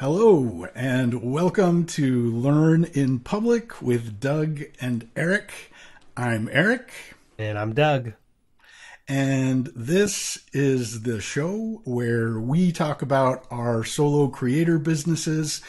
Hello, 0.00 0.66
and 0.74 1.22
welcome 1.22 1.84
to 1.84 2.30
Learn 2.34 2.84
in 2.84 3.18
Public 3.18 3.82
with 3.82 4.18
Doug 4.18 4.62
and 4.80 5.10
Erik. 5.14 5.52
I'm 6.16 6.48
Erik. 6.50 6.90
And 7.36 7.58
I'm 7.58 7.74
Doug. 7.74 8.14
And 9.06 9.70
this 9.76 10.38
is 10.54 11.02
the 11.02 11.20
show 11.20 11.82
where 11.84 12.38
we 12.40 12.72
talk 12.72 13.02
about 13.02 13.44
our 13.50 13.84
solo 13.84 14.28
creator 14.28 14.78
businesses. 14.78 15.60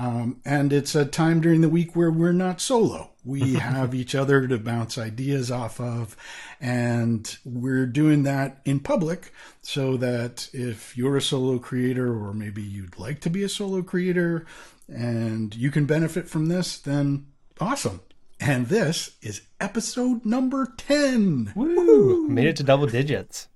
Um, 0.00 0.40
and 0.46 0.72
it's 0.72 0.94
a 0.94 1.04
time 1.04 1.42
during 1.42 1.60
the 1.60 1.68
week 1.68 1.94
where 1.94 2.10
we're 2.10 2.32
not 2.32 2.62
solo. 2.62 3.10
We 3.22 3.54
have 3.54 3.94
each 3.94 4.14
other 4.14 4.48
to 4.48 4.56
bounce 4.56 4.96
ideas 4.96 5.50
off 5.50 5.78
of. 5.78 6.16
And 6.58 7.36
we're 7.44 7.84
doing 7.84 8.22
that 8.22 8.62
in 8.64 8.80
public 8.80 9.30
so 9.60 9.98
that 9.98 10.48
if 10.54 10.96
you're 10.96 11.18
a 11.18 11.22
solo 11.22 11.58
creator 11.58 12.14
or 12.14 12.32
maybe 12.32 12.62
you'd 12.62 12.98
like 12.98 13.20
to 13.20 13.30
be 13.30 13.42
a 13.42 13.48
solo 13.48 13.82
creator 13.82 14.46
and 14.88 15.54
you 15.54 15.70
can 15.70 15.84
benefit 15.84 16.28
from 16.28 16.46
this, 16.46 16.78
then 16.78 17.26
awesome. 17.60 18.00
And 18.40 18.68
this 18.68 19.16
is 19.20 19.42
episode 19.60 20.24
number 20.24 20.66
10. 20.78 21.52
Woo! 21.54 22.26
Made 22.26 22.46
it 22.46 22.56
to 22.56 22.62
double 22.62 22.86
digits. 22.86 23.48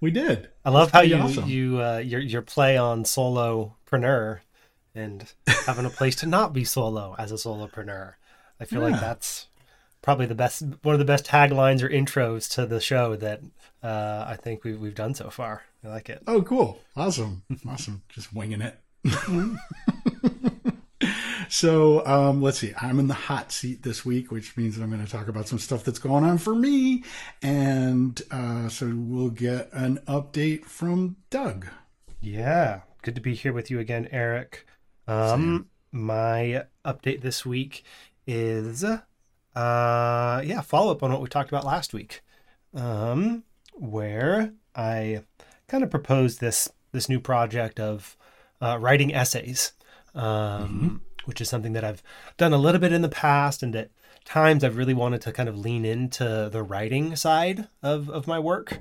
We 0.00 0.10
did. 0.10 0.48
I 0.64 0.70
love 0.70 0.90
how 0.90 1.02
you 1.02 1.16
awesome. 1.16 1.48
you 1.48 1.80
uh, 1.80 1.98
your 1.98 2.20
your 2.20 2.42
play 2.42 2.76
on 2.76 3.04
solopreneur 3.04 4.40
and 4.94 5.32
having 5.66 5.84
a 5.84 5.90
place 5.90 6.16
to 6.16 6.26
not 6.26 6.52
be 6.52 6.64
solo 6.64 7.14
as 7.18 7.32
a 7.32 7.36
solopreneur. 7.36 8.14
I 8.60 8.64
feel 8.64 8.80
yeah. 8.80 8.90
like 8.90 9.00
that's 9.00 9.48
probably 10.04 10.26
the 10.26 10.34
best 10.34 10.62
one 10.82 10.94
of 10.94 10.98
the 10.98 11.04
best 11.04 11.26
taglines 11.26 11.82
or 11.82 11.88
intros 11.88 12.52
to 12.54 12.66
the 12.66 12.80
show 12.80 13.16
that 13.16 13.40
uh, 13.82 14.24
I 14.28 14.36
think 14.36 14.62
we've 14.62 14.78
we've 14.78 14.94
done 14.94 15.14
so 15.14 15.30
far. 15.30 15.62
I 15.84 15.88
like 15.88 16.08
it. 16.08 16.22
Oh, 16.26 16.42
cool! 16.42 16.80
Awesome, 16.96 17.42
awesome. 17.68 18.02
Just 18.08 18.32
winging 18.32 18.62
it. 18.62 18.78
so 21.48 22.06
um, 22.06 22.42
let's 22.42 22.58
see. 22.58 22.72
I'm 22.80 22.98
in 22.98 23.08
the 23.08 23.14
hot 23.14 23.52
seat 23.52 23.82
this 23.82 24.04
week, 24.04 24.30
which 24.30 24.56
means 24.56 24.78
I'm 24.78 24.90
going 24.90 25.04
to 25.04 25.10
talk 25.10 25.28
about 25.28 25.48
some 25.48 25.58
stuff 25.58 25.84
that's 25.84 25.98
going 25.98 26.24
on 26.24 26.38
for 26.38 26.54
me, 26.54 27.04
and 27.42 28.20
uh, 28.30 28.68
so 28.68 28.92
we'll 28.94 29.30
get 29.30 29.70
an 29.72 29.98
update 30.06 30.64
from 30.64 31.16
Doug. 31.30 31.66
Yeah, 32.20 32.82
good 33.02 33.14
to 33.14 33.20
be 33.20 33.34
here 33.34 33.52
with 33.52 33.70
you 33.70 33.78
again, 33.78 34.08
Erik. 34.10 34.66
Um, 35.06 35.68
my 35.92 36.64
update 36.84 37.20
this 37.20 37.44
week 37.46 37.84
is 38.26 38.84
uh 38.84 40.42
yeah, 40.44 40.60
follow 40.62 40.90
up 40.90 41.02
on 41.02 41.12
what 41.12 41.20
we 41.20 41.28
talked 41.28 41.50
about 41.50 41.64
last 41.64 41.92
week. 41.92 42.22
Um, 42.74 43.44
where 43.74 44.52
I 44.74 45.22
kind 45.68 45.84
of 45.84 45.90
proposed 45.90 46.40
this 46.40 46.68
this 46.92 47.08
new 47.08 47.20
project 47.20 47.78
of 47.78 48.16
uh, 48.60 48.78
writing 48.80 49.14
essays, 49.14 49.72
um, 50.14 50.22
mm-hmm. 50.22 50.96
which 51.24 51.40
is 51.40 51.48
something 51.48 51.72
that 51.72 51.84
I've 51.84 52.02
done 52.36 52.52
a 52.52 52.58
little 52.58 52.80
bit 52.80 52.92
in 52.92 53.02
the 53.02 53.08
past, 53.08 53.62
and 53.62 53.74
at 53.76 53.90
times 54.24 54.64
I've 54.64 54.76
really 54.76 54.94
wanted 54.94 55.20
to 55.22 55.32
kind 55.32 55.48
of 55.48 55.58
lean 55.58 55.84
into 55.84 56.48
the 56.50 56.62
writing 56.62 57.14
side 57.16 57.68
of 57.82 58.08
of 58.10 58.26
my 58.26 58.38
work. 58.38 58.80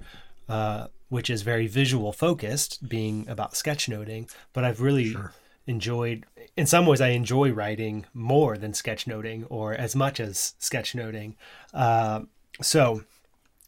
Uh, 0.50 0.88
which 1.10 1.30
is 1.30 1.44
very 1.44 1.68
visual 1.68 2.12
focused, 2.12 2.90
being 2.90 3.30
about 3.30 3.54
sketchnoting. 3.54 4.28
But 4.52 4.64
I've 4.64 4.82
really 4.82 5.12
sure 5.12 5.32
enjoyed 5.66 6.26
in 6.58 6.66
some 6.66 6.86
ways 6.86 7.02
i 7.02 7.10
enjoy 7.10 7.52
writing 7.52 8.06
more 8.14 8.58
than 8.58 8.72
sketchnoting 8.72 9.46
or 9.50 9.74
as 9.74 9.96
much 9.96 10.20
as 10.20 10.56
sketchnoting 10.60 11.36
uh, 11.74 12.22
so 12.62 13.04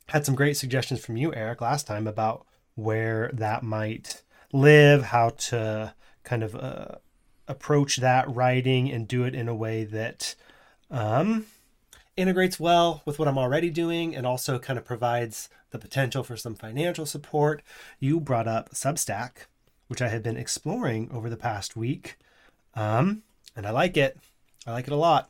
had 0.10 0.26
some 0.26 0.36
great 0.36 0.58
suggestions 0.58 1.04
from 1.04 1.18
you 1.18 1.34
erik 1.34 1.62
last 1.62 1.88
time 1.88 2.08
about 2.08 2.46
where 2.76 3.30
that 3.34 3.64
might 3.64 4.22
live 4.52 5.04
how 5.04 5.30
to 5.30 5.94
kind 6.24 6.44
of 6.44 6.56
uh, 6.56 6.96
approach 7.48 7.98
that 7.98 8.30
writing 8.34 8.92
and 8.92 9.08
do 9.08 9.24
it 9.24 9.34
in 9.34 9.48
a 9.48 9.56
way 9.56 9.84
that 9.84 10.36
um, 10.92 11.46
integrates 12.18 12.60
well 12.60 13.02
with 13.06 13.18
what 13.18 13.28
i'm 13.28 13.38
already 13.38 13.70
doing 13.70 14.16
and 14.16 14.26
also 14.26 14.60
kind 14.60 14.78
of 14.78 14.84
provides 14.86 15.50
the 15.76 15.88
potential 15.88 16.24
for 16.24 16.38
some 16.38 16.56
financial 16.56 17.06
support. 17.06 17.62
You 18.00 18.20
brought 18.20 18.48
up 18.48 18.72
substack 18.72 19.48
which 19.88 20.02
I 20.02 20.10
have 20.10 20.24
been 20.24 20.38
exploring 20.38 21.10
over 21.12 21.30
the 21.30 21.38
past 21.38 21.76
week. 21.76 22.18
Um, 22.74 23.24
and 23.56 23.66
I 23.66 23.72
like 23.72 23.98
it. 23.98 24.18
I 24.68 24.72
like 24.72 24.88
it 24.88 24.94
a 24.94 24.98
lot. 24.98 25.30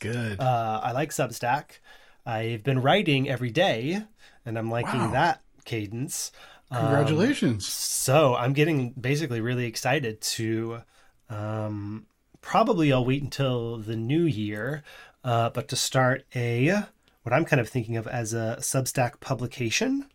Good. 0.00 0.40
Uh, 0.40 0.80
I 0.82 0.92
like 0.92 1.10
Substack. 1.10 1.78
I've 2.26 2.62
been 2.62 2.80
writing 2.80 3.28
every 3.28 3.50
day, 3.50 4.02
and 4.44 4.58
I'm 4.58 4.70
liking 4.70 5.00
wow. 5.00 5.10
that 5.12 5.42
cadence. 5.64 6.32
Congratulations. 6.72 7.64
Um, 7.64 7.70
so 7.70 8.34
I'm 8.34 8.52
getting 8.52 8.90
basically 8.90 9.40
really 9.40 9.66
excited 9.66 10.20
to. 10.20 10.82
Um, 11.28 12.06
probably 12.40 12.92
I'll 12.92 13.04
wait 13.04 13.22
until 13.22 13.78
the 13.78 13.96
new 13.96 14.24
year, 14.24 14.82
uh, 15.24 15.50
but 15.50 15.68
to 15.68 15.76
start 15.76 16.24
a 16.34 16.84
what 17.22 17.32
I'm 17.32 17.44
kind 17.44 17.60
of 17.60 17.68
thinking 17.68 17.96
of 17.96 18.06
as 18.06 18.34
a 18.34 18.56
Substack 18.60 19.20
publication. 19.20 20.06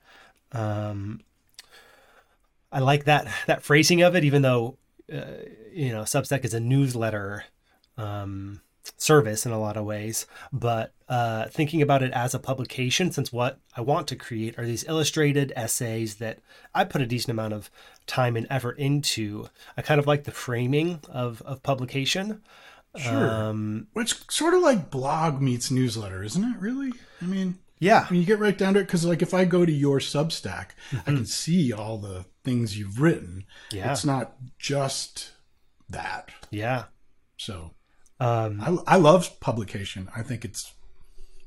Um, 0.52 1.22
I 2.72 2.80
like 2.80 3.06
that 3.06 3.28
that 3.48 3.64
phrasing 3.64 4.02
of 4.02 4.16
it, 4.16 4.24
even 4.24 4.42
though 4.42 4.78
uh, 5.12 5.22
you 5.72 5.92
know 5.92 6.02
Substack 6.02 6.44
is 6.46 6.54
a 6.54 6.60
newsletter 6.60 7.46
um, 7.98 8.62
service 8.98 9.46
in 9.46 9.52
a 9.52 9.60
lot 9.60 9.78
of 9.78 9.86
ways. 9.86 10.26
But 10.52 10.94
uh, 11.08 11.48
thinking 11.48 11.82
about 11.82 12.04
it 12.04 12.12
as 12.12 12.34
a 12.34 12.40
publication, 12.40 13.12
since 13.12 13.32
what 13.32 13.60
I 13.76 13.82
want 13.82 14.08
to 14.10 14.16
create 14.16 14.58
are 14.60 14.66
these 14.66 14.86
illustrated 14.86 15.54
essays 15.56 16.16
that 16.16 16.40
I 16.74 16.84
put 16.84 17.02
a 17.02 17.08
decent 17.08 17.32
amount 17.32 17.54
of 17.54 17.70
time 18.06 18.36
and 18.36 18.48
effort 18.50 18.78
into. 18.78 19.48
I 19.78 19.82
kind 19.82 20.00
of 20.00 20.08
like 20.08 20.26
the 20.26 20.32
framing 20.32 21.00
of 21.10 21.42
of 21.44 21.64
publication. 21.64 22.42
Sure. 22.96 23.30
Um, 23.30 23.88
it's 23.96 24.26
sort 24.34 24.56
of 24.56 24.62
like 24.62 24.90
blog 24.90 25.42
meets 25.42 25.70
newsletter, 25.70 26.24
isn't 26.24 26.44
it? 26.44 26.58
Really? 26.60 26.92
I 27.22 27.26
mean, 27.26 27.60
yeah. 27.80 28.08
When 28.08 28.20
you 28.20 28.26
get 28.26 28.40
right 28.40 28.58
down 28.58 28.74
to 28.74 28.80
it, 28.80 28.84
because 28.84 29.06
like 29.06 29.22
if 29.22 29.34
I 29.34 29.46
go 29.46 29.66
to 29.66 29.72
your 29.72 30.00
Substack, 30.00 30.70
mm-hmm. 30.90 30.98
I 31.00 31.04
can 31.04 31.26
see 31.26 31.72
all 31.72 31.98
the 31.98 32.26
things 32.44 32.78
you've 32.78 33.02
written. 33.02 33.46
Yeah. 33.72 33.92
It's 33.92 34.06
not 34.06 34.36
just 34.58 35.32
that. 35.90 36.30
Yeah. 36.50 36.86
So 37.38 37.72
um, 38.20 38.62
I, 38.88 38.96
I 38.96 38.98
love 38.98 39.40
publication. 39.40 40.10
I 40.16 40.24
think 40.24 40.44
it's 40.44 40.74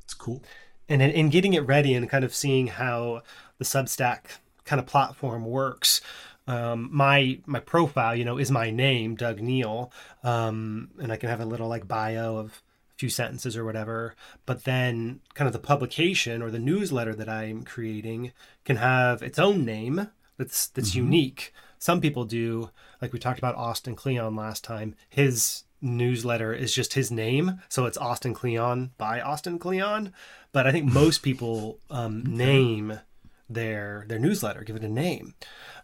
it's 0.03 0.15
cool. 0.15 0.43
And 0.89 1.03
in, 1.03 1.11
in 1.11 1.31
getting 1.31 1.55
it 1.55 1.67
ready 1.67 1.95
and 1.95 2.09
kind 2.09 2.25
of 2.25 2.35
seeing 2.35 2.69
how 2.69 3.23
the 3.59 3.65
Substack 3.65 4.39
kind 4.65 4.81
of 4.81 4.87
platform 4.87 5.45
works, 5.45 6.01
um, 6.47 6.89
my 6.93 7.39
my 7.47 7.61
profile, 7.61 8.15
you 8.15 8.25
know, 8.25 8.39
is 8.39 8.51
my 8.51 8.71
name, 8.71 9.15
Doug 9.15 9.41
Neill, 9.41 9.93
um, 10.25 10.91
and 11.01 11.13
I 11.13 11.17
can 11.17 11.29
have 11.29 11.41
a 11.41 11.45
little 11.45 11.69
like 11.69 11.87
bio 11.87 12.37
of 12.37 12.63
few 13.01 13.09
sentences 13.09 13.57
or 13.57 13.65
whatever 13.65 14.15
but 14.45 14.65
then 14.65 15.21
kind 15.33 15.47
of 15.47 15.55
the 15.55 15.59
publication 15.59 16.43
or 16.43 16.51
the 16.51 16.59
newsletter 16.59 17.15
that 17.15 17.31
i'm 17.31 17.65
creating 17.65 18.31
can 18.67 18.77
have 18.77 19.23
its 19.23 19.39
own 19.39 19.65
name 19.65 20.11
that's 20.37 20.67
that's 20.67 20.91
mm-hmm. 20.91 21.05
unique 21.05 21.55
some 21.79 21.99
people 21.99 22.27
do 22.27 22.69
like 23.01 23.11
we 23.11 23.19
talked 23.19 23.39
about 23.39 23.55
austin 23.55 23.97
kleon 23.97 24.37
last 24.37 24.63
time 24.63 24.95
his 25.09 25.65
newsletter 25.81 26.53
is 26.53 26.75
just 26.75 26.93
his 26.93 27.11
name 27.11 27.59
so 27.71 27.87
it's 27.87 27.97
austin 27.97 28.35
kleon 28.35 28.91
by 28.99 29.19
austin 29.19 29.59
kleon 29.59 30.13
but 30.53 30.67
i 30.67 30.71
think 30.71 30.85
most 30.93 31.23
people 31.23 31.79
um, 31.89 32.23
name 32.25 33.01
their 33.49 34.05
their 34.09 34.19
newsletter 34.19 34.63
give 34.63 34.77
it 34.77 34.85
a 34.85 34.89
name 34.89 35.35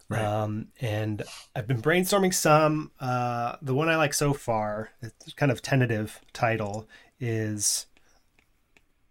Right. 0.09 0.23
Um, 0.23 0.69
and 0.79 1.23
I've 1.55 1.67
been 1.67 1.81
brainstorming 1.81 2.33
some. 2.33 2.91
Uh, 2.99 3.57
the 3.61 3.73
one 3.73 3.89
I 3.89 3.97
like 3.97 4.13
so 4.13 4.33
far, 4.33 4.91
it's 5.01 5.33
kind 5.33 5.51
of 5.51 5.61
tentative 5.61 6.21
title, 6.31 6.87
is 7.19 7.85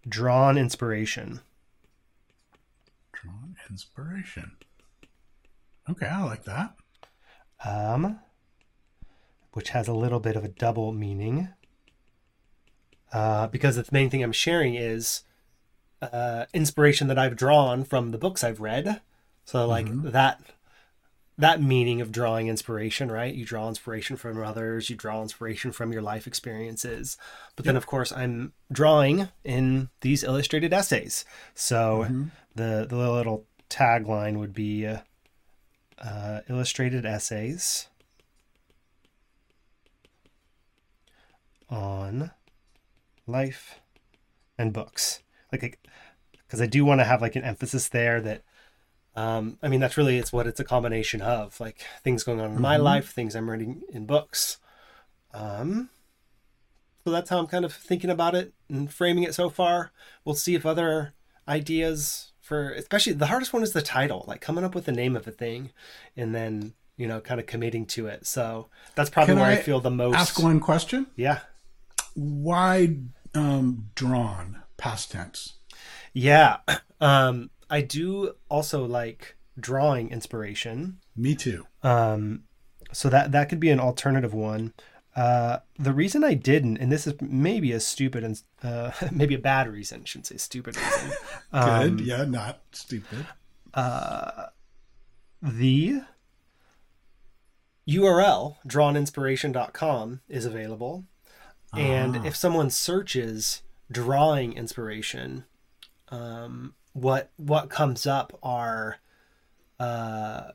drawn 0.08 0.56
inspiration. 0.56 1.40
Drawn 3.12 3.56
inspiration. 3.70 4.52
Okay, 5.88 6.06
I 6.06 6.24
like 6.24 6.44
that. 6.44 6.74
Um, 7.64 8.20
which 9.52 9.70
has 9.70 9.88
a 9.88 9.94
little 9.94 10.20
bit 10.20 10.36
of 10.36 10.44
a 10.44 10.48
double 10.48 10.92
meaning. 10.92 11.48
Uh, 13.12 13.46
because 13.46 13.76
the 13.76 13.86
main 13.92 14.10
thing 14.10 14.22
I'm 14.22 14.32
sharing 14.32 14.74
is 14.74 15.22
uh, 16.02 16.46
inspiration 16.52 17.08
that 17.08 17.18
I've 17.18 17.36
drawn 17.36 17.84
from 17.84 18.10
the 18.10 18.18
books 18.18 18.44
I've 18.44 18.60
read. 18.60 19.00
So 19.44 19.66
like 19.66 19.86
mm-hmm. 19.86 20.10
that 20.10 20.40
that 21.38 21.60
meaning 21.60 22.00
of 22.00 22.10
drawing 22.10 22.48
inspiration, 22.48 23.10
right? 23.10 23.34
You 23.34 23.44
draw 23.44 23.68
inspiration 23.68 24.16
from 24.16 24.42
others, 24.42 24.88
you 24.88 24.96
draw 24.96 25.20
inspiration 25.20 25.70
from 25.70 25.92
your 25.92 26.02
life 26.02 26.26
experiences. 26.26 27.18
But 27.56 27.64
yep. 27.64 27.72
then, 27.72 27.76
of 27.76 27.86
course, 27.86 28.10
I'm 28.10 28.52
drawing 28.72 29.28
in 29.44 29.90
these 30.00 30.24
illustrated 30.24 30.72
essays. 30.72 31.24
So 31.54 32.04
mm-hmm. 32.04 32.24
the, 32.54 32.86
the 32.88 32.96
little 32.96 33.44
tagline 33.68 34.38
would 34.38 34.54
be 34.54 34.86
uh, 34.86 34.98
uh, 35.98 36.40
illustrated 36.48 37.04
essays 37.04 37.88
on 41.68 42.30
life 43.26 43.80
and 44.56 44.72
books. 44.72 45.22
Like, 45.52 45.78
because 46.32 46.62
I 46.62 46.66
do 46.66 46.84
want 46.84 47.00
to 47.00 47.04
have 47.04 47.20
like 47.20 47.36
an 47.36 47.44
emphasis 47.44 47.88
there 47.88 48.20
that 48.22 48.42
um, 49.16 49.58
I 49.62 49.68
mean, 49.68 49.80
that's 49.80 49.96
really 49.96 50.18
it's 50.18 50.32
what 50.32 50.46
it's 50.46 50.60
a 50.60 50.64
combination 50.64 51.22
of 51.22 51.58
like 51.58 51.82
things 52.04 52.22
going 52.22 52.38
on 52.38 52.46
in 52.46 52.52
mm-hmm. 52.52 52.62
my 52.62 52.76
life, 52.76 53.12
things 53.12 53.34
I'm 53.34 53.50
reading 53.50 53.82
in 53.90 54.06
books. 54.06 54.58
Um, 55.32 55.88
so 57.04 57.10
that's 57.10 57.30
how 57.30 57.38
I'm 57.38 57.46
kind 57.46 57.64
of 57.64 57.72
thinking 57.72 58.10
about 58.10 58.34
it 58.34 58.52
and 58.68 58.92
framing 58.92 59.24
it 59.24 59.34
so 59.34 59.48
far. 59.48 59.92
We'll 60.24 60.34
see 60.34 60.54
if 60.54 60.66
other 60.66 61.14
ideas 61.48 62.32
for, 62.40 62.70
especially 62.72 63.14
the 63.14 63.26
hardest 63.26 63.52
one 63.52 63.62
is 63.62 63.72
the 63.72 63.82
title, 63.82 64.24
like 64.28 64.40
coming 64.40 64.64
up 64.64 64.74
with 64.74 64.84
the 64.84 64.92
name 64.92 65.16
of 65.16 65.26
a 65.26 65.32
thing, 65.32 65.70
and 66.16 66.34
then 66.34 66.74
you 66.96 67.06
know, 67.06 67.20
kind 67.20 67.40
of 67.40 67.46
committing 67.46 67.86
to 67.86 68.06
it. 68.06 68.26
So 68.26 68.68
that's 68.94 69.10
probably 69.10 69.34
Can 69.34 69.40
where 69.40 69.50
I, 69.50 69.54
I 69.54 69.62
feel 69.62 69.80
the 69.80 69.90
most. 69.90 70.16
Ask 70.16 70.42
one 70.42 70.60
question. 70.60 71.06
Yeah. 71.16 71.40
Why 72.14 72.96
um, 73.34 73.90
drawn 73.94 74.62
past 74.76 75.12
tense? 75.12 75.54
Yeah. 76.12 76.58
Um, 76.98 77.50
I 77.70 77.80
do 77.80 78.34
also 78.48 78.84
like 78.86 79.36
drawing 79.58 80.10
inspiration. 80.10 80.98
Me 81.16 81.34
too. 81.34 81.66
Um, 81.82 82.44
so 82.92 83.08
that 83.08 83.32
that 83.32 83.48
could 83.48 83.60
be 83.60 83.70
an 83.70 83.80
alternative 83.80 84.32
one. 84.34 84.72
Uh, 85.16 85.60
the 85.78 85.92
reason 85.94 86.22
I 86.22 86.34
didn't, 86.34 86.76
and 86.76 86.92
this 86.92 87.06
is 87.06 87.14
maybe 87.22 87.72
a 87.72 87.80
stupid 87.80 88.22
and 88.22 88.42
uh, 88.62 88.90
maybe 89.10 89.34
a 89.34 89.38
bad 89.38 89.66
reason, 89.68 90.02
I 90.02 90.04
shouldn't 90.04 90.26
say 90.26 90.36
stupid 90.36 90.76
reason. 90.76 91.10
Good. 91.52 91.58
Um, 91.58 91.98
yeah, 92.00 92.24
not 92.24 92.60
stupid. 92.72 93.26
uh, 93.74 94.46
the 95.42 96.02
URL 97.88 98.56
drawninspiration.com 98.66 100.20
is 100.28 100.44
available. 100.44 101.04
And 101.72 102.16
Ah. 102.16 102.24
if 102.24 102.36
someone 102.36 102.70
searches 102.70 103.62
drawing 103.90 104.52
inspiration, 104.54 105.44
um, 106.08 106.74
what 106.96 107.30
what 107.36 107.68
comes 107.70 108.06
up 108.06 108.38
are 108.42 108.96
uh, 109.78 110.50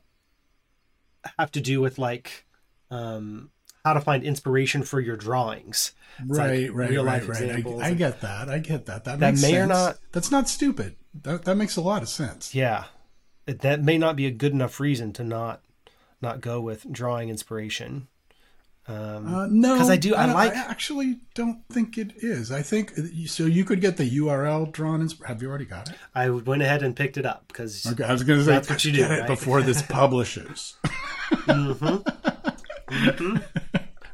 have 1.38 1.52
to 1.52 1.60
do 1.60 1.80
with 1.80 1.98
like 1.98 2.44
um, 2.90 3.50
how 3.84 3.92
to 3.94 4.00
find 4.00 4.24
inspiration 4.24 4.82
for 4.82 5.00
your 5.00 5.16
drawings. 5.16 5.92
It's 6.18 6.36
like 6.38 6.48
Right, 6.48 6.72
right, 6.74 6.90
real 6.90 7.04
right, 7.04 7.20
life 7.22 7.28
right. 7.28 7.42
examples 7.42 7.82
I, 7.82 7.88
I 7.88 7.94
get 7.94 8.20
that. 8.20 8.48
I 8.48 8.58
get 8.58 8.86
that. 8.86 9.04
That, 9.04 9.18
That 9.20 9.30
makes 9.32 9.42
may 9.42 9.52
or 9.56 9.60
sense. 9.60 9.68
not- 9.70 9.98
That's 10.12 10.30
not 10.30 10.48
stupid. 10.48 10.96
That 11.22 11.44
that 11.44 11.56
makes 11.56 11.76
a 11.76 11.80
lot 11.80 12.02
of 12.02 12.08
sense. 12.08 12.54
Yeah, 12.54 12.84
that 13.46 13.82
may 13.82 13.98
not 13.98 14.16
be 14.16 14.26
a 14.26 14.30
good 14.30 14.52
enough 14.52 14.80
reason 14.80 15.12
to 15.14 15.24
not 15.24 15.62
not 16.20 16.40
go 16.40 16.60
with 16.60 16.90
drawing 16.92 17.28
inspiration. 17.28 18.08
Um, 18.88 19.32
Uh, 19.32 19.46
no, 19.48 19.76
'Cause 19.78 19.88
I 19.90 19.96
do- 19.96 20.16
I 20.16 20.26
don't- 20.26 20.34
like- 20.34 20.52
I 20.56 20.56
actually 20.56 21.20
don't 21.34 21.62
think 21.70 21.96
it 21.98 22.14
is. 22.16 22.50
I 22.50 22.62
think 22.62 22.92
so. 23.26 23.46
You 23.46 23.64
could 23.64 23.80
get 23.80 23.96
the 23.96 24.04
URL 24.04 24.66
drawn. 24.66 25.00
In, 25.00 25.08
have 25.26 25.40
you 25.40 25.48
already 25.48 25.66
got 25.66 25.88
it? 25.90 25.96
I 26.16 26.30
went 26.30 26.62
ahead 26.62 26.82
and 26.82 26.96
picked 26.96 27.16
it 27.16 27.24
up 27.24 27.44
because 27.46 27.86
Okay, 27.86 28.02
I 28.02 28.12
was 28.12 28.24
going 28.24 28.40
to 28.40 28.44
say 28.44 28.50
That's 28.52 28.68
what 28.68 28.84
you 28.84 28.90
do, 28.92 28.98
get 28.98 29.10
it 29.12 29.20
right? 29.20 29.26
before 29.28 29.62
this 29.62 29.82
publishes. 29.88 30.74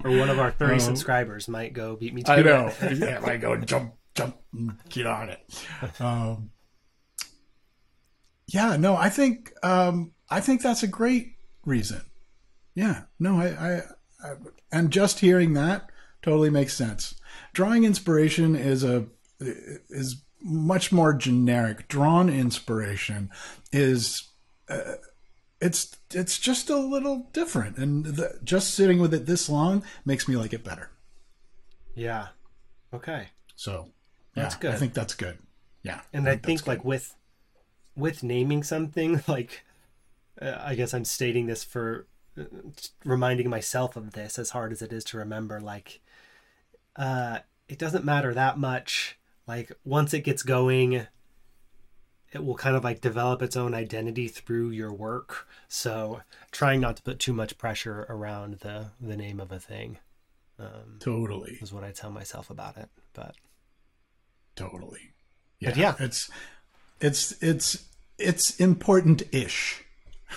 or 0.05 0.11
one 0.11 0.31
of 0.31 0.39
our 0.39 0.51
30 0.53 0.75
Oh. 0.75 0.79
subscribers 0.79 1.49
might 1.49 1.73
go 1.73 1.97
beat 1.97 2.15
me 2.15 2.23
to 2.25 2.33
I 2.33 2.37
it. 2.41 2.45
know. 2.47 2.73
yeah, 2.93 3.21
I 3.25 3.37
go 3.37 3.57
jump, 3.57 3.95
jump, 4.15 4.37
and 4.53 4.73
get 4.89 5.07
on 5.07 5.31
it. 5.31 5.41
Um, 6.01 6.51
yeah, 8.47 8.77
no, 8.77 8.97
I 8.97 9.09
think 9.09 9.53
um, 9.63 10.13
I 10.31 10.41
think 10.41 10.63
that's 10.63 10.83
a 10.83 10.87
great 10.89 11.37
reason. 11.65 12.03
Yeah, 12.75 13.05
no, 13.19 13.41
I, 13.41 13.47
I, 13.49 13.77
I 13.77 13.83
and 14.73 14.91
just 14.91 15.21
hearing 15.21 15.55
that 15.55 15.91
totally 16.23 16.51
makes 16.51 16.75
sense. 16.75 17.15
Drawing 17.53 17.85
inspiration 17.85 18.57
is 18.57 18.85
a 18.85 19.07
is 19.41 20.23
much 20.43 20.93
more 20.93 21.15
generic. 21.15 21.89
Drawn 21.89 22.29
inspiration 22.29 23.31
is 23.73 24.29
uh, 24.69 24.95
it's 25.61 25.97
it's 26.13 26.39
just 26.39 26.71
a 26.71 26.77
little 26.77 27.29
different, 27.33 27.79
and 27.79 28.05
the, 28.05 28.39
just 28.45 28.75
sitting 28.75 29.01
with 29.01 29.13
it 29.15 29.27
this 29.27 29.49
long 29.49 29.83
makes 30.05 30.29
me 30.29 30.37
like 30.37 30.53
it 30.53 30.65
better. 30.65 30.91
Yeah. 31.95 32.29
Okay. 32.93 33.29
So 33.57 33.89
That's 34.35 34.55
good. 34.55 34.73
I 34.73 34.77
think 34.77 34.95
that's 34.95 35.15
good. 35.15 35.39
Yeah, 35.83 36.01
And 36.13 36.29
I 36.29 36.37
think 36.37 36.61
good. 36.61 36.69
like 36.69 36.85
with 36.85 37.15
with 37.97 38.23
naming 38.23 38.63
something 38.63 39.23
like 39.29 39.65
uh, 40.41 40.57
I 40.61 40.75
guess 40.75 40.95
I'm 40.95 41.05
stating 41.05 41.47
this 41.47 41.65
for 41.65 42.07
reminding 43.05 43.51
myself 43.51 43.97
of 43.97 44.13
this 44.13 44.39
as 44.39 44.51
hard 44.51 44.73
as 44.73 44.83
it 44.83 44.93
is 44.93 45.05
to 45.05 45.19
remember 45.19 45.61
like 45.61 46.01
uh 46.97 47.39
it 47.69 47.79
doesn't 47.79 48.05
matter 48.05 48.33
that 48.33 48.59
much. 48.59 49.19
Like 49.47 49.73
once 49.85 50.15
it 50.15 50.21
gets 50.21 50.43
going 50.43 51.07
it 52.33 52.45
will 52.45 52.57
kind 52.57 52.77
of 52.77 52.85
like 52.85 53.01
develop 53.01 53.41
its 53.41 53.57
own 53.57 53.75
identity 53.75 54.29
through 54.29 54.71
your 54.71 54.93
work. 54.93 55.49
So 55.67 56.21
trying 56.51 56.81
not 56.81 56.97
to 56.97 57.03
put 57.03 57.19
too 57.19 57.33
much 57.33 57.57
pressure 57.59 58.07
around 58.09 58.61
the 58.61 58.89
the 59.01 59.17
name 59.17 59.41
of 59.41 59.51
a 59.51 59.59
thing 59.59 59.99
um, 60.59 60.99
totally, 60.99 61.59
is 61.61 61.73
what 61.73 61.85
I 61.85 61.93
tell 61.93 62.11
myself 62.11 62.51
about 62.51 62.77
it 62.77 62.89
but 63.15 63.35
totally. 64.57 65.13
Yeah, 65.61 65.71
But 65.71 65.79
yeah. 65.79 65.95
it's 65.99 66.31
it's 67.01 67.43
it's 67.43 67.85
it's 68.19 68.57
important-ish, 68.61 69.85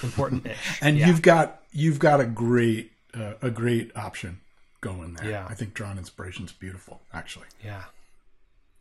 important 0.03 0.45
ish 0.47 0.77
and 0.81 0.97
you've 0.97 1.21
got 1.21 1.60
you've 1.71 1.99
got 1.99 2.19
a 2.19 2.25
great 2.25 2.91
uh, 3.13 3.33
a 3.41 3.49
great 3.49 3.95
option 3.95 4.39
going 4.81 5.13
there. 5.15 5.29
Yeah. 5.29 5.47
I 5.49 5.53
think 5.53 5.73
drawing 5.73 5.97
inspiration 5.97 6.45
is 6.45 6.51
beautiful. 6.51 7.01
Actually, 7.13 7.47
yeah 7.63 7.83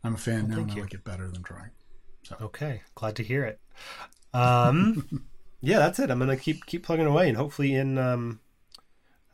I'm 0.03 0.15
a 0.15 0.17
fan 0.17 0.47
now, 0.47 0.55
thank 0.55 0.59
and 0.63 0.71
I 0.71 0.75
you. 0.75 0.81
like 0.83 0.93
it 0.93 1.03
better 1.03 1.27
than 1.27 1.41
drawing. 1.41 1.69
Okay, 2.41 2.81
glad 2.95 3.15
to 3.17 3.23
hear 3.23 3.43
it. 3.43 3.59
Um, 4.33 5.25
yeah, 5.61 5.79
that's 5.79 5.99
it. 5.99 6.09
I'm 6.09 6.19
gonna 6.19 6.37
keep 6.37 6.65
keep 6.65 6.83
plugging 6.83 7.05
away, 7.05 7.27
and 7.27 7.37
hopefully 7.37 7.75
in 7.75 7.97
um, 7.97 8.39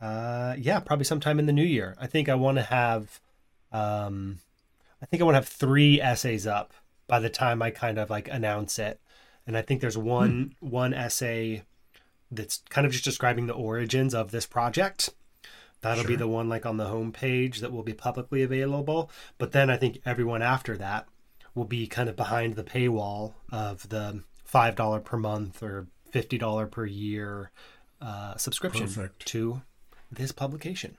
uh, 0.00 0.54
yeah, 0.58 0.80
probably 0.80 1.04
sometime 1.04 1.38
in 1.38 1.46
the 1.46 1.52
new 1.52 1.64
year. 1.64 1.96
I 1.98 2.06
think 2.06 2.28
I 2.28 2.34
want 2.34 2.58
to 2.58 2.62
have, 2.62 3.20
um, 3.72 4.40
I 5.02 5.06
think 5.06 5.20
I 5.20 5.24
want 5.24 5.34
to 5.34 5.40
have 5.40 5.48
three 5.48 6.00
essays 6.00 6.46
up 6.46 6.72
by 7.06 7.18
the 7.18 7.30
time 7.30 7.62
I 7.62 7.70
kind 7.70 7.98
of 7.98 8.10
like 8.10 8.28
announce 8.28 8.78
it, 8.78 9.00
and 9.46 9.56
I 9.56 9.62
think 9.62 9.80
there's 9.80 9.98
one 9.98 10.54
one 10.60 10.92
essay 10.92 11.62
that's 12.30 12.62
kind 12.68 12.86
of 12.86 12.92
just 12.92 13.04
describing 13.04 13.46
the 13.46 13.54
origins 13.54 14.14
of 14.14 14.30
this 14.30 14.46
project. 14.46 15.10
That'll 15.80 16.04
be 16.04 16.16
the 16.16 16.26
one 16.28 16.48
like 16.48 16.66
on 16.66 16.76
the 16.76 16.86
homepage 16.86 17.60
that 17.60 17.70
will 17.70 17.84
be 17.84 17.92
publicly 17.92 18.42
available. 18.42 19.10
But 19.38 19.52
then 19.52 19.70
I 19.70 19.76
think 19.76 20.00
everyone 20.04 20.42
after 20.42 20.76
that 20.76 21.06
will 21.54 21.64
be 21.64 21.86
kind 21.86 22.08
of 22.08 22.16
behind 22.16 22.56
the 22.56 22.64
paywall 22.64 23.34
of 23.52 23.88
the 23.88 24.22
five 24.44 24.74
dollar 24.74 24.98
per 25.00 25.16
month 25.16 25.62
or 25.62 25.86
fifty 26.10 26.36
dollar 26.36 26.66
per 26.66 26.84
year 26.84 27.52
uh, 28.00 28.36
subscription 28.36 28.86
Perfect. 28.86 29.26
to 29.26 29.62
this 30.10 30.32
publication. 30.32 30.96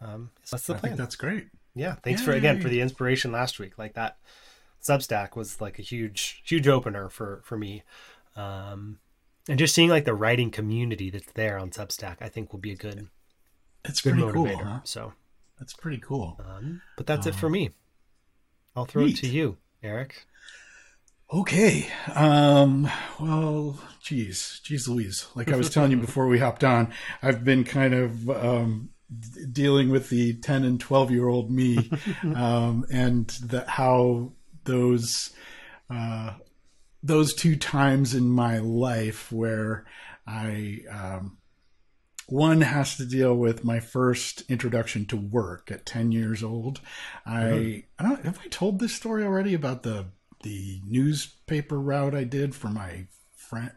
Um, 0.00 0.30
so 0.42 0.56
that's 0.56 0.66
the 0.66 0.74
I 0.74 0.78
plan. 0.78 0.96
that's 0.96 1.16
great. 1.16 1.46
Yeah, 1.74 1.94
thanks 2.02 2.22
for 2.22 2.32
again 2.32 2.60
for 2.60 2.68
the 2.68 2.80
inspiration 2.80 3.30
last 3.30 3.58
week. 3.60 3.78
Like 3.78 3.94
that 3.94 4.16
Substack 4.82 5.36
was 5.36 5.60
like 5.60 5.78
a 5.78 5.82
huge 5.82 6.42
huge 6.44 6.66
opener 6.66 7.08
for 7.08 7.40
for 7.44 7.56
me. 7.56 7.84
Um 8.34 8.98
and 9.48 9.58
just 9.58 9.74
seeing 9.74 9.88
like 9.88 10.04
the 10.04 10.14
writing 10.14 10.50
community 10.50 11.10
that's 11.10 11.32
there 11.32 11.58
on 11.58 11.70
Substack, 11.70 12.16
I 12.20 12.28
think 12.28 12.52
will 12.52 12.60
be 12.60 12.72
a 12.72 12.76
good 12.76 13.08
It's 13.84 14.00
good 14.00 14.14
pretty 14.14 14.32
cool, 14.32 14.56
huh? 14.56 14.80
So, 14.84 15.12
That's 15.58 15.72
pretty 15.72 15.98
cool. 15.98 16.40
um, 16.46 16.82
but 16.96 17.06
that's 17.06 17.26
it 17.26 17.34
for 17.34 17.48
me. 17.48 17.70
I'll 18.76 18.84
throw 18.84 19.04
it 19.06 19.16
to 19.16 19.26
you, 19.26 19.56
Erik. 19.82 20.26
Okay. 21.32 21.88
Um, 22.14 22.90
well, 23.20 23.78
geez, 24.02 24.60
geez 24.64 24.88
Louise. 24.88 25.28
Like 25.34 25.52
I 25.52 25.56
was 25.56 25.70
telling 25.70 25.92
you 25.92 25.96
before 26.08 26.26
we 26.26 26.38
hopped 26.38 26.64
on, 26.64 26.92
I've 27.22 27.44
been 27.44 27.62
kind 27.64 27.94
of 27.94 28.28
um, 28.30 28.90
d- 29.16 29.46
dealing 29.50 29.90
with 29.90 30.08
the 30.08 30.34
10 30.34 30.64
and 30.64 30.80
12 30.80 31.10
year 31.12 31.28
old 31.28 31.50
me 31.50 31.90
um, 32.34 32.84
and 32.92 33.28
the, 33.28 33.64
how 33.68 34.32
those 34.64 35.30
uh, 35.88 36.34
those 37.02 37.34
two 37.34 37.56
times 37.56 38.14
in 38.14 38.28
my 38.28 38.58
life 38.58 39.32
where 39.32 39.86
I 40.26 40.80
um, 40.90 41.38
one 42.26 42.60
has 42.60 42.96
to 42.96 43.04
deal 43.04 43.34
with 43.34 43.64
my 43.64 43.80
first 43.80 44.42
introduction 44.48 45.04
to 45.06 45.16
work 45.16 45.70
at 45.70 45.86
10 45.86 46.12
years 46.12 46.42
old. 46.42 46.80
I 47.26 47.84
I 47.98 48.02
don't 48.02 48.24
have 48.24 48.38
I 48.44 48.48
told 48.48 48.78
this 48.78 48.94
story 48.94 49.24
already 49.24 49.54
about 49.54 49.82
the 49.82 50.06
the 50.42 50.80
newspaper 50.86 51.78
route 51.78 52.14
I 52.14 52.24
did 52.24 52.54
for 52.54 52.68
my 52.68 53.06
friend. 53.34 53.72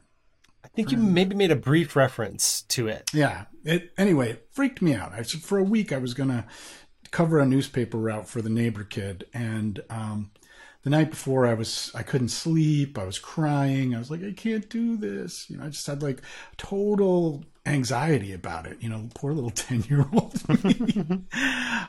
I 0.64 0.70
think 0.70 0.92
you 0.92 0.98
maybe 0.98 1.36
made 1.36 1.52
a 1.52 1.58
brief 1.58 1.96
reference 1.96 2.62
to 2.70 2.88
it. 2.88 3.12
Yeah. 3.14 3.46
It 3.66 3.92
anyway, 3.98 4.32
it 4.32 4.48
freaked 4.52 4.82
me 4.82 4.94
out. 4.94 5.12
I 5.14 5.24
said 5.24 5.42
for 5.42 5.58
a 5.58 5.64
week 5.64 5.92
I 5.92 5.98
was 5.98 6.14
gonna 6.14 6.46
cover 7.12 7.40
a 7.40 7.46
newspaper 7.46 7.98
route 7.98 8.28
for 8.28 8.42
the 8.42 8.50
neighbor 8.50 8.84
kid, 8.84 9.26
and 9.34 9.82
um, 9.90 10.32
the 10.84 10.90
night 10.90 11.10
before 11.10 11.46
I 11.48 11.54
was 11.54 11.92
I 11.96 12.04
couldn't 12.04 12.30
sleep. 12.30 12.98
I 12.98 13.06
was 13.06 13.20
crying. 13.20 13.96
I 13.96 14.00
was 14.00 14.12
like, 14.12 14.24
I 14.24 14.32
can't 14.32 14.70
do 14.70 14.98
this. 14.98 15.50
You 15.50 15.58
know, 15.58 15.66
I 15.66 15.70
just 15.70 15.88
had 15.88 16.04
like 16.04 16.22
total 16.58 17.44
anxiety 17.66 18.34
about 18.34 18.68
it. 18.68 18.78
You 18.82 18.90
know, 18.90 19.10
poor 19.16 19.34
little 19.34 19.50
ten 19.52 19.84
year 19.84 20.06
old. 20.14 20.42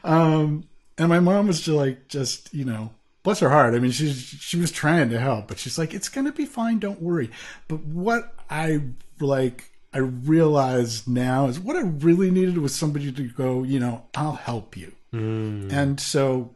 um, 0.05 0.65
and 0.97 1.09
my 1.09 1.21
mom 1.21 1.49
was 1.49 1.61
just 1.61 1.77
like, 1.77 2.09
just 2.09 2.55
you 2.55 2.65
know, 2.65 2.93
bless 3.25 3.41
her 3.41 3.51
heart. 3.51 3.75
I 3.75 3.81
mean, 3.81 3.91
she's 3.91 4.17
she 4.17 4.59
was 4.59 4.71
trying 4.71 5.11
to 5.11 5.21
help, 5.21 5.49
but 5.49 5.59
she's 5.59 5.79
like, 5.79 5.93
it's 5.93 6.09
gonna 6.09 6.33
be 6.33 6.47
fine. 6.47 6.79
Don't 6.79 7.03
worry. 7.03 7.31
But 7.69 7.81
what 7.85 8.33
I 8.49 8.81
like 9.21 9.73
I 9.93 9.99
realize 9.99 11.07
now 11.07 11.47
is 11.47 11.61
what 11.61 11.77
I 11.77 11.83
really 11.83 12.31
needed 12.31 12.59
was 12.59 12.75
somebody 12.75 13.13
to 13.13 13.29
go, 13.29 13.63
you 13.63 13.79
know, 13.79 14.05
I'll 14.15 14.33
help 14.33 14.77
you. 14.77 14.93
Mm. 15.13 15.73
And 15.73 16.01
so 16.01 16.51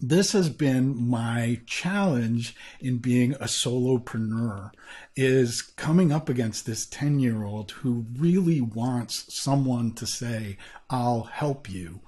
this 0.00 0.32
has 0.32 0.48
been 0.48 1.08
my 1.08 1.60
challenge 1.66 2.54
in 2.80 2.98
being 2.98 3.34
a 3.34 3.44
solopreneur 3.44 4.70
is 5.14 5.62
coming 5.62 6.12
up 6.12 6.28
against 6.28 6.66
this 6.66 6.86
10 6.86 7.18
year 7.20 7.44
old 7.44 7.70
who 7.72 8.06
really 8.16 8.60
wants 8.60 9.24
someone 9.28 9.92
to 9.92 10.06
say 10.06 10.56
i'll 10.90 11.22
help 11.22 11.70
you 11.70 12.00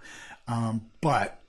um, 0.46 0.86
but 1.00 1.40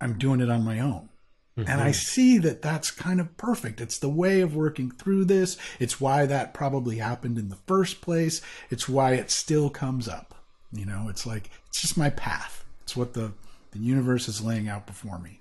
i'm 0.00 0.18
doing 0.18 0.40
it 0.40 0.50
on 0.50 0.64
my 0.64 0.80
own 0.80 1.08
and 1.56 1.80
I 1.80 1.92
see 1.92 2.38
that 2.38 2.62
that's 2.62 2.90
kind 2.90 3.20
of 3.20 3.36
perfect. 3.36 3.80
It's 3.80 3.98
the 3.98 4.08
way 4.08 4.40
of 4.40 4.54
working 4.54 4.90
through 4.90 5.26
this. 5.26 5.56
It's 5.78 6.00
why 6.00 6.26
that 6.26 6.54
probably 6.54 6.98
happened 6.98 7.38
in 7.38 7.48
the 7.48 7.58
first 7.66 8.00
place. 8.00 8.40
It's 8.70 8.88
why 8.88 9.14
it 9.14 9.30
still 9.30 9.70
comes 9.70 10.08
up. 10.08 10.34
You 10.72 10.86
know, 10.86 11.08
it's 11.08 11.26
like, 11.26 11.50
it's 11.68 11.80
just 11.80 11.98
my 11.98 12.10
path. 12.10 12.64
It's 12.82 12.96
what 12.96 13.14
the, 13.14 13.32
the 13.72 13.78
universe 13.78 14.28
is 14.28 14.42
laying 14.42 14.68
out 14.68 14.86
before 14.86 15.18
me. 15.18 15.40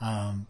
Um, 0.00 0.46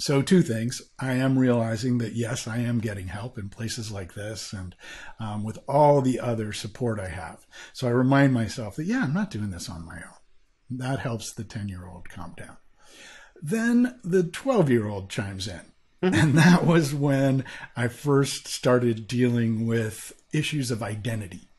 so 0.00 0.22
two 0.22 0.42
things. 0.42 0.80
I 0.98 1.14
am 1.14 1.38
realizing 1.38 1.98
that 1.98 2.14
yes 2.14 2.46
i 2.46 2.58
am 2.58 2.78
getting 2.78 3.08
help 3.08 3.36
in 3.36 3.48
places 3.48 3.90
like 3.90 4.14
this 4.14 4.52
and 4.52 4.74
um, 5.18 5.42
with 5.42 5.58
all 5.68 6.00
the 6.00 6.20
other 6.20 6.52
support 6.52 7.00
i 7.00 7.08
have. 7.08 7.46
So 7.72 7.88
i 7.88 7.90
remind 7.90 8.32
myself 8.32 8.76
that 8.76 8.86
yeah 8.86 9.02
i'm 9.02 9.14
not 9.14 9.30
doing 9.30 9.50
this 9.50 9.68
on 9.68 9.84
my 9.84 9.96
own. 9.96 10.78
That 10.78 11.00
helps 11.00 11.32
the 11.32 11.44
10 11.44 11.68
year 11.68 11.86
old 11.86 12.08
calm 12.08 12.34
down. 12.36 12.56
Then 13.42 13.98
the 14.04 14.22
12 14.22 14.70
year 14.70 14.88
old 14.88 15.10
chimes 15.10 15.48
in. 15.48 15.60
And 16.00 16.34
that 16.34 16.64
was 16.64 16.94
when 16.94 17.44
i 17.76 17.88
first 17.88 18.46
started 18.46 19.08
dealing 19.08 19.66
with 19.66 20.12
issues 20.32 20.70
of 20.70 20.82
identity. 20.82 21.50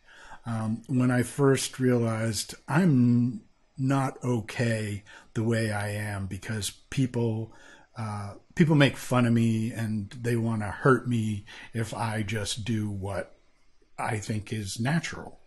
Um, 0.45 0.83
when 0.87 1.11
i 1.11 1.23
first 1.23 1.77
realized 1.77 2.55
i'm 2.69 3.41
not 3.77 4.17
okay 4.23 5.03
the 5.39 5.47
way 5.47 5.71
i 5.71 5.89
am 5.89 6.25
because 6.25 6.69
people 6.89 7.53
uh, 7.97 8.33
people 8.55 8.75
make 8.75 8.95
fun 8.95 9.25
of 9.25 9.33
me 9.33 9.71
and 9.73 10.15
they 10.21 10.35
want 10.37 10.61
to 10.61 10.67
hurt 10.67 11.07
me 11.07 11.43
if 11.73 11.93
I 11.93 12.23
just 12.23 12.63
do 12.63 12.89
what 12.89 13.35
I 13.97 14.17
think 14.19 14.53
is 14.53 14.79
natural. 14.79 15.39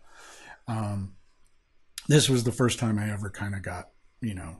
Um, 0.67 1.15
this 2.07 2.29
was 2.29 2.43
the 2.43 2.51
first 2.51 2.77
time 2.77 2.99
I 2.99 3.11
ever 3.11 3.31
kind 3.31 3.55
of 3.55 3.63
got, 3.63 3.89
you 4.21 4.35
know, 4.35 4.57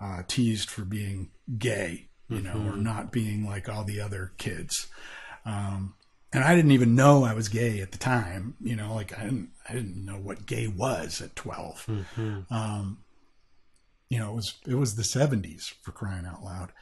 uh, 0.00 0.22
teased 0.28 0.68
for 0.68 0.82
being 0.82 1.30
gay, 1.56 2.08
you 2.28 2.42
know, 2.42 2.52
or 2.72 2.76
not 2.76 3.10
being 3.10 3.46
like 3.46 3.70
all 3.70 3.84
the 3.84 4.00
other 4.02 4.32
kids. 4.36 4.88
Um, 5.46 5.94
and 6.34 6.44
I 6.44 6.54
didn't 6.54 6.72
even 6.72 6.94
know 6.94 7.24
I 7.24 7.32
was 7.32 7.48
gay 7.48 7.80
at 7.80 7.92
the 7.92 7.98
time, 7.98 8.54
you 8.60 8.76
know, 8.76 8.94
like 8.94 9.18
I 9.18 9.24
didn't, 9.24 9.50
I 9.68 9.72
didn't 9.72 10.04
know 10.04 10.18
what 10.18 10.44
gay 10.46 10.66
was 10.68 11.22
at 11.22 11.36
12. 11.36 11.86
Um, 12.50 12.98
you 14.10 14.18
know, 14.18 14.32
it 14.32 14.34
was, 14.34 14.54
it 14.66 14.74
was 14.74 14.96
the 14.96 15.04
seventies 15.04 15.72
for 15.80 15.92
crying 15.92 16.26
out 16.26 16.44
loud. 16.44 16.72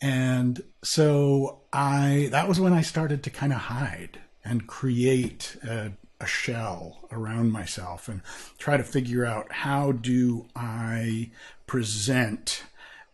And 0.00 0.62
so 0.82 1.60
I, 1.72 2.28
that 2.30 2.48
was 2.48 2.58
when 2.58 2.72
I 2.72 2.80
started 2.80 3.22
to 3.24 3.30
kind 3.30 3.52
of 3.52 3.58
hide 3.58 4.18
and 4.42 4.66
create 4.66 5.58
a, 5.62 5.92
a 6.20 6.26
shell 6.26 7.00
around 7.12 7.52
myself 7.52 8.08
and 8.08 8.22
try 8.56 8.78
to 8.78 8.84
figure 8.84 9.26
out 9.26 9.52
how 9.52 9.92
do 9.92 10.46
I 10.56 11.30
present 11.66 12.62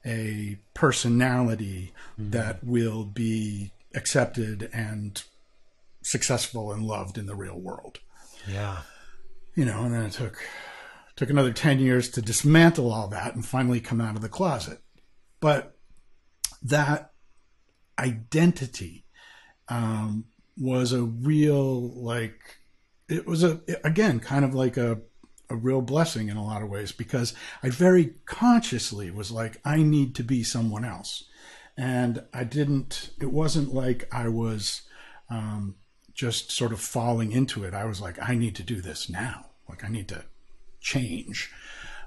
a 0.04 0.58
personality 0.74 1.92
mm-hmm. 2.20 2.30
that 2.30 2.62
will 2.62 3.04
be 3.04 3.72
accepted 3.94 4.70
and 4.72 5.22
successful 6.02 6.70
and 6.70 6.84
loved 6.86 7.18
in 7.18 7.26
the 7.26 7.34
real 7.34 7.58
world 7.58 7.98
Yeah. 8.46 8.82
you 9.56 9.64
know 9.64 9.82
and 9.82 9.92
then 9.92 10.04
it 10.04 10.12
took 10.12 10.40
took 11.16 11.30
another 11.30 11.52
10 11.52 11.78
years 11.78 12.10
to 12.10 12.22
dismantle 12.22 12.92
all 12.92 13.08
that 13.08 13.34
and 13.34 13.44
finally 13.44 13.80
come 13.80 14.00
out 14.00 14.16
of 14.16 14.22
the 14.22 14.28
closet. 14.28 14.80
But 15.40 15.76
that 16.62 17.12
identity 17.98 19.06
um, 19.68 20.26
was 20.56 20.92
a 20.92 21.02
real 21.02 21.90
like 22.02 22.58
it 23.08 23.26
was 23.26 23.44
a 23.44 23.60
again 23.84 24.20
kind 24.20 24.44
of 24.44 24.54
like 24.54 24.76
a 24.76 25.00
a 25.48 25.56
real 25.56 25.80
blessing 25.80 26.28
in 26.28 26.36
a 26.36 26.44
lot 26.44 26.62
of 26.62 26.68
ways 26.68 26.90
because 26.92 27.32
I 27.62 27.70
very 27.70 28.14
consciously 28.24 29.10
was 29.10 29.30
like 29.30 29.60
I 29.64 29.82
need 29.82 30.14
to 30.16 30.24
be 30.24 30.42
someone 30.42 30.84
else. 30.84 31.24
And 31.76 32.24
I 32.32 32.44
didn't 32.44 33.10
it 33.20 33.30
wasn't 33.30 33.72
like 33.72 34.08
I 34.12 34.28
was 34.28 34.82
um, 35.30 35.76
just 36.14 36.50
sort 36.50 36.72
of 36.72 36.80
falling 36.80 37.32
into 37.32 37.64
it. 37.64 37.74
I 37.74 37.84
was 37.84 38.00
like 38.00 38.18
I 38.20 38.34
need 38.34 38.56
to 38.56 38.62
do 38.62 38.80
this 38.80 39.08
now. 39.08 39.46
Like 39.68 39.84
I 39.84 39.88
need 39.88 40.08
to 40.08 40.24
change 40.92 41.50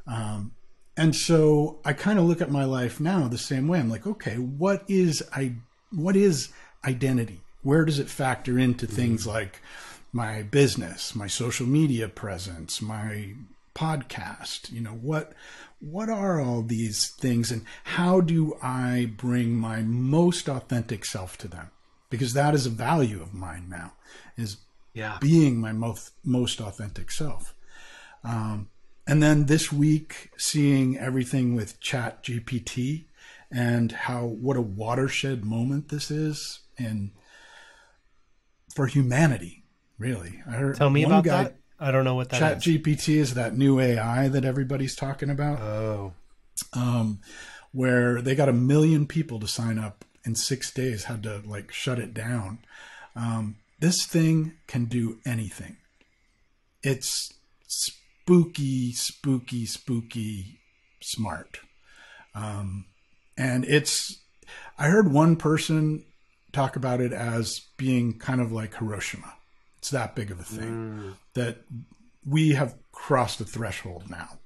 um, 0.08 0.52
and 0.98 1.16
so 1.16 1.80
I 1.86 1.94
kind 1.94 2.20
of 2.20 2.26
look 2.26 2.42
at 2.42 2.52
my 2.52 2.66
life 2.66 3.00
now 3.00 3.28
the 3.28 3.38
same 3.38 3.68
way. 3.68 3.80
I'm 3.80 3.90
like, 3.90 4.06
okay, 4.06 4.36
what 4.36 4.84
is 4.90 5.24
I 5.34 5.54
what 5.92 6.16
is 6.16 6.50
identity? 6.86 7.42
Where 7.64 7.86
does 7.86 8.00
it 8.00 8.10
factor 8.10 8.58
into 8.60 8.86
things 8.86 9.26
like 9.26 9.62
my 10.12 10.42
business, 10.42 11.16
my 11.16 11.28
social 11.28 11.68
media 11.68 12.10
presence, 12.10 12.82
my 12.82 13.36
podcast? 13.76 14.72
You 14.74 14.82
know, 14.82 14.92
what 14.92 15.32
what 15.80 16.10
are 16.10 16.42
all 16.42 16.64
these 16.64 17.10
things 17.12 17.50
and 17.52 17.64
how 17.84 18.20
do 18.20 18.58
I 18.62 19.14
bring 19.16 19.56
my 19.56 19.82
most 19.82 20.50
authentic 20.50 21.06
self 21.06 21.38
to 21.38 21.48
them? 21.48 21.70
Because 22.10 22.34
that 22.34 22.54
is 22.56 22.66
a 22.66 22.72
value 22.72 23.22
of 23.22 23.34
mine 23.34 23.68
now, 23.70 23.94
is 24.36 24.58
Yeah. 24.94 25.18
being 25.22 25.62
my 25.62 25.72
most 25.72 26.12
most 26.26 26.60
authentic 26.60 27.10
self. 27.12 27.54
Um, 28.24 28.70
and 29.08 29.24
then 29.24 29.46
this 29.46 29.72
week, 29.72 30.30
seeing 30.38 30.98
everything 30.98 31.56
with 31.56 31.80
Chat 31.80 32.24
GPT 32.24 33.06
and 33.52 33.92
how 33.92 34.26
what 34.26 34.58
a 34.58 34.62
watershed 34.62 35.44
moment 35.44 35.90
this 35.90 36.12
is, 36.12 36.60
and 36.78 37.12
for 38.76 38.86
humanity, 38.86 39.64
really. 39.98 40.42
I 40.48 40.52
heard 40.52 40.76
Tell 40.76 40.90
me 40.90 41.04
about 41.04 41.24
guy, 41.24 41.44
that. 41.46 41.56
I 41.80 41.92
don't 41.92 42.04
know 42.04 42.16
what 42.16 42.30
that 42.30 42.40
Chat 42.40 42.58
is. 42.58 42.64
GPT 42.64 43.16
is 43.16 43.34
that 43.34 43.58
new 43.58 43.80
AI 43.80 44.28
that 44.28 44.46
everybody's 44.46 44.96
talking 44.96 45.30
about 45.30 45.60
oh. 45.60 46.14
um, 46.74 47.20
where 47.72 48.22
they 48.22 48.36
got 48.36 48.50
a 48.50 48.54
million 48.54 49.08
people 49.08 49.40
to 49.40 49.48
sign 49.48 49.80
up 49.80 50.06
in 50.24 50.36
six 50.36 50.72
days, 50.72 51.06
had 51.06 51.24
to 51.24 51.42
like 51.46 51.72
shut 51.72 51.98
it 51.98 52.14
down. 52.14 52.60
Um, 53.16 53.56
this 53.80 54.06
thing 54.06 54.54
can 54.68 54.86
do 54.86 55.20
anything. 55.26 55.78
It's 56.84 57.34
spooky, 58.34 58.92
spooky, 58.92 59.66
spooky 59.66 60.60
smart. 61.02 61.60
Um, 62.36 62.86
and 63.36 63.66
it's, 63.66 64.20
I 64.78 64.86
heard 64.88 65.12
one 65.12 65.36
person 65.36 66.04
talk 66.52 66.76
about 66.76 67.02
it 67.02 67.12
as 67.12 67.62
being 67.78 68.20
kind 68.20 68.40
of 68.40 68.52
like 68.52 68.76
Hiroshima. 68.76 69.34
It's 69.80 69.90
that 69.90 70.14
big 70.16 70.30
of 70.30 70.40
a 70.40 70.44
thing 70.44 71.16
that 71.34 71.58
we 72.24 72.52
have 72.52 72.76
crossed 72.92 73.40
the 73.40 73.46
threshold 73.46 74.04
now. 74.10 74.38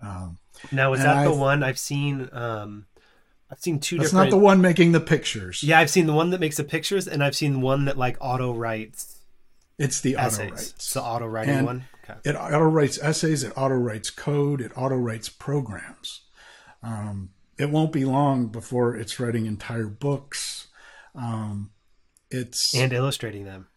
Um, 0.00 0.38
Now 0.72 0.94
is 0.94 1.00
that 1.02 1.24
the 1.24 1.30
I've- 1.30 1.38
one 1.38 1.62
I've 1.62 1.78
seen? 1.78 2.30
Um, 2.32 2.86
I've 3.50 3.60
seen 3.60 3.80
two 3.80 3.98
That's 3.98 4.10
different. 4.12 4.30
not 4.30 4.36
the 4.36 4.42
one 4.42 4.62
making 4.62 4.92
the 4.92 5.00
pictures. 5.00 5.62
Yeah, 5.62 5.78
I've 5.78 5.90
seen 5.90 6.06
the 6.06 6.12
one 6.14 6.30
that 6.30 6.40
makes 6.40 6.56
the 6.56 6.64
pictures, 6.64 7.06
and 7.06 7.22
I've 7.22 7.36
seen 7.36 7.60
one 7.60 7.84
that 7.84 7.98
like 7.98 8.16
auto 8.20 8.54
writes 8.54 9.13
It's 9.78 10.00
the 10.00 10.16
auto 10.16 10.44
writes. 10.50 10.70
It's 10.72 10.92
the 10.94 11.02
auto 11.02 11.26
writing 11.26 11.64
one. 11.64 11.84
Okay. 12.08 12.18
It 12.24 12.36
auto 12.36 12.60
writes 12.64 12.98
essays. 13.02 13.42
It 13.42 13.52
auto 13.56 13.74
writes 13.74 14.10
code. 14.10 14.60
It 14.60 14.72
auto 14.76 14.96
writes 14.96 15.28
programs. 15.28 16.22
Um, 16.82 17.30
it 17.58 17.70
won't 17.70 17.92
be 17.92 18.04
long 18.04 18.48
before 18.48 18.94
it's 18.96 19.18
writing 19.18 19.46
entire 19.46 19.86
books. 19.86 20.68
Um, 21.14 21.70
it's 22.30 22.74
And 22.74 22.92
illustrating 22.92 23.44
them. 23.44 23.68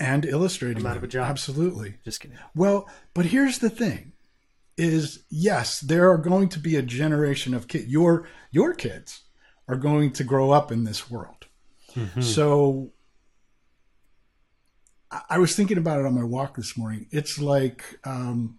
and 0.00 0.24
illustrating. 0.24 0.78
I'm 0.78 0.86
out 0.86 0.96
of 0.96 1.02
them. 1.02 1.08
a 1.08 1.12
job. 1.12 1.28
Absolutely. 1.30 1.96
Just 2.04 2.20
kidding. 2.20 2.38
Well, 2.54 2.88
but 3.14 3.26
here's 3.26 3.58
the 3.58 3.70
thing: 3.70 4.12
is 4.76 5.24
yes, 5.30 5.80
there 5.80 6.10
are 6.10 6.18
going 6.18 6.48
to 6.50 6.58
be 6.58 6.76
a 6.76 6.82
generation 6.82 7.54
of 7.54 7.68
kids. 7.68 7.86
Your 7.88 8.26
your 8.50 8.74
kids 8.74 9.20
are 9.68 9.76
going 9.76 10.12
to 10.12 10.24
grow 10.24 10.50
up 10.50 10.72
in 10.72 10.84
this 10.84 11.10
world. 11.10 11.46
So 12.20 12.92
I- 15.30 15.38
was 15.38 15.54
thinking 15.54 15.78
about 15.78 16.00
it 16.00 16.06
on 16.06 16.14
my 16.14 16.24
walk 16.24 16.56
this 16.56 16.76
morning. 16.76 17.06
It's 17.10 17.38
like 17.38 17.98
um, 18.04 18.58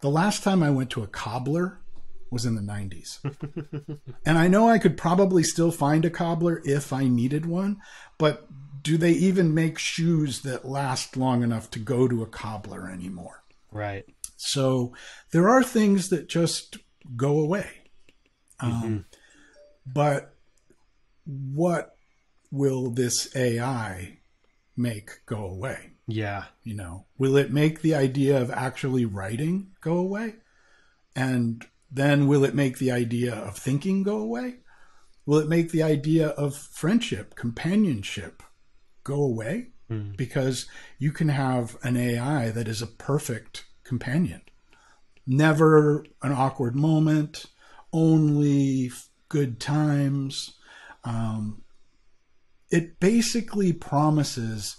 the 0.00 0.10
last 0.10 0.42
time 0.42 0.62
I 0.62 0.70
went 0.70 0.90
to 0.90 1.02
a 1.02 1.06
cobbler 1.06 1.80
was 2.30 2.44
in 2.44 2.54
the 2.54 2.60
90s. 2.60 3.18
and 4.26 4.36
I 4.38 4.48
know 4.48 4.68
I 4.68 4.78
could 4.78 4.96
probably 4.96 5.42
still 5.42 5.70
find 5.70 6.04
a 6.04 6.10
cobbler 6.10 6.60
if 6.64 6.92
I 6.92 7.04
needed 7.04 7.46
one, 7.46 7.78
but 8.18 8.46
do 8.82 8.96
they 8.96 9.12
even 9.12 9.54
make 9.54 9.78
shoes 9.78 10.40
that 10.42 10.64
last 10.64 11.16
long 11.16 11.42
enough 11.42 11.70
to 11.72 11.78
go 11.78 12.06
to 12.08 12.22
a 12.22 12.26
cobbler 12.26 12.90
anymore? 12.90 13.42
Right. 13.72 14.04
So 14.36 14.92
there 15.32 15.48
are 15.48 15.62
things 15.62 16.08
that 16.10 16.28
just 16.28 16.78
go 17.16 17.40
away. 17.40 17.68
Um, 18.60 19.06
But 19.86 20.34
what 21.24 21.96
will 22.50 22.90
this 22.90 23.34
AI 23.36 24.18
make 24.76 25.10
go 25.26 25.44
away? 25.46 25.90
Yeah. 26.06 26.44
You 26.62 26.74
know, 26.74 27.06
will 27.18 27.36
it 27.36 27.52
make 27.52 27.82
the 27.82 27.94
idea 27.94 28.40
of 28.40 28.50
actually 28.50 29.04
writing 29.04 29.72
go 29.80 29.98
away? 29.98 30.36
And 31.14 31.66
then 31.90 32.26
will 32.26 32.44
it 32.44 32.54
make 32.54 32.78
the 32.78 32.90
idea 32.90 33.34
of 33.34 33.56
thinking 33.56 34.02
go 34.02 34.18
away? 34.18 34.56
Will 35.24 35.38
it 35.38 35.48
make 35.48 35.72
the 35.72 35.82
idea 35.82 36.28
of 36.28 36.56
friendship, 36.56 37.34
companionship 37.34 38.42
go 39.02 39.22
away? 39.22 39.68
Mm. 39.90 40.16
Because 40.16 40.66
you 40.98 41.12
can 41.12 41.28
have 41.28 41.76
an 41.82 41.96
AI 41.96 42.50
that 42.50 42.68
is 42.68 42.82
a 42.82 42.86
perfect 42.86 43.64
companion. 43.84 44.42
Never 45.26 46.04
an 46.22 46.32
awkward 46.32 46.76
moment, 46.76 47.46
only 47.92 48.92
good 49.28 49.58
times. 49.58 50.56
Um, 51.04 51.62
it 52.70 52.98
basically 53.00 53.72
promises 53.72 54.76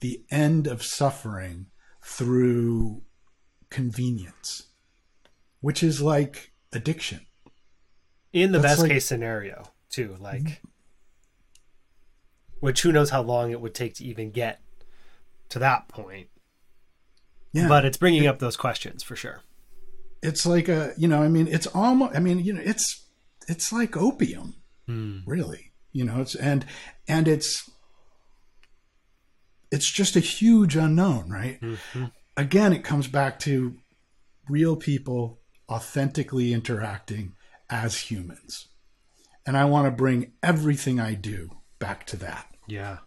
the 0.00 0.22
end 0.30 0.66
of 0.66 0.82
suffering 0.82 1.66
through 2.02 3.02
convenience, 3.70 4.64
which 5.60 5.82
is 5.82 6.00
like 6.00 6.52
addiction. 6.72 7.20
In 8.32 8.52
the 8.52 8.58
That's 8.58 8.72
best 8.74 8.82
like- 8.82 8.90
case 8.92 9.06
scenario, 9.06 9.64
too. 9.90 10.16
Like, 10.20 10.60
which 12.60 12.82
who 12.82 12.92
knows 12.92 13.10
how 13.10 13.22
long 13.22 13.50
it 13.50 13.60
would 13.60 13.74
take 13.74 13.94
to 13.96 14.04
even 14.04 14.30
get 14.30 14.60
to 15.50 15.58
that 15.58 15.88
point. 15.88 16.28
Yeah. 17.52 17.68
But 17.68 17.84
it's 17.84 17.96
bringing 17.96 18.26
up 18.26 18.38
those 18.38 18.56
questions 18.56 19.02
for 19.02 19.16
sure. 19.16 19.40
it's 20.22 20.44
like 20.46 20.68
a, 20.68 20.92
you 20.96 21.06
know, 21.06 21.22
I 21.22 21.28
mean, 21.28 21.46
it's 21.46 21.66
almost, 21.68 22.16
I 22.16 22.18
mean, 22.20 22.40
you 22.40 22.52
know, 22.54 22.62
it's, 22.64 23.06
it's 23.48 23.72
like 23.72 23.96
opium, 23.96 24.54
Hmm. 24.86 25.18
really, 25.26 25.72
you 25.92 26.04
know, 26.04 26.20
it's, 26.20 26.34
and, 26.34 26.64
and 27.08 27.28
it's, 27.28 27.70
it's 29.70 29.90
just 29.90 30.16
a 30.16 30.20
huge 30.20 30.76
unknown, 30.76 31.30
right? 31.30 31.60
Mhm. 31.60 32.12
again, 32.36 32.72
it 32.72 32.84
comes 32.84 33.08
back 33.08 33.38
to 33.40 33.76
real 34.48 34.76
people 34.76 35.40
authentically 35.70 36.52
interacting 36.52 37.34
as 37.68 37.98
humans. 38.10 38.68
And 39.44 39.56
I 39.56 39.64
want 39.64 39.86
to 39.86 39.90
bring 39.90 40.32
everything 40.42 41.00
I 41.00 41.14
do 41.14 41.50
back 41.78 42.06
to 42.06 42.16
that. 42.18 42.46
Yeah. 42.66 42.98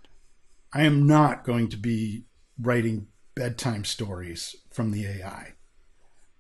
I 0.74 0.84
am 0.84 1.06
not 1.08 1.44
going 1.44 1.70
to 1.70 1.78
be 1.78 2.26
writing 2.60 3.08
bedtime 3.36 3.86
stories 3.86 4.56
from 4.72 4.92
the 4.92 5.06
AI. 5.06 5.54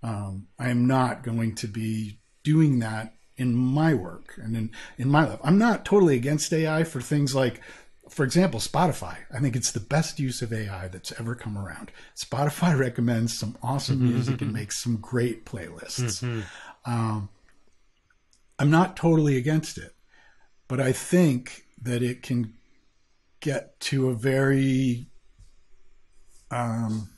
Um, 0.02 0.48
I 0.58 0.70
am 0.70 0.88
not 0.88 1.24
going 1.24 1.56
to 1.56 1.68
be 1.68 2.20
doing 2.44 2.80
that 2.80 3.14
in 3.40 3.56
my 3.56 3.94
work 3.94 4.34
and 4.38 4.56
in, 4.56 4.72
in 4.98 5.10
my 5.10 5.26
life. 5.26 5.40
I'm 5.44 5.58
not 5.58 5.86
totally 5.86 6.16
against 6.16 6.52
AI 6.52 6.84
for 6.84 7.02
things 7.02 7.34
like, 7.34 7.62
for 8.10 8.26
example, 8.26 8.60
Spotify. 8.60 9.18
I 9.34 9.40
think 9.40 9.56
it's 9.56 9.72
the 9.72 9.80
best 9.80 10.20
use 10.20 10.42
of 10.42 10.52
AI 10.52 10.90
that's 10.90 11.14
ever 11.20 11.36
come 11.36 11.58
around. 11.58 11.92
Spotify 12.16 12.78
recommends 12.80 13.38
some 13.38 13.58
awesome 13.64 14.04
music 14.04 14.42
and 14.42 14.52
makes 14.52 14.84
some 14.84 14.98
great 14.98 15.46
playlists. 15.46 16.22
Um, 16.86 17.30
I'm 18.60 18.70
not 18.70 18.98
totally 18.98 19.38
against 19.38 19.78
it, 19.78 19.94
but 20.68 20.82
I 20.82 20.92
think 20.92 21.64
that 21.82 22.04
it 22.04 22.22
can 22.22 22.54
get 23.40 23.80
to 23.80 24.10
a 24.10 24.14
very 24.14 25.08
um, 26.52 27.10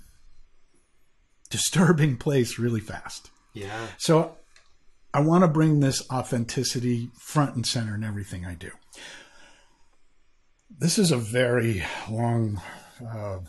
disturbing 1.49 2.17
place 2.25 2.59
really 2.59 2.79
fast. 2.79 3.31
Yeah. 3.53 3.87
So 3.97 4.35
I 5.13 5.19
want 5.19 5.43
to 5.43 5.47
bring 5.47 5.79
this 5.79 6.09
authenticity 6.09 7.09
front 7.17 7.55
and 7.55 7.65
center 7.65 7.95
in 7.95 8.03
everything 8.03 8.45
I 8.45 8.53
do. 8.53 8.71
This 10.69 10.97
is 10.97 11.11
a 11.11 11.17
very 11.17 11.83
long 12.09 12.61
uh, 13.05 13.39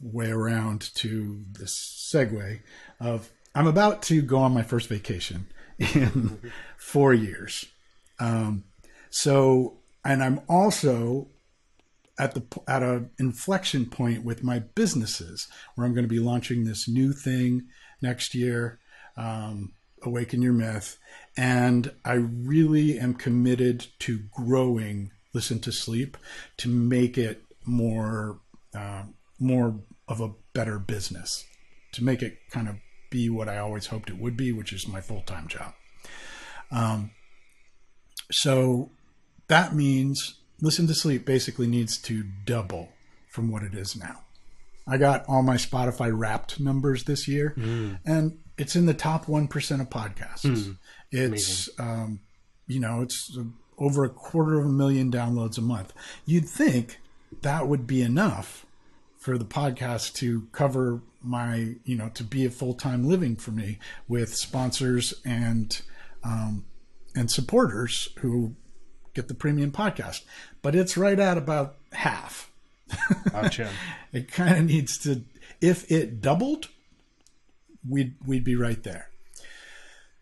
way 0.00 0.30
around 0.30 0.94
to 0.96 1.44
this 1.50 2.12
segue 2.12 2.60
of 3.00 3.30
I'm 3.54 3.66
about 3.66 4.02
to 4.02 4.22
go 4.22 4.38
on 4.38 4.52
my 4.52 4.62
first 4.62 4.88
vacation 4.88 5.46
in 5.78 6.38
four 6.76 7.14
years. 7.14 7.64
Um, 8.20 8.64
so, 9.10 9.78
and 10.04 10.22
I'm 10.22 10.40
also 10.48 11.28
at 12.18 12.34
the 12.34 12.44
at 12.66 12.82
a 12.82 13.06
inflection 13.18 13.86
point 13.86 14.24
with 14.24 14.42
my 14.42 14.58
businesses 14.58 15.48
where 15.74 15.86
I'm 15.86 15.94
going 15.94 16.04
to 16.04 16.08
be 16.08 16.18
launching 16.18 16.64
this 16.64 16.88
new 16.88 17.12
thing 17.12 17.68
next 18.02 18.34
year, 18.34 18.78
um, 19.16 19.72
Awaken 20.02 20.42
Your 20.42 20.52
Myth, 20.52 20.98
and 21.36 21.92
I 22.04 22.14
really 22.14 22.98
am 22.98 23.14
committed 23.14 23.86
to 24.00 24.20
growing 24.32 25.10
Listen 25.34 25.60
to 25.60 25.72
Sleep 25.72 26.16
to 26.56 26.68
make 26.68 27.18
it 27.18 27.42
more 27.64 28.40
uh, 28.74 29.04
more 29.38 29.80
of 30.08 30.20
a 30.20 30.32
better 30.54 30.78
business, 30.78 31.44
to 31.92 32.02
make 32.02 32.22
it 32.22 32.38
kind 32.50 32.68
of 32.68 32.76
be 33.10 33.28
what 33.28 33.48
I 33.48 33.58
always 33.58 33.86
hoped 33.86 34.10
it 34.10 34.18
would 34.18 34.36
be, 34.36 34.52
which 34.52 34.72
is 34.72 34.88
my 34.88 35.00
full 35.00 35.22
time 35.22 35.48
job. 35.48 35.74
Um, 36.70 37.10
so 38.30 38.90
that 39.48 39.74
means 39.74 40.40
Listen 40.60 40.86
to 40.88 40.94
Sleep 40.94 41.24
basically 41.24 41.66
needs 41.66 41.96
to 42.02 42.24
double 42.44 42.88
from 43.28 43.50
what 43.50 43.62
it 43.62 43.74
is 43.74 43.96
now. 43.96 44.22
I 44.86 44.96
got 44.96 45.24
all 45.28 45.42
my 45.42 45.56
Spotify 45.56 46.10
wrapped 46.12 46.58
numbers 46.58 47.04
this 47.04 47.28
year, 47.28 47.54
and 48.04 48.38
it's 48.58 48.76
in 48.76 48.86
the 48.86 48.94
top 48.94 49.26
1% 49.26 49.80
of 49.80 49.88
podcasts. 49.88 50.76
It's, 51.10 51.68
um, 51.78 52.20
you 52.66 52.80
know, 52.80 53.00
it's 53.02 53.36
over 53.78 54.04
a 54.04 54.08
quarter 54.10 54.58
of 54.58 54.66
a 54.66 54.70
million 54.70 55.10
downloads 55.10 55.56
a 55.56 55.62
month. 55.62 55.92
You'd 56.26 56.48
think 56.48 56.98
that 57.42 57.68
would 57.68 57.86
be 57.86 58.02
enough 58.02 58.66
for 59.16 59.38
the 59.38 59.44
podcast 59.44 60.14
to 60.16 60.46
cover 60.52 61.00
my, 61.22 61.74
you 61.84 61.96
know, 61.96 62.08
to 62.10 62.24
be 62.24 62.44
a 62.44 62.50
full 62.50 62.74
time 62.74 63.04
living 63.08 63.36
for 63.36 63.50
me 63.52 63.78
with 64.06 64.34
sponsors 64.34 65.14
and, 65.24 65.80
um, 66.24 66.64
and 67.14 67.30
supporters 67.30 68.10
who 68.18 68.54
get 69.14 69.28
the 69.28 69.34
premium 69.34 69.72
podcast. 69.72 70.22
But 70.62 70.74
it's 70.74 70.96
right 70.96 71.18
at 71.18 71.38
about 71.38 71.76
half. 71.92 72.50
Gotcha. 73.32 73.70
It 74.10 74.32
kind 74.32 74.56
of 74.56 74.64
needs 74.64 74.96
to. 75.00 75.22
If 75.60 75.92
it 75.92 76.22
doubled, 76.22 76.68
we'd 77.86 78.14
we'd 78.26 78.44
be 78.44 78.56
right 78.56 78.82
there. 78.82 79.08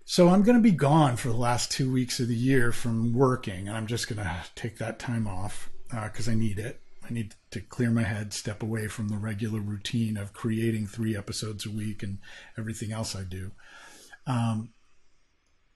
So 0.04 0.28
I'm 0.28 0.42
going 0.42 0.56
to 0.56 0.62
be 0.62 0.70
gone 0.70 1.16
for 1.16 1.28
the 1.28 1.36
last 1.36 1.72
two 1.72 1.92
weeks 1.92 2.20
of 2.20 2.28
the 2.28 2.36
year 2.36 2.70
from 2.70 3.12
working, 3.12 3.66
and 3.66 3.76
I'm 3.76 3.88
just 3.88 4.08
going 4.08 4.22
to 4.22 4.44
take 4.54 4.78
that 4.78 4.98
time 4.98 5.26
off 5.26 5.68
because 5.90 6.28
I 6.28 6.34
need 6.34 6.58
it. 6.58 6.80
I 7.08 7.12
need 7.12 7.34
to 7.50 7.60
clear 7.60 7.90
my 7.90 8.02
head, 8.02 8.32
step 8.32 8.62
away 8.62 8.88
from 8.88 9.08
the 9.08 9.16
regular 9.16 9.60
routine 9.60 10.16
of 10.16 10.32
creating 10.32 10.86
three 10.86 11.16
episodes 11.16 11.64
a 11.64 11.70
week 11.70 12.02
and 12.02 12.18
everything 12.58 12.92
else 12.92 13.14
I 13.14 13.22
do. 13.22 13.52
Um, 14.26 14.70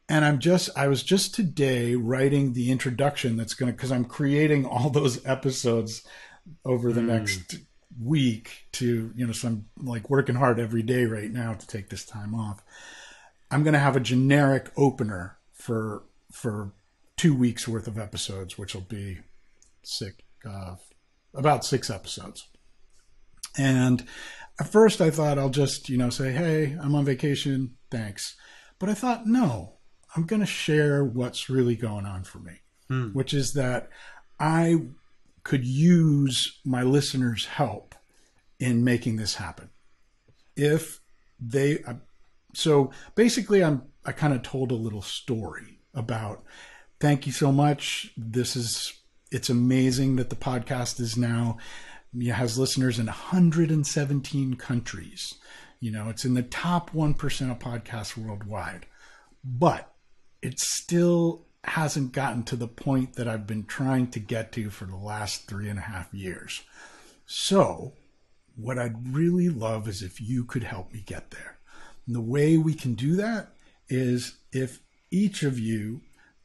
and 0.09 0.25
I'm 0.25 0.41
just, 0.41 0.71
I 0.77 0.89
was 0.89 1.05
just 1.05 1.35
today 1.35 1.95
writing 1.95 2.53
the 2.53 2.71
introduction 2.73 3.37
that's 3.37 3.55
going 3.55 3.71
to, 3.71 3.77
because 3.77 3.93
I'm 3.93 4.05
creating 4.05 4.67
all 4.67 4.91
those 4.91 5.25
episodes 5.25 6.05
over 6.65 6.93
the 6.93 7.03
next 7.03 7.57
week 7.99 8.67
to, 8.73 9.13
you 9.15 9.27
know, 9.27 9.33
so 9.33 9.49
I'm 9.49 9.67
like 9.77 10.11
working 10.11 10.35
hard 10.37 10.61
every 10.61 10.83
day 10.83 11.05
right 11.07 11.31
now 11.31 11.55
to 11.55 11.67
take 11.67 11.89
this 11.89 12.05
time 12.05 12.35
off. 12.35 12.63
I'm 13.51 13.63
going 13.63 13.75
to 13.75 13.81
have 13.81 13.97
a 13.97 14.01
generic 14.01 14.71
opener 14.77 15.39
for, 15.53 16.05
for 16.31 16.73
two 17.17 17.35
weeks 17.35 17.67
worth 17.67 17.87
of 17.87 17.99
episodes, 17.99 18.57
which 18.57 18.75
will 18.75 18.83
be 18.83 19.19
six, 19.83 20.17
uh, 20.49 20.77
about 21.35 21.65
six 21.65 21.91
episodes. 21.91 22.47
And 23.59 24.07
at 24.61 24.69
first 24.69 25.01
I 25.01 25.11
thought 25.11 25.39
I'll 25.39 25.51
just, 25.51 25.89
you 25.89 25.97
know, 25.97 26.11
say, 26.11 26.33
hey, 26.33 26.77
I'm 26.81 26.95
on 26.95 27.05
vacation. 27.05 27.77
Thanks. 27.91 28.37
But 28.79 28.89
I 28.89 28.95
thought, 28.95 29.27
no, 29.27 29.75
I'm 30.15 30.25
going 30.25 30.41
to 30.41 30.47
share 30.47 31.05
what's 31.05 31.51
really 31.51 31.77
going 31.77 32.07
on 32.07 32.25
for 32.25 32.39
me, 32.39 32.61
which 33.13 33.35
is 33.35 33.53
that 33.55 33.91
I 34.39 34.77
could 35.43 35.65
use 35.65 36.61
my 36.65 36.83
listeners' 36.83 37.47
help 37.47 37.95
in 38.59 38.85
making 38.85 39.17
this 39.17 39.37
happen. 39.37 39.71
If 40.57 41.01
they, 41.41 41.83
uh, 41.83 41.95
so 42.55 42.91
basically, 43.15 43.65
I'm, 43.65 43.83
I 44.05 44.13
kind 44.13 44.35
of 44.35 44.43
told 44.43 44.71
a 44.71 44.77
little 44.77 45.03
story 45.03 45.79
about, 45.95 46.43
thank 46.99 47.27
you 47.27 47.33
so 47.33 47.53
much. 47.53 48.13
This 48.17 48.57
is, 48.57 48.93
it's 49.31 49.49
amazing 49.49 50.17
that 50.17 50.31
the 50.31 50.37
podcast 50.37 51.01
is 51.01 51.17
now, 51.17 51.59
has 52.27 52.59
listeners 52.59 52.99
in 52.99 53.07
117 53.07 54.55
countries. 54.55 55.35
You 55.79 55.91
know, 55.93 56.11
it's 56.11 56.25
in 56.25 56.35
the 56.35 56.43
top 56.43 56.91
1% 56.91 57.51
of 57.51 57.59
podcasts 57.59 58.17
worldwide. 58.17 58.87
But 59.43 59.91
it's 60.43 60.67
still 60.83 61.47
hasn't 61.65 62.13
gotten 62.13 62.43
to 62.45 62.57
the 62.57 62.69
point 62.69 63.15
that 63.15 63.29
I've 63.29 63.47
been 63.47 63.65
trying 63.65 64.11
to 64.13 64.21
get 64.21 64.53
to 64.53 64.71
for 64.71 64.87
the 64.87 64.97
last 64.97 65.47
three 65.47 65.69
and 65.69 65.79
a 65.79 65.83
half 65.83 66.13
years. 66.13 66.63
So, 67.27 67.93
what 68.57 68.79
I'd 68.79 69.15
really 69.15 69.49
love 69.49 69.89
is 69.89 70.03
if 70.03 70.21
you 70.21 70.45
could 70.45 70.65
help 70.65 70.93
me 70.93 71.03
get 71.05 71.31
there. 71.31 71.59
And 72.07 72.17
the 72.17 72.21
way 72.21 72.57
we 72.57 72.75
can 72.75 72.95
do 72.95 73.15
that 73.17 73.53
is 73.89 74.37
if 74.53 74.81
each 75.11 75.43
of 75.43 75.59
you 75.59 76.01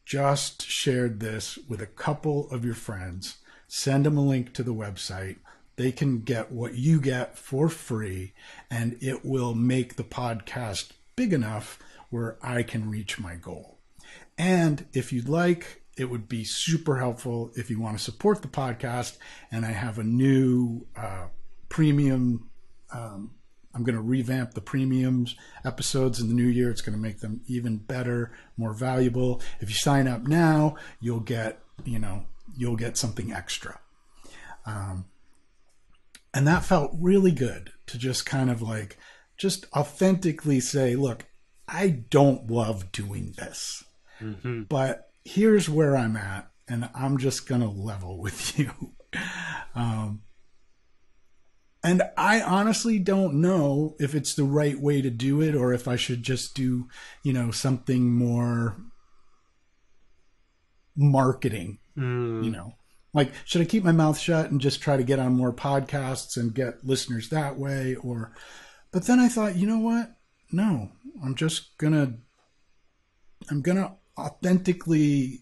just 0.06 0.62
shared 0.64 1.20
this 1.20 1.58
with 1.68 1.82
a 1.82 1.88
couple 1.88 2.50
of 2.52 2.64
your 2.64 2.76
friends, 2.76 3.38
send 3.68 4.06
them 4.06 4.18
a 4.18 4.22
link 4.22 4.54
to 4.54 4.64
the 4.64 4.74
website, 4.74 5.38
they 5.76 5.92
can 5.92 6.22
get 6.22 6.52
what 6.52 6.76
you 6.76 7.02
get 7.02 7.38
for 7.38 7.68
free, 7.68 8.34
and 8.70 8.98
it 9.02 9.26
will 9.26 9.54
make 9.54 9.96
the 9.96 10.04
podcast 10.04 10.92
big 11.16 11.34
enough 11.34 11.80
where 12.10 12.38
I 12.42 12.64
can 12.64 12.90
reach 12.90 13.20
my 13.20 13.36
goal. 13.36 13.75
And 14.38 14.86
if 14.94 15.14
you'd 15.14 15.30
like, 15.30 15.84
it 15.98 16.06
would 16.06 16.28
be 16.28 16.44
super 16.44 16.98
helpful 16.98 17.52
if 17.56 17.70
you 17.70 17.80
want 17.80 17.98
to 17.98 18.04
support 18.04 18.42
the 18.42 18.48
podcast. 18.48 19.18
And 19.52 19.66
I 19.66 19.72
have 19.72 19.98
a 19.98 20.04
new 20.04 20.86
uh, 20.96 21.28
premium. 21.70 22.50
Um, 22.92 23.32
I'm 23.74 23.84
going 23.84 23.96
to 23.96 24.02
revamp 24.02 24.54
the 24.54 24.62
premiums 24.62 25.36
episodes 25.64 26.20
in 26.20 26.28
the 26.28 26.34
new 26.34 26.48
year. 26.48 26.70
It's 26.70 26.82
going 26.82 26.98
to 26.98 27.02
make 27.02 27.20
them 27.20 27.42
even 27.48 27.78
better, 27.78 28.34
more 28.58 28.74
valuable. 28.74 29.42
If 29.60 29.70
you 29.70 29.76
sign 29.76 30.08
up 30.08 30.24
now, 30.24 30.76
you'll 31.00 31.20
get, 31.22 31.60
you 31.84 32.00
know, 32.00 32.26
you'll 32.58 32.78
get 32.78 32.98
something 32.98 33.32
extra. 33.34 33.80
Um, 34.66 35.06
and 36.34 36.46
that 36.48 36.66
felt 36.66 36.92
really 37.00 37.32
good 37.32 37.72
to 37.88 37.98
just 37.98 38.26
kind 38.26 38.50
of 38.50 38.62
like, 38.62 38.98
just 39.38 39.66
authentically 39.74 40.60
say, 40.60 40.96
look, 40.96 41.26
I 41.68 41.90
don't 41.90 42.52
love 42.52 42.92
doing 42.92 43.34
this, 43.38 43.85
mm-hmm. 44.22 44.64
but 44.64 45.10
here's 45.24 45.70
where 45.70 45.98
I'm 45.98 46.16
at, 46.16 46.50
and 46.68 46.90
I'm 46.94 47.18
just 47.18 47.48
going 47.48 47.62
to 47.62 47.68
level 47.68 48.20
with 48.20 48.58
you. 48.60 48.72
um, 49.76 50.22
and 51.86 52.02
I 52.18 52.42
honestly 52.42 52.98
don't 52.98 53.36
know 53.36 53.96
if 54.00 54.16
it's 54.16 54.34
the 54.34 54.44
right 54.44 54.80
way 54.80 55.04
to 55.04 55.12
do 55.12 55.40
it 55.42 55.54
or 55.54 55.72
if 55.72 55.88
I 55.88 55.98
should 55.98 56.24
just 56.24 56.56
do, 56.56 56.88
you 57.22 57.32
know, 57.32 57.52
something 57.52 58.12
more 58.12 58.76
marketing, 60.96 61.78
mm. 61.96 62.44
you 62.44 62.50
know. 62.50 62.74
Like, 63.14 63.32
should 63.46 63.62
I 63.62 63.66
keep 63.66 63.84
my 63.84 63.92
mouth 63.92 64.18
shut 64.18 64.50
and 64.50 64.60
just 64.60 64.82
try 64.82 64.98
to 64.98 65.04
get 65.04 65.20
on 65.20 65.38
more 65.38 65.54
podcasts 65.54 66.38
and 66.38 66.56
get 66.56 66.84
listeners 66.84 67.30
that 67.30 67.58
way? 67.58 67.96
Or, 67.96 68.34
but 68.92 69.06
then 69.06 69.20
I 69.20 69.30
thought, 69.30 69.56
you 69.56 69.68
know 69.68 69.80
what? 69.80 70.12
No, 70.52 70.92
I'm 71.24 71.36
just 71.36 71.78
gonna, 71.78 72.16
I'm 73.52 73.62
gonna 73.62 73.96
authentically 74.18 75.42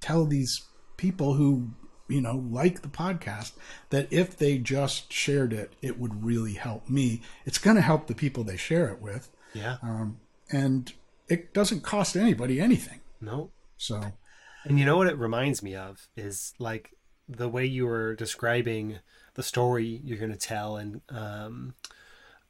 tell 0.00 0.26
these 0.26 0.62
people 0.96 1.34
who 1.34 1.70
you 2.08 2.20
know 2.20 2.44
like 2.50 2.82
the 2.82 2.88
podcast 2.88 3.52
that 3.90 4.06
if 4.12 4.36
they 4.36 4.58
just 4.58 5.12
shared 5.12 5.52
it 5.52 5.72
it 5.82 5.98
would 5.98 6.24
really 6.24 6.54
help 6.54 6.88
me. 6.88 7.22
It's 7.44 7.58
going 7.58 7.76
to 7.76 7.82
help 7.82 8.06
the 8.06 8.14
people 8.14 8.44
they 8.44 8.56
share 8.56 8.88
it 8.88 9.00
with. 9.00 9.30
Yeah. 9.54 9.76
Um, 9.82 10.18
and 10.50 10.92
it 11.28 11.54
doesn't 11.54 11.82
cost 11.82 12.16
anybody 12.16 12.60
anything. 12.60 13.00
No. 13.20 13.50
So. 13.76 14.00
And 14.64 14.78
you 14.78 14.84
know 14.84 14.96
what 14.96 15.08
it 15.08 15.18
reminds 15.18 15.62
me 15.62 15.74
of 15.74 16.08
is 16.16 16.54
like 16.58 16.90
the 17.28 17.48
way 17.48 17.64
you 17.64 17.86
were 17.86 18.14
describing 18.14 18.98
the 19.34 19.42
story 19.42 20.00
you're 20.04 20.18
going 20.18 20.30
to 20.32 20.38
tell 20.38 20.76
and 20.76 21.00
um, 21.08 21.74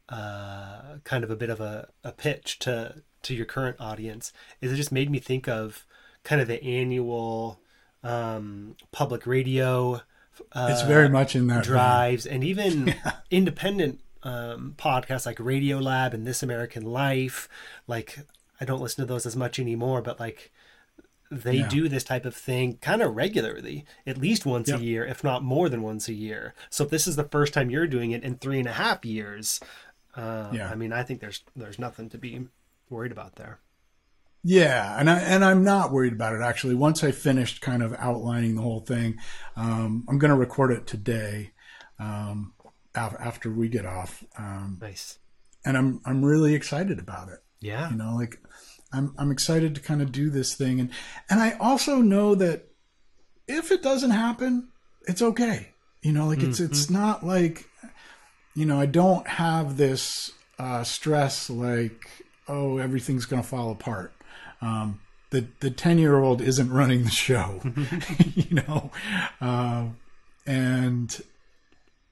uh, 0.08 0.98
kind 1.04 1.24
of 1.24 1.30
a 1.30 1.36
bit 1.36 1.48
of 1.48 1.60
a, 1.60 1.88
a 2.04 2.12
pitch 2.12 2.58
to 2.60 3.02
to 3.22 3.34
your 3.34 3.46
current 3.46 3.76
audience 3.78 4.32
is 4.60 4.72
it 4.72 4.76
just 4.76 4.92
made 4.92 5.10
me 5.10 5.18
think 5.18 5.48
of 5.48 5.86
kind 6.24 6.40
of 6.40 6.48
the 6.48 6.62
annual 6.62 7.60
um, 8.02 8.76
public 8.90 9.26
radio. 9.26 10.02
Uh, 10.52 10.68
it's 10.70 10.82
very 10.82 11.08
much 11.08 11.36
in 11.36 11.46
that 11.48 11.64
drives 11.64 12.26
and 12.26 12.42
even 12.42 12.86
yeah. 13.04 13.12
independent 13.30 14.00
um, 14.22 14.74
podcasts 14.78 15.26
like 15.26 15.38
Radio 15.38 15.78
Lab 15.78 16.14
and 16.14 16.26
This 16.26 16.42
American 16.42 16.84
Life. 16.84 17.48
Like 17.86 18.18
I 18.60 18.64
don't 18.64 18.80
listen 18.80 19.02
to 19.02 19.12
those 19.12 19.26
as 19.26 19.36
much 19.36 19.58
anymore, 19.58 20.02
but 20.02 20.20
like 20.20 20.52
they 21.30 21.58
yeah. 21.58 21.68
do 21.68 21.88
this 21.88 22.04
type 22.04 22.26
of 22.26 22.34
thing 22.34 22.76
kind 22.76 23.02
of 23.02 23.16
regularly, 23.16 23.86
at 24.06 24.18
least 24.18 24.44
once 24.44 24.68
yep. 24.68 24.80
a 24.80 24.82
year, 24.82 25.04
if 25.04 25.24
not 25.24 25.42
more 25.42 25.68
than 25.68 25.82
once 25.82 26.06
a 26.08 26.12
year. 26.12 26.54
So 26.68 26.84
if 26.84 26.90
this 26.90 27.06
is 27.06 27.16
the 27.16 27.24
first 27.24 27.54
time 27.54 27.70
you're 27.70 27.86
doing 27.86 28.10
it 28.10 28.22
in 28.22 28.36
three 28.36 28.58
and 28.58 28.68
a 28.68 28.72
half 28.72 29.04
years, 29.04 29.58
uh, 30.14 30.50
yeah. 30.52 30.68
I 30.68 30.74
mean, 30.74 30.92
I 30.92 31.02
think 31.02 31.20
there's 31.20 31.42
there's 31.56 31.78
nothing 31.78 32.10
to 32.10 32.18
be 32.18 32.48
worried 32.92 33.12
about 33.12 33.36
there. 33.36 33.60
Yeah, 34.44 34.98
and 34.98 35.08
I 35.08 35.18
and 35.20 35.44
I'm 35.44 35.62
not 35.62 35.92
worried 35.92 36.12
about 36.12 36.34
it 36.34 36.42
actually. 36.42 36.74
Once 36.74 37.04
I 37.04 37.12
finished 37.12 37.60
kind 37.60 37.82
of 37.82 37.94
outlining 37.98 38.56
the 38.56 38.62
whole 38.62 38.80
thing, 38.80 39.18
um, 39.56 40.04
I'm 40.08 40.18
going 40.18 40.30
to 40.32 40.36
record 40.36 40.72
it 40.72 40.86
today 40.86 41.52
um, 42.00 42.52
after 42.94 43.50
we 43.50 43.68
get 43.68 43.86
off. 43.86 44.24
Um, 44.36 44.78
nice. 44.80 45.18
And 45.64 45.76
I'm 45.76 46.00
I'm 46.04 46.24
really 46.24 46.54
excited 46.54 46.98
about 46.98 47.28
it. 47.28 47.38
Yeah. 47.60 47.90
You 47.90 47.96
know, 47.96 48.16
like 48.16 48.40
I'm 48.92 49.14
I'm 49.16 49.30
excited 49.30 49.76
to 49.76 49.80
kind 49.80 50.02
of 50.02 50.10
do 50.10 50.28
this 50.28 50.54
thing, 50.54 50.80
and 50.80 50.90
and 51.30 51.40
I 51.40 51.52
also 51.52 51.98
know 51.98 52.34
that 52.34 52.68
if 53.46 53.70
it 53.70 53.82
doesn't 53.82 54.10
happen, 54.10 54.68
it's 55.06 55.22
okay. 55.22 55.68
You 56.02 56.10
know, 56.10 56.26
like 56.26 56.40
mm-hmm. 56.40 56.50
it's 56.50 56.60
it's 56.60 56.90
not 56.90 57.24
like 57.24 57.68
you 58.56 58.66
know 58.66 58.80
I 58.80 58.86
don't 58.86 59.26
have 59.28 59.76
this 59.76 60.32
uh, 60.58 60.82
stress 60.82 61.48
like 61.48 62.24
oh 62.48 62.78
everything's 62.78 63.24
going 63.24 63.42
to 63.42 63.48
fall 63.48 63.70
apart 63.70 64.12
um, 64.62 65.00
the 65.30 65.46
the 65.60 65.70
ten 65.70 65.98
year 65.98 66.20
old 66.20 66.40
isn't 66.40 66.72
running 66.72 67.02
the 67.02 67.10
show, 67.10 67.60
you 68.34 68.54
know, 68.54 68.90
uh, 69.40 69.86
and 70.46 71.20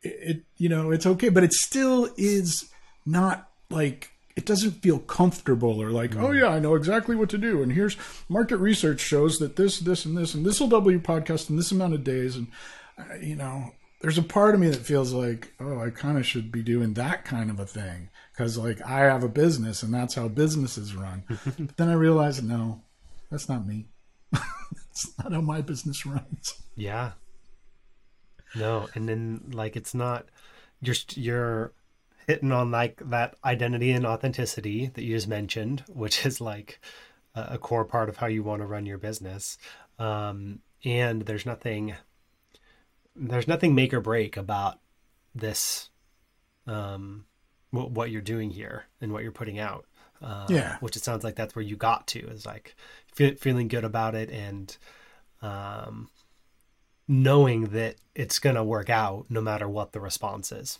it, 0.02 0.18
it 0.20 0.42
you 0.58 0.68
know 0.68 0.90
it's 0.90 1.06
okay, 1.06 1.28
but 1.28 1.44
it 1.44 1.52
still 1.52 2.10
is 2.16 2.68
not 3.06 3.48
like 3.70 4.10
it 4.36 4.46
doesn't 4.46 4.82
feel 4.82 4.98
comfortable 4.98 5.80
or 5.80 5.90
like, 5.90 6.12
mm. 6.12 6.22
oh 6.22 6.32
yeah, 6.32 6.48
I 6.48 6.58
know 6.58 6.74
exactly 6.74 7.14
what 7.14 7.30
to 7.30 7.38
do. 7.38 7.62
And 7.62 7.72
here's 7.72 7.96
market 8.28 8.56
research 8.56 9.00
shows 9.00 9.36
that 9.38 9.56
this, 9.56 9.80
this, 9.80 10.04
and 10.04 10.16
this, 10.16 10.34
and 10.34 10.46
this 10.46 10.60
will 10.60 10.68
double 10.68 10.90
your 10.90 11.00
podcast 11.00 11.50
in 11.50 11.56
this 11.56 11.72
amount 11.72 11.94
of 11.94 12.04
days. 12.04 12.36
And 12.36 12.46
uh, 12.98 13.14
you 13.20 13.36
know, 13.36 13.72
there's 14.00 14.18
a 14.18 14.22
part 14.22 14.54
of 14.54 14.60
me 14.60 14.68
that 14.70 14.78
feels 14.78 15.12
like, 15.12 15.52
oh, 15.60 15.78
I 15.78 15.90
kind 15.90 16.16
of 16.16 16.26
should 16.26 16.50
be 16.50 16.62
doing 16.62 16.94
that 16.94 17.24
kind 17.24 17.50
of 17.50 17.60
a 17.60 17.66
thing 17.66 18.08
because 18.40 18.57
like 18.57 18.81
I 18.87 19.00
have 19.00 19.22
a 19.22 19.29
business 19.29 19.83
and 19.83 19.92
that's 19.92 20.14
how 20.14 20.26
businesses 20.26 20.94
run. 20.94 21.24
but 21.29 21.76
then 21.76 21.90
I 21.90 21.92
realized, 21.92 22.42
no, 22.42 22.81
that's 23.31 23.50
not 23.50 23.66
me. 23.66 23.85
that's 24.33 25.12
not 25.18 25.35
how 25.35 25.42
my 25.42 25.61
business 25.61 26.07
runs. 26.07 26.55
Yeah. 26.74 27.12
No, 28.55 28.88
and 28.94 29.07
then 29.07 29.50
like 29.53 29.76
it's 29.76 29.92
not 29.92 30.24
you're 30.81 30.96
you're 31.14 31.72
hitting 32.26 32.50
on 32.50 32.70
like 32.70 33.03
that 33.11 33.37
identity 33.44 33.90
and 33.90 34.07
authenticity 34.07 34.90
that 34.94 35.03
you 35.03 35.14
just 35.14 35.29
mentioned, 35.29 35.85
which 35.87 36.24
is 36.24 36.40
like 36.40 36.81
a, 37.35 37.48
a 37.50 37.59
core 37.59 37.85
part 37.85 38.09
of 38.09 38.16
how 38.16 38.26
you 38.26 38.42
want 38.42 38.62
to 38.62 38.66
run 38.66 38.87
your 38.87 38.96
business. 38.96 39.59
Um, 39.98 40.61
and 40.83 41.26
there's 41.26 41.44
nothing 41.44 41.94
there's 43.14 43.48
nothing 43.48 43.74
make 43.74 43.92
or 43.92 44.00
break 44.00 44.38
about 44.38 44.79
this 45.35 45.90
um 46.66 47.26
what, 47.70 47.90
what 47.90 48.11
you're 48.11 48.20
doing 48.20 48.50
here 48.50 48.85
and 49.00 49.12
what 49.12 49.22
you're 49.22 49.33
putting 49.33 49.59
out. 49.59 49.87
Uh, 50.22 50.46
yeah. 50.48 50.76
Which 50.80 50.96
it 50.96 51.04
sounds 51.04 51.24
like 51.24 51.37
that's 51.37 51.56
where 51.56 51.64
you 51.64 51.76
got 51.76 52.06
to 52.09 52.20
is 52.28 52.44
like 52.44 52.76
fe- 53.14 53.37
feeling 53.37 53.68
good 53.68 53.85
about 53.85 54.14
it 54.14 54.30
and 54.30 54.76
um, 55.40 56.11
knowing 57.09 57.68
that 57.68 57.96
it's 58.14 58.38
going 58.38 58.56
to 58.56 58.64
work 58.64 58.90
out 58.90 59.26
no 59.30 59.40
matter 59.40 59.68
what 59.68 59.92
the 59.92 60.00
response 60.00 60.52
is. 60.52 60.78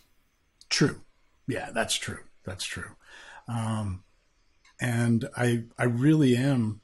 True. 0.69 1.01
Yeah, 1.47 1.71
that's 1.73 1.95
true. 1.95 2.19
That's 2.45 2.63
true. 2.63 2.95
Um, 3.47 4.03
and 4.79 5.27
I, 5.35 5.63
I 5.77 5.85
really 5.85 6.35
am 6.35 6.81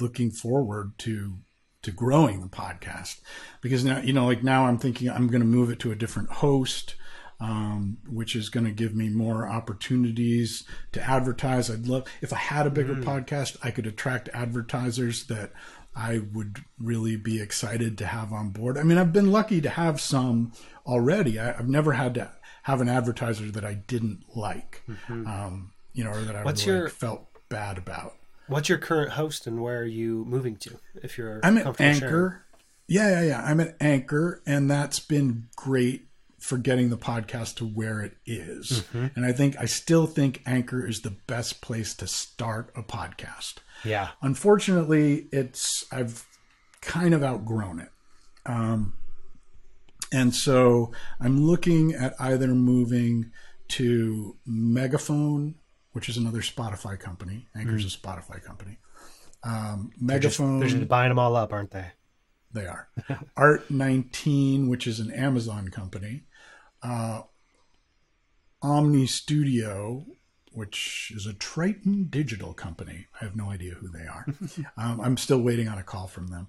looking 0.00 0.30
forward 0.30 0.92
to 0.98 1.38
to 1.82 1.90
growing 1.90 2.40
the 2.40 2.46
podcast 2.46 3.20
because 3.60 3.84
now 3.84 3.98
you 3.98 4.12
know 4.12 4.26
like 4.26 4.42
now 4.44 4.66
I'm 4.66 4.78
thinking 4.78 5.10
I'm 5.10 5.26
going 5.26 5.40
to 5.40 5.46
move 5.46 5.68
it 5.68 5.80
to 5.80 5.90
a 5.90 5.96
different 5.96 6.30
host 6.30 6.94
um, 7.42 7.98
which 8.08 8.36
is 8.36 8.48
going 8.48 8.66
to 8.66 8.72
give 8.72 8.94
me 8.94 9.08
more 9.08 9.48
opportunities 9.48 10.64
to 10.92 11.02
advertise. 11.02 11.68
I'd 11.68 11.88
love 11.88 12.06
if 12.20 12.32
I 12.32 12.36
had 12.36 12.68
a 12.68 12.70
bigger 12.70 12.94
mm. 12.94 13.02
podcast, 13.02 13.56
I 13.64 13.72
could 13.72 13.86
attract 13.86 14.28
advertisers 14.32 15.24
that 15.24 15.50
I 15.94 16.20
would 16.32 16.64
really 16.78 17.16
be 17.16 17.42
excited 17.42 17.98
to 17.98 18.06
have 18.06 18.32
on 18.32 18.50
board. 18.50 18.78
I 18.78 18.84
mean, 18.84 18.96
I've 18.96 19.12
been 19.12 19.32
lucky 19.32 19.60
to 19.60 19.70
have 19.70 20.00
some 20.00 20.52
already. 20.86 21.40
I, 21.40 21.46
have 21.46 21.68
never 21.68 21.94
had 21.94 22.14
to 22.14 22.30
have 22.62 22.80
an 22.80 22.88
advertiser 22.88 23.50
that 23.50 23.64
I 23.64 23.74
didn't 23.74 24.22
like, 24.36 24.84
mm-hmm. 24.88 25.26
um, 25.26 25.72
you 25.92 26.04
know, 26.04 26.12
or 26.12 26.20
that 26.20 26.36
I 26.36 26.44
What's 26.44 26.64
your, 26.64 26.84
like, 26.84 26.92
felt 26.92 27.26
bad 27.48 27.76
about. 27.76 28.14
What's 28.46 28.68
your 28.68 28.78
current 28.78 29.12
host 29.12 29.48
and 29.48 29.60
where 29.60 29.80
are 29.80 29.84
you 29.84 30.24
moving 30.26 30.56
to? 30.58 30.78
If 31.02 31.18
you're, 31.18 31.40
I'm 31.42 31.58
at 31.58 31.80
Anchor. 31.80 31.98
Sharing? 31.98 32.34
Yeah, 32.86 33.20
yeah, 33.20 33.28
yeah. 33.28 33.42
I'm 33.42 33.58
at 33.58 33.76
Anchor, 33.80 34.42
and 34.46 34.70
that's 34.70 35.00
been 35.00 35.48
great 35.56 36.06
for 36.42 36.58
getting 36.58 36.90
the 36.90 36.96
podcast 36.96 37.54
to 37.54 37.64
where 37.64 38.00
it 38.00 38.16
is. 38.26 38.82
Mm-hmm. 38.92 39.06
And 39.14 39.24
I 39.24 39.30
think 39.30 39.54
I 39.60 39.66
still 39.66 40.06
think 40.06 40.42
Anchor 40.44 40.84
is 40.84 41.02
the 41.02 41.16
best 41.28 41.62
place 41.62 41.94
to 41.94 42.08
start 42.08 42.72
a 42.74 42.82
podcast. 42.82 43.58
Yeah. 43.84 44.08
Unfortunately, 44.22 45.28
it's 45.30 45.86
I've 45.92 46.26
kind 46.80 47.14
of 47.14 47.22
outgrown 47.22 47.78
it. 47.78 47.90
Um, 48.44 48.94
and 50.12 50.34
so 50.34 50.90
I'm 51.20 51.46
looking 51.46 51.94
at 51.94 52.20
either 52.20 52.48
moving 52.48 53.30
to 53.68 54.36
Megaphone, 54.44 55.54
which 55.92 56.08
is 56.08 56.16
another 56.16 56.40
Spotify 56.40 56.98
company. 56.98 57.46
Anchor's 57.54 57.86
mm. 57.86 57.96
a 57.96 58.00
Spotify 58.00 58.42
company. 58.42 58.78
Um, 59.44 59.92
Megaphone. 59.96 60.58
They're 60.58 60.66
just, 60.66 60.74
they're 60.74 60.80
just 60.80 60.88
buying 60.88 61.10
them 61.10 61.20
all 61.20 61.36
up, 61.36 61.52
aren't 61.52 61.70
they? 61.70 61.92
they 62.52 62.66
are. 62.66 62.88
Art19, 63.36 64.68
which 64.68 64.86
is 64.86 65.00
an 65.00 65.10
Amazon 65.10 65.68
company. 65.68 66.24
Uh, 66.82 67.22
Omny 68.62 69.08
Studio, 69.08 70.06
which 70.52 71.12
is 71.14 71.26
a 71.26 71.32
Triton 71.32 72.08
digital 72.08 72.52
company. 72.54 73.06
I 73.20 73.24
have 73.24 73.36
no 73.36 73.50
idea 73.50 73.74
who 73.74 73.88
they 73.88 74.06
are. 74.06 74.26
um, 74.76 75.00
I'm 75.00 75.16
still 75.16 75.40
waiting 75.40 75.68
on 75.68 75.78
a 75.78 75.82
call 75.82 76.06
from 76.06 76.28
them. 76.28 76.48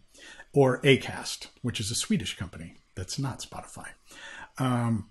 Or 0.54 0.82
Acast, 0.82 1.48
which 1.62 1.80
is 1.80 1.89
a 1.89 1.96
Swedish 1.96 2.38
company 2.38 2.76
that's 2.96 3.17
not 3.17 3.39
Spotify. 3.39 3.88
Um, 4.60 5.10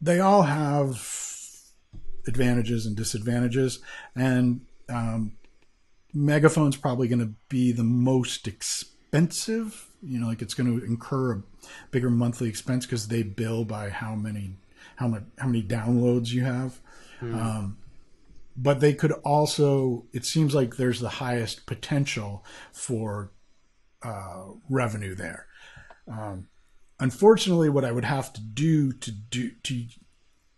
they 0.00 0.20
all 0.20 0.42
have 0.42 1.02
advantages 2.26 2.86
and 2.86 2.96
disadvantages, 2.96 3.80
and 4.14 4.60
um, 4.88 5.32
Megaphone's 6.12 6.76
probably 6.76 7.08
going 7.08 7.20
to 7.20 7.34
be 7.48 7.72
the 7.72 7.84
most 7.84 8.46
expensive. 8.46 9.88
You 10.04 10.20
know, 10.20 10.26
like 10.26 10.42
it's 10.42 10.54
going 10.54 10.78
to 10.80 10.84
incur 10.84 11.32
a 11.32 11.42
bigger 11.90 12.10
monthly 12.10 12.48
expense 12.48 12.86
because 12.86 13.08
they 13.08 13.22
bill 13.22 13.64
by 13.64 13.90
how 13.90 14.14
many 14.14 14.56
how 14.96 15.08
much 15.08 15.22
how 15.38 15.46
many 15.46 15.62
downloads 15.62 16.30
you 16.30 16.44
have. 16.44 16.80
Mm. 17.20 17.34
Um, 17.34 17.78
but 18.56 18.80
they 18.80 18.94
could 18.94 19.12
also. 19.24 20.06
It 20.12 20.24
seems 20.24 20.54
like 20.54 20.76
there's 20.76 21.00
the 21.00 21.08
highest 21.08 21.66
potential 21.66 22.44
for 22.72 23.32
uh, 24.02 24.44
revenue 24.68 25.14
there. 25.14 25.46
Um, 26.06 26.48
unfortunately, 27.00 27.68
what 27.68 27.84
I 27.84 27.92
would 27.92 28.04
have 28.04 28.32
to 28.34 28.40
do 28.40 28.92
to 28.92 29.10
do 29.10 29.50
to 29.64 29.84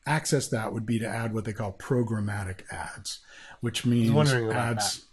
access 0.07 0.49
that 0.49 0.73
would 0.73 0.87
be 0.87 0.99
to 0.99 1.07
add 1.07 1.35
what 1.35 1.45
they 1.45 1.53
call 1.53 1.73
programmatic 1.73 2.61
ads, 2.71 3.21
which 3.61 3.85
means 3.85 4.11
ads 4.31 5.07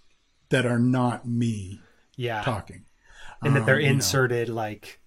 that. 0.50 0.63
that. 0.63 0.65
are 0.65 0.80
not 0.80 1.28
me 1.28 1.80
yeah. 2.15 2.41
talking. 2.41 2.86
And 3.45 3.56
that 3.56 3.65
they're 3.65 3.79
inserted 3.79 4.49
know. 4.49 4.56
like 4.56 5.01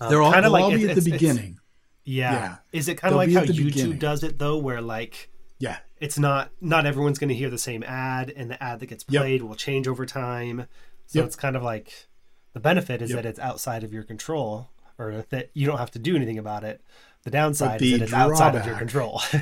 um, 0.00 0.10
they're 0.10 0.22
all, 0.22 0.32
kind 0.32 0.46
of 0.46 0.52
like 0.52 0.74
be 0.74 0.88
at 0.88 0.96
the 0.96 1.10
beginning. 1.10 1.58
Yeah. 2.04 2.32
yeah. 2.32 2.56
Is 2.72 2.88
it 2.88 2.96
kind 2.96 3.12
of 3.12 3.16
like 3.16 3.32
how 3.32 3.42
YouTube 3.42 3.64
beginning. 3.66 3.98
does 3.98 4.22
it 4.22 4.38
though, 4.38 4.58
where 4.58 4.80
like 4.80 5.30
yeah, 5.58 5.78
it's 5.98 6.18
not 6.18 6.50
not 6.60 6.86
everyone's 6.86 7.18
going 7.18 7.28
to 7.28 7.34
hear 7.34 7.50
the 7.50 7.58
same 7.58 7.82
ad, 7.82 8.32
and 8.34 8.50
the 8.50 8.62
ad 8.62 8.80
that 8.80 8.86
gets 8.86 9.04
played 9.04 9.40
yep. 9.40 9.48
will 9.48 9.56
change 9.56 9.88
over 9.88 10.04
time. 10.04 10.66
So 11.06 11.20
yep. 11.20 11.26
it's 11.26 11.36
kind 11.36 11.56
of 11.56 11.62
like 11.62 12.08
the 12.52 12.60
benefit 12.60 13.02
is 13.02 13.10
yep. 13.10 13.22
that 13.22 13.28
it's 13.28 13.38
outside 13.38 13.84
of 13.84 13.92
your 13.92 14.02
control, 14.02 14.70
or 14.98 15.24
that 15.30 15.50
you 15.54 15.66
don't 15.66 15.78
have 15.78 15.90
to 15.92 15.98
do 15.98 16.16
anything 16.16 16.38
about 16.38 16.64
it. 16.64 16.82
The 17.24 17.30
downside 17.30 17.80
the 17.80 17.94
is 17.94 17.98
that 17.98 18.02
it's 18.02 18.10
drawback, 18.10 18.32
outside 18.32 18.54
of 18.54 18.66
your 18.66 18.76
control. 18.76 19.22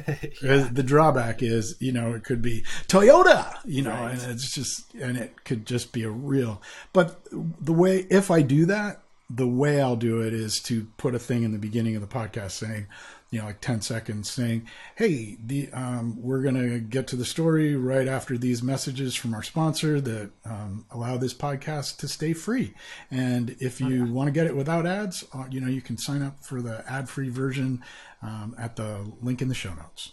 yeah. 0.42 0.68
The 0.70 0.84
drawback 0.84 1.42
is, 1.42 1.74
you 1.80 1.90
know, 1.90 2.14
it 2.14 2.22
could 2.22 2.40
be 2.40 2.64
Toyota, 2.86 3.58
you 3.64 3.82
know, 3.82 3.90
right. 3.90 4.12
and 4.12 4.30
it's 4.30 4.54
just, 4.54 4.94
and 4.94 5.16
it 5.16 5.44
could 5.44 5.66
just 5.66 5.92
be 5.92 6.04
a 6.04 6.10
real. 6.10 6.62
But 6.92 7.26
the 7.32 7.72
way, 7.72 8.06
if 8.08 8.30
I 8.30 8.42
do 8.42 8.66
that, 8.66 9.02
the 9.28 9.48
way 9.48 9.80
I'll 9.80 9.96
do 9.96 10.20
it 10.20 10.32
is 10.32 10.60
to 10.60 10.86
put 10.96 11.16
a 11.16 11.18
thing 11.18 11.42
in 11.42 11.50
the 11.50 11.58
beginning 11.58 11.96
of 11.96 12.02
the 12.02 12.08
podcast 12.08 12.52
saying, 12.52 12.86
you 13.32 13.38
know, 13.38 13.46
like 13.46 13.62
10 13.62 13.80
seconds 13.80 14.30
saying, 14.30 14.68
Hey, 14.94 15.38
the, 15.42 15.70
um, 15.72 16.22
we're 16.22 16.42
going 16.42 16.54
to 16.54 16.78
get 16.78 17.06
to 17.08 17.16
the 17.16 17.24
story 17.24 17.74
right 17.74 18.06
after 18.06 18.36
these 18.36 18.62
messages 18.62 19.16
from 19.16 19.32
our 19.32 19.42
sponsor 19.42 20.02
that 20.02 20.30
um, 20.44 20.84
allow 20.90 21.16
this 21.16 21.32
podcast 21.32 21.96
to 21.96 22.08
stay 22.08 22.34
free. 22.34 22.74
And 23.10 23.56
if 23.58 23.80
you 23.80 24.02
okay. 24.02 24.12
want 24.12 24.28
to 24.28 24.32
get 24.32 24.46
it 24.46 24.54
without 24.54 24.86
ads, 24.86 25.24
uh, 25.32 25.46
you 25.50 25.62
know, 25.62 25.68
you 25.68 25.80
can 25.80 25.96
sign 25.96 26.22
up 26.22 26.44
for 26.44 26.60
the 26.60 26.84
ad 26.86 27.08
free 27.08 27.30
version 27.30 27.82
um, 28.20 28.54
at 28.58 28.76
the 28.76 29.10
link 29.22 29.40
in 29.40 29.48
the 29.48 29.54
show 29.54 29.72
notes. 29.72 30.12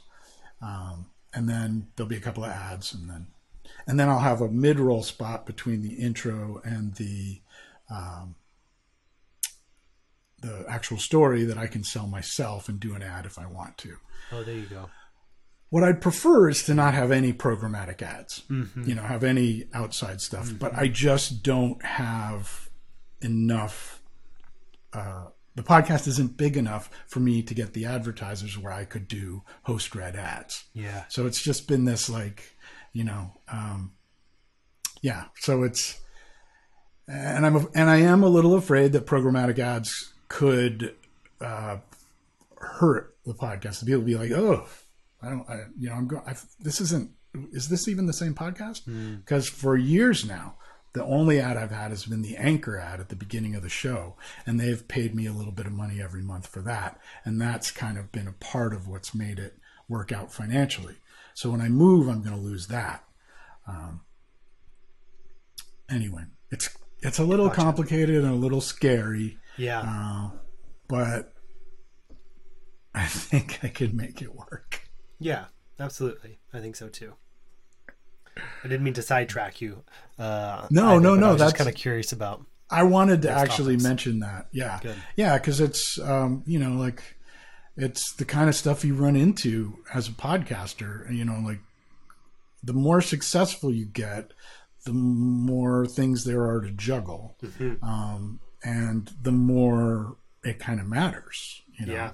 Um, 0.62 1.08
and 1.34 1.50
then 1.50 1.88
there'll 1.96 2.10
be 2.10 2.16
a 2.16 2.22
couple 2.22 2.46
of 2.46 2.52
ads 2.52 2.94
and 2.94 3.10
then, 3.10 3.28
and 3.86 4.00
then 4.00 4.08
I'll 4.08 4.20
have 4.20 4.40
a 4.40 4.48
mid 4.48 4.80
roll 4.80 5.04
spot 5.04 5.46
between 5.46 5.82
the 5.82 5.96
intro 5.96 6.62
and 6.64 6.96
the, 6.96 7.42
um, 7.90 8.36
the 10.42 10.66
actual 10.70 10.98
story 10.98 11.44
that 11.44 11.58
I 11.58 11.68
can 11.68 11.84
sell 11.84 12.08
myself 12.08 12.70
and 12.70 12.80
do 12.80 12.96
an 12.96 13.02
ad 13.02 13.26
if 13.26 13.38
I 13.38 13.46
want 13.46 13.78
to. 13.80 13.98
Oh, 14.32 14.44
there 14.44 14.56
you 14.56 14.66
go. 14.66 14.90
What 15.70 15.84
I'd 15.84 16.02
prefer 16.02 16.50
is 16.50 16.64
to 16.64 16.74
not 16.74 16.94
have 16.96 17.12
any 17.12 17.32
programmatic 17.32 18.02
ads, 18.02 18.44
mm-hmm. 18.50 18.90
you 18.90 18.96
know, 18.96 19.04
have 19.04 19.24
any 19.24 19.66
outside 19.74 20.20
stuff, 20.20 20.48
mm-hmm. 20.48 20.58
but 20.58 20.74
I 20.76 20.88
just 20.88 21.44
don't 21.44 21.84
have 21.86 22.70
enough. 23.22 24.02
Uh, 24.92 25.26
the 25.56 25.62
podcast 25.62 26.08
isn't 26.08 26.38
big 26.38 26.58
enough 26.58 26.90
for 27.08 27.20
me 27.20 27.44
to 27.44 27.54
get 27.54 27.74
the 27.74 27.86
advertisers 27.86 28.58
where 28.58 28.74
I 28.74 28.86
could 28.86 29.08
do 29.08 29.44
host 29.64 29.94
read 29.94 30.16
ads. 30.16 30.64
Yeah. 30.74 31.04
So 31.10 31.28
it's 31.28 31.42
just 31.42 31.68
been 31.68 31.86
this 31.86 32.10
like, 32.10 32.56
you 32.94 33.04
know, 33.04 33.34
um, 33.52 33.92
yeah. 35.02 35.26
So 35.36 35.64
it's, 35.64 36.00
and 37.08 37.46
I'm 37.46 37.68
and 37.76 37.90
I 37.90 37.98
am 37.98 38.24
a 38.24 38.30
little 38.30 38.56
afraid 38.56 38.94
that 38.94 39.08
programmatic 39.08 39.60
ads 39.60 40.14
could 40.30 40.96
uh, 41.42 41.78
hurt 42.58 43.16
the 43.26 43.34
podcast. 43.34 43.86
People 43.86 44.02
be 44.02 44.16
like, 44.16 44.32
"Oh, 44.32 44.66
I 45.22 45.30
don't, 45.30 45.50
I, 45.50 45.64
you 45.78 45.90
know, 45.90 45.96
I'm 45.96 46.08
going. 46.08 46.24
This 46.60 46.80
isn't. 46.80 47.12
Is 47.52 47.68
this 47.68 47.88
even 47.88 48.06
the 48.06 48.14
same 48.14 48.34
podcast?" 48.34 48.86
Because 49.18 49.50
mm. 49.50 49.54
for 49.54 49.76
years 49.76 50.26
now, 50.26 50.56
the 50.94 51.04
only 51.04 51.40
ad 51.40 51.58
I've 51.58 51.72
had 51.72 51.92
has 51.92 52.06
been 52.06 52.22
the 52.22 52.38
anchor 52.38 52.78
ad 52.78 53.00
at 53.00 53.10
the 53.10 53.16
beginning 53.16 53.56
of 53.56 53.64
the 53.64 53.70
show, 53.70 54.16
and 54.46 54.60
they've 54.60 54.88
paid 54.88 55.14
me 55.14 55.26
a 55.26 55.34
little 55.34 55.52
bit 55.52 55.66
of 55.66 55.74
money 55.74 56.02
every 56.02 56.22
month 56.22 56.48
for 56.48 56.62
that, 56.62 57.00
and 57.26 57.42
that's 57.42 57.72
kind 57.72 57.98
of 57.98 58.12
been 58.12 58.28
a 58.28 58.34
part 58.34 58.74
of 58.74 58.88
what's 58.88 59.14
made 59.14 59.40
it 59.40 59.58
work 59.88 60.12
out 60.12 60.32
financially. 60.32 60.96
So 61.34 61.50
when 61.50 61.62
I 61.62 61.70
move, 61.70 62.08
I'm 62.08 62.22
going 62.22 62.36
to 62.36 62.42
lose 62.42 62.68
that. 62.68 63.04
Um, 63.68 64.02
anyway, 65.90 66.24
it's 66.52 66.70
it's 67.02 67.20
a 67.20 67.24
little 67.24 67.48
gotcha. 67.48 67.62
complicated 67.62 68.24
and 68.24 68.32
a 68.32 68.36
little 68.36 68.62
scary 68.62 69.38
yeah. 69.60 69.82
Uh, 69.82 70.30
but 70.88 71.34
I 72.94 73.06
think 73.06 73.60
I 73.64 73.68
could 73.68 73.94
make 73.94 74.22
it 74.22 74.36
work. 74.36 74.90
Yeah, 75.20 75.46
absolutely. 75.80 76.40
I 76.54 76.60
think 76.60 76.76
so 76.76 76.90
too. 76.90 77.14
I 78.38 78.68
didn't 78.68 78.84
mean 78.84 78.94
to 78.94 79.02
sidetrack 79.02 79.62
you. 79.62 79.84
Uh, 80.18 80.68
no, 80.72 80.92
either, 80.92 81.02
no, 81.02 81.16
no. 81.16 81.36
that's 81.36 81.54
kind 81.54 81.70
of 81.70 81.76
curious 81.76 82.12
about. 82.12 82.46
I 82.70 82.84
wanted 82.84 83.24
to 83.24 83.32
actually 83.32 83.74
topics. 83.76 83.84
mention 83.84 84.20
that. 84.20 84.48
Yeah, 84.52 84.80
Good. 84.82 84.96
yeah, 85.16 85.38
because 85.38 85.60
it's 85.60 86.00
um, 86.00 86.44
you 86.46 86.60
know 86.60 86.72
like 86.72 87.04
it's 87.76 88.14
the 88.14 88.26
kind 88.26 88.48
of 88.50 88.56
stuff 88.56 88.86
you 88.86 88.96
run 88.96 89.16
into 89.16 89.80
as 89.94 90.08
a 90.08 90.12
podcaster. 90.12 91.12
You 91.14 91.26
know, 91.26 91.42
like 91.44 91.60
the 92.64 92.74
more 92.74 93.02
successful 93.02 93.74
you 93.74 93.86
get, 93.86 94.32
the 94.86 94.94
more 94.94 95.86
things 95.86 96.24
there 96.24 96.44
are 96.44 96.62
to 96.62 96.72
juggle. 96.72 97.36
Mm-hmm. 97.44 97.84
Um, 97.84 98.40
and 98.64 99.12
the 99.22 99.32
more 99.32 100.18
it 100.44 100.60
kind 100.60 100.80
of 100.80 100.88
matters, 100.88 101.62
you 101.80 101.86
know, 101.86 101.94
yeah. 101.94 102.12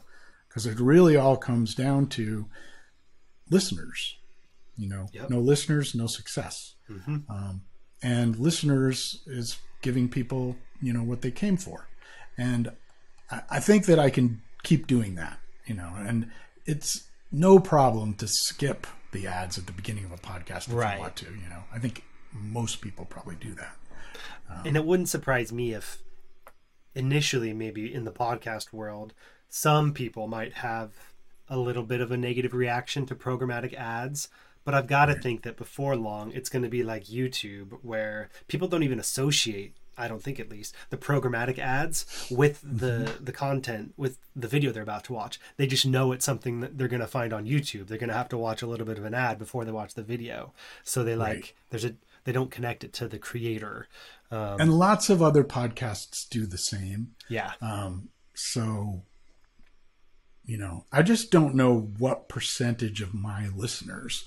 because 0.47 0.65
it 0.65 0.79
really 0.79 1.15
all 1.15 1.37
comes 1.37 1.75
down 1.75 2.07
to 2.07 2.47
listeners. 3.49 4.17
You 4.77 4.89
know, 4.89 5.07
yep. 5.13 5.29
no 5.29 5.39
listeners, 5.39 5.95
no 5.95 6.07
success. 6.07 6.75
Mm-hmm. 6.89 7.17
Um, 7.29 7.61
and 8.03 8.37
listeners 8.37 9.21
is 9.25 9.57
giving 9.81 10.09
people, 10.09 10.57
you 10.81 10.91
know, 10.91 11.03
what 11.03 11.21
they 11.21 11.31
came 11.31 11.55
for, 11.55 11.87
and 12.37 12.71
I, 13.31 13.41
I 13.51 13.59
think 13.59 13.85
that 13.85 13.99
I 13.99 14.09
can 14.09 14.41
keep 14.63 14.85
doing 14.87 15.15
that. 15.15 15.39
You 15.65 15.75
know, 15.75 15.93
and 15.95 16.29
it's 16.65 17.07
no 17.31 17.59
problem 17.59 18.15
to 18.15 18.27
skip 18.27 18.85
the 19.11 19.27
ads 19.27 19.57
at 19.57 19.65
the 19.65 19.71
beginning 19.71 20.05
of 20.05 20.11
a 20.11 20.17
podcast 20.17 20.67
if 20.67 20.73
right. 20.73 20.95
you 20.95 21.01
want 21.01 21.15
to. 21.17 21.25
You 21.25 21.49
know, 21.49 21.63
I 21.73 21.79
think 21.79 22.03
most 22.33 22.81
people 22.81 23.05
probably 23.05 23.35
do 23.35 23.53
that. 23.55 23.75
Um, 24.49 24.61
and 24.65 24.77
it 24.77 24.85
wouldn't 24.85 25.09
surprise 25.09 25.51
me 25.51 25.73
if 25.73 25.99
initially 26.95 27.53
maybe 27.53 27.93
in 27.93 28.05
the 28.05 28.11
podcast 28.11 28.73
world 28.73 29.13
some 29.49 29.93
people 29.93 30.27
might 30.27 30.53
have 30.55 30.91
a 31.49 31.57
little 31.57 31.83
bit 31.83 32.01
of 32.01 32.11
a 32.11 32.17
negative 32.17 32.53
reaction 32.53 33.05
to 33.05 33.15
programmatic 33.15 33.73
ads 33.73 34.29
but 34.63 34.73
i've 34.73 34.87
got 34.87 35.05
to 35.05 35.15
think 35.15 35.43
that 35.43 35.57
before 35.57 35.95
long 35.95 36.31
it's 36.31 36.49
going 36.49 36.63
to 36.63 36.69
be 36.69 36.83
like 36.83 37.05
youtube 37.05 37.77
where 37.81 38.29
people 38.47 38.67
don't 38.67 38.83
even 38.83 38.99
associate 38.99 39.75
i 39.97 40.07
don't 40.07 40.23
think 40.23 40.39
at 40.39 40.49
least 40.49 40.73
the 40.89 40.97
programmatic 40.97 41.59
ads 41.59 42.27
with 42.31 42.61
the 42.63 43.05
mm-hmm. 43.05 43.23
the 43.23 43.31
content 43.31 43.93
with 43.97 44.17
the 44.35 44.47
video 44.47 44.71
they're 44.71 44.83
about 44.83 45.05
to 45.05 45.13
watch. 45.13 45.39
They 45.57 45.65
just 45.65 45.85
know 45.85 46.11
it's 46.11 46.25
something 46.25 46.59
that 46.59 46.77
they're 46.77 46.89
going 46.89 46.99
to 46.99 47.07
find 47.07 47.31
on 47.31 47.45
youtube. 47.45 47.87
They're 47.87 47.97
going 47.97 48.09
to 48.09 48.15
have 48.15 48.29
to 48.29 48.37
watch 48.37 48.61
a 48.61 48.67
little 48.67 48.85
bit 48.85 48.97
of 48.97 49.05
an 49.05 49.13
ad 49.13 49.39
before 49.39 49.63
they 49.63 49.71
watch 49.71 49.93
the 49.93 50.03
video. 50.03 50.53
So 50.83 51.03
they 51.03 51.15
like 51.15 51.35
right. 51.35 51.53
there's 51.69 51.85
a 51.85 51.95
they 52.25 52.31
don't 52.31 52.51
connect 52.51 52.83
it 52.83 52.91
to 52.93 53.07
the 53.07 53.19
creator 53.19 53.87
um, 54.31 54.59
and 54.59 54.73
lots 54.73 55.09
of 55.09 55.21
other 55.21 55.43
podcasts 55.43 56.27
do 56.27 56.45
the 56.45 56.57
same. 56.57 57.15
Yeah. 57.29 57.51
Um, 57.61 58.09
so, 58.33 59.03
you 60.45 60.57
know, 60.57 60.85
I 60.91 61.01
just 61.03 61.31
don't 61.31 61.55
know 61.55 61.91
what 61.97 62.27
percentage 62.27 63.01
of 63.01 63.13
my 63.13 63.47
listeners 63.55 64.25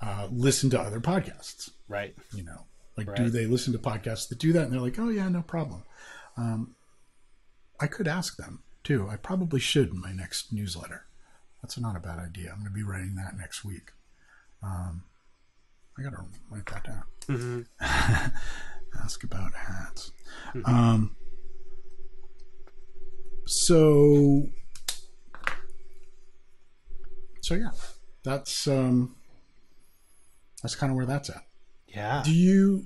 uh, 0.00 0.28
listen 0.30 0.70
to 0.70 0.80
other 0.80 1.00
podcasts. 1.00 1.70
Right. 1.88 2.14
You 2.34 2.44
know, 2.44 2.66
like 2.96 3.08
right. 3.08 3.16
do 3.16 3.30
they 3.30 3.46
listen 3.46 3.72
to 3.72 3.78
podcasts 3.78 4.28
that 4.28 4.38
do 4.38 4.52
that? 4.52 4.64
And 4.64 4.72
they're 4.72 4.80
like, 4.80 4.98
oh, 4.98 5.08
yeah, 5.08 5.28
no 5.28 5.42
problem. 5.42 5.82
Um, 6.36 6.74
I 7.80 7.86
could 7.86 8.08
ask 8.08 8.36
them 8.36 8.62
too. 8.84 9.08
I 9.08 9.16
probably 9.16 9.60
should 9.60 9.90
in 9.90 10.00
my 10.00 10.12
next 10.12 10.52
newsletter. 10.52 11.06
That's 11.62 11.78
not 11.78 11.96
a 11.96 12.00
bad 12.00 12.18
idea. 12.18 12.50
I'm 12.50 12.60
going 12.60 12.72
to 12.72 12.74
be 12.74 12.82
writing 12.82 13.16
that 13.16 13.36
next 13.36 13.64
week. 13.64 13.92
Um, 14.62 15.04
I 15.98 16.02
got 16.02 16.10
to 16.10 16.24
write 16.50 16.66
that 16.66 16.84
down. 16.84 17.02
Mm-hmm. 17.28 18.36
ask 19.02 19.22
about 19.24 19.54
hats. 19.54 20.12
Mm-hmm. 20.54 20.74
Um, 20.74 21.16
so, 23.46 24.46
so 27.40 27.54
yeah, 27.54 27.70
that's 28.22 28.66
um, 28.66 29.16
that's 30.62 30.74
kind 30.74 30.90
of 30.90 30.96
where 30.96 31.06
that's 31.06 31.30
at. 31.30 31.42
Yeah. 31.88 32.22
Do 32.24 32.32
you 32.32 32.84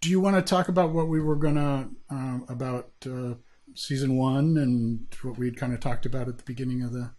do 0.00 0.10
you 0.10 0.20
want 0.20 0.36
to 0.36 0.42
talk 0.42 0.68
about 0.68 0.92
what 0.92 1.08
we 1.08 1.20
were 1.20 1.36
gonna 1.36 1.88
um, 2.10 2.46
about 2.48 2.90
uh, 3.06 3.34
season 3.74 4.16
one 4.16 4.56
and 4.56 5.06
what 5.22 5.38
we'd 5.38 5.56
kind 5.56 5.72
of 5.72 5.80
talked 5.80 6.06
about 6.06 6.28
at 6.28 6.38
the 6.38 6.44
beginning 6.44 6.82
of 6.82 6.92
the? 6.92 7.10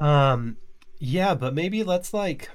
Um, 0.00 0.56
yeah, 0.98 1.34
but 1.34 1.54
maybe 1.54 1.82
let's 1.82 2.14
like. 2.14 2.50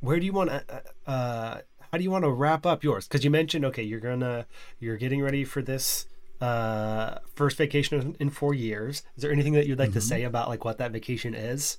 Where 0.00 0.20
do 0.20 0.26
you 0.26 0.32
want 0.32 0.50
to? 0.50 0.64
Uh, 1.06 1.10
uh, 1.10 1.60
how 1.90 1.98
do 1.98 2.04
you 2.04 2.10
want 2.10 2.24
to 2.24 2.30
wrap 2.30 2.66
up 2.66 2.84
yours? 2.84 3.06
Because 3.06 3.24
you 3.24 3.30
mentioned 3.30 3.64
okay, 3.66 3.82
you're 3.82 4.00
gonna 4.00 4.46
you're 4.78 4.96
getting 4.96 5.22
ready 5.22 5.44
for 5.44 5.62
this 5.62 6.06
uh 6.40 7.18
first 7.34 7.56
vacation 7.56 8.16
in 8.20 8.30
four 8.30 8.54
years. 8.54 9.02
Is 9.16 9.22
there 9.22 9.32
anything 9.32 9.54
that 9.54 9.66
you'd 9.66 9.78
like 9.78 9.90
mm-hmm. 9.90 9.98
to 9.98 10.04
say 10.04 10.24
about 10.24 10.48
like 10.48 10.64
what 10.64 10.78
that 10.78 10.92
vacation 10.92 11.34
is? 11.34 11.78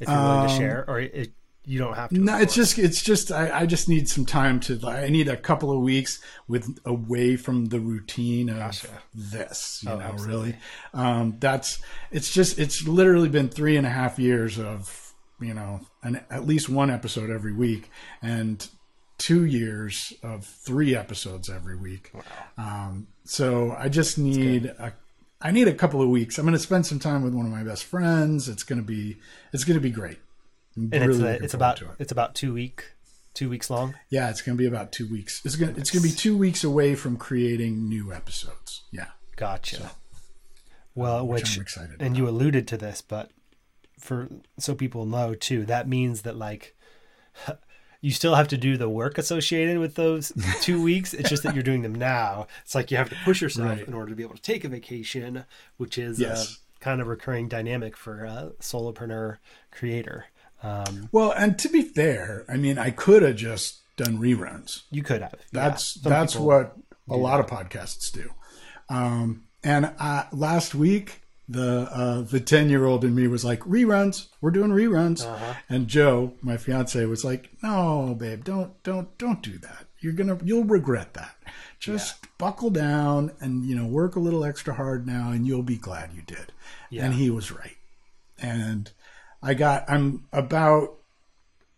If 0.00 0.08
you're 0.08 0.16
willing 0.16 0.40
um, 0.40 0.48
to 0.48 0.56
share, 0.56 0.84
or 0.88 1.00
it, 1.00 1.32
you 1.66 1.78
don't 1.78 1.94
have 1.94 2.10
to. 2.10 2.18
No, 2.18 2.38
it's 2.38 2.54
just 2.54 2.78
it's 2.78 3.02
just 3.02 3.32
I, 3.32 3.60
I 3.60 3.66
just 3.66 3.88
need 3.88 4.08
some 4.08 4.26
time 4.26 4.60
to. 4.60 4.78
I 4.86 5.08
need 5.08 5.28
a 5.28 5.36
couple 5.36 5.72
of 5.72 5.80
weeks 5.80 6.20
with 6.46 6.78
away 6.84 7.36
from 7.36 7.66
the 7.66 7.80
routine 7.80 8.50
of 8.50 8.58
gotcha. 8.58 8.88
this. 9.14 9.80
You 9.82 9.92
oh, 9.92 9.98
know, 9.98 10.04
absolutely. 10.04 10.50
really. 10.50 10.58
Um, 10.92 11.36
that's 11.38 11.80
it's 12.10 12.32
just 12.32 12.58
it's 12.58 12.86
literally 12.86 13.28
been 13.28 13.48
three 13.48 13.76
and 13.76 13.86
a 13.86 13.90
half 13.90 14.18
years 14.18 14.58
of 14.58 15.14
you 15.40 15.54
know 15.54 15.80
an 16.02 16.24
at 16.30 16.46
least 16.46 16.68
one 16.68 16.90
episode 16.90 17.30
every 17.30 17.52
week 17.52 17.90
and 18.22 18.68
two 19.24 19.46
years 19.46 20.12
of 20.22 20.44
three 20.44 20.94
episodes 20.94 21.48
every 21.48 21.76
week. 21.76 22.10
Wow. 22.12 22.22
Um, 22.58 23.06
so 23.24 23.74
I 23.78 23.88
just 23.88 24.18
need 24.18 24.66
a 24.66 24.92
I 25.40 25.50
need 25.50 25.66
a 25.66 25.72
couple 25.72 26.02
of 26.02 26.10
weeks. 26.10 26.36
I'm 26.36 26.44
going 26.44 26.52
to 26.52 26.58
spend 26.58 26.86
some 26.86 26.98
time 26.98 27.22
with 27.22 27.32
one 27.32 27.46
of 27.46 27.52
my 27.52 27.62
best 27.62 27.84
friends. 27.84 28.50
It's 28.50 28.62
going 28.62 28.80
to 28.80 28.84
be 28.84 29.16
it's 29.54 29.64
going 29.64 29.76
to 29.76 29.80
be 29.80 29.90
great 29.90 30.18
and 30.76 30.92
really 30.92 31.24
it's, 31.30 31.44
it's 31.44 31.54
about 31.54 31.80
it. 31.80 31.88
it's 31.98 32.12
about 32.12 32.34
two 32.34 32.52
week 32.52 32.92
two 33.32 33.48
weeks 33.48 33.70
long. 33.70 33.94
Yeah, 34.10 34.28
it's 34.28 34.42
going 34.42 34.58
to 34.58 34.62
be 34.62 34.68
about 34.68 34.92
two 34.92 35.10
weeks. 35.10 35.40
It's 35.42 35.56
going 35.56 35.72
to, 35.72 35.80
it's 35.80 35.90
going 35.90 36.02
to 36.02 36.08
be 36.10 36.14
two 36.14 36.36
weeks 36.36 36.62
away 36.62 36.94
from 36.94 37.16
creating 37.16 37.88
new 37.88 38.12
episodes. 38.12 38.82
Yeah, 38.92 39.06
gotcha. 39.36 39.76
So, 39.76 39.90
well, 40.94 41.26
which, 41.26 41.44
which 41.44 41.56
I'm 41.56 41.62
excited. 41.62 41.96
And 41.98 42.08
about. 42.08 42.16
you 42.18 42.28
alluded 42.28 42.68
to 42.68 42.76
this, 42.76 43.00
but 43.00 43.30
for 43.98 44.28
so 44.58 44.74
people 44.74 45.06
know 45.06 45.34
too, 45.34 45.64
that 45.64 45.88
means 45.88 46.22
that 46.22 46.36
like. 46.36 46.76
You 48.04 48.10
still 48.10 48.34
have 48.34 48.48
to 48.48 48.58
do 48.58 48.76
the 48.76 48.90
work 48.90 49.16
associated 49.16 49.78
with 49.78 49.94
those 49.94 50.30
two 50.60 50.82
weeks. 50.82 51.14
It's 51.14 51.30
just 51.30 51.42
that 51.44 51.54
you're 51.54 51.62
doing 51.62 51.80
them 51.80 51.94
now. 51.94 52.48
It's 52.62 52.74
like 52.74 52.90
you 52.90 52.98
have 52.98 53.08
to 53.08 53.16
push 53.24 53.40
yourself 53.40 53.78
right. 53.78 53.88
in 53.88 53.94
order 53.94 54.10
to 54.10 54.14
be 54.14 54.22
able 54.22 54.34
to 54.34 54.42
take 54.42 54.62
a 54.62 54.68
vacation, 54.68 55.46
which 55.78 55.96
is 55.96 56.20
yes. 56.20 56.60
a 56.80 56.84
kind 56.84 57.00
of 57.00 57.06
recurring 57.06 57.48
dynamic 57.48 57.96
for 57.96 58.26
a 58.26 58.52
solopreneur 58.60 59.38
creator. 59.70 60.26
Um, 60.62 61.08
well, 61.12 61.32
and 61.32 61.58
to 61.60 61.70
be 61.70 61.80
fair, 61.80 62.44
I 62.46 62.58
mean, 62.58 62.76
I 62.76 62.90
could 62.90 63.22
have 63.22 63.36
just 63.36 63.80
done 63.96 64.18
reruns. 64.18 64.82
You 64.90 65.02
could 65.02 65.22
have. 65.22 65.36
That's 65.50 65.96
yeah, 65.96 66.10
that's 66.10 66.36
what 66.36 66.76
a 67.08 67.16
lot 67.16 67.38
that. 67.38 67.50
of 67.50 67.68
podcasts 67.68 68.12
do. 68.12 68.34
Um, 68.90 69.44
and 69.62 69.86
I, 69.98 70.26
last 70.30 70.74
week, 70.74 71.22
the 71.48 71.88
uh, 71.92 72.20
the 72.22 72.40
ten 72.40 72.68
year 72.68 72.84
old 72.84 73.04
in 73.04 73.14
me 73.14 73.26
was 73.26 73.44
like, 73.44 73.60
reruns. 73.60 74.28
We're 74.40 74.50
doing 74.50 74.70
reruns. 74.70 75.26
Uh-huh. 75.26 75.54
And 75.68 75.88
Joe, 75.88 76.32
my 76.40 76.56
fiance, 76.56 77.04
was 77.04 77.24
like, 77.24 77.50
No, 77.62 78.16
babe, 78.18 78.44
don't 78.44 78.82
don't 78.82 79.16
don't 79.18 79.42
do 79.42 79.58
that. 79.58 79.86
You're 80.00 80.12
gonna 80.12 80.38
you'll 80.42 80.64
regret 80.64 81.14
that. 81.14 81.36
Just 81.78 82.16
yeah. 82.22 82.28
buckle 82.38 82.70
down 82.70 83.32
and 83.40 83.64
you 83.64 83.76
know 83.76 83.86
work 83.86 84.16
a 84.16 84.20
little 84.20 84.44
extra 84.44 84.74
hard 84.74 85.06
now, 85.06 85.30
and 85.30 85.46
you'll 85.46 85.62
be 85.62 85.76
glad 85.76 86.12
you 86.14 86.22
did. 86.22 86.52
Yeah. 86.90 87.04
And 87.04 87.14
he 87.14 87.30
was 87.30 87.52
right. 87.52 87.76
And 88.38 88.90
I 89.42 89.54
got 89.54 89.84
I'm 89.88 90.26
about 90.32 90.96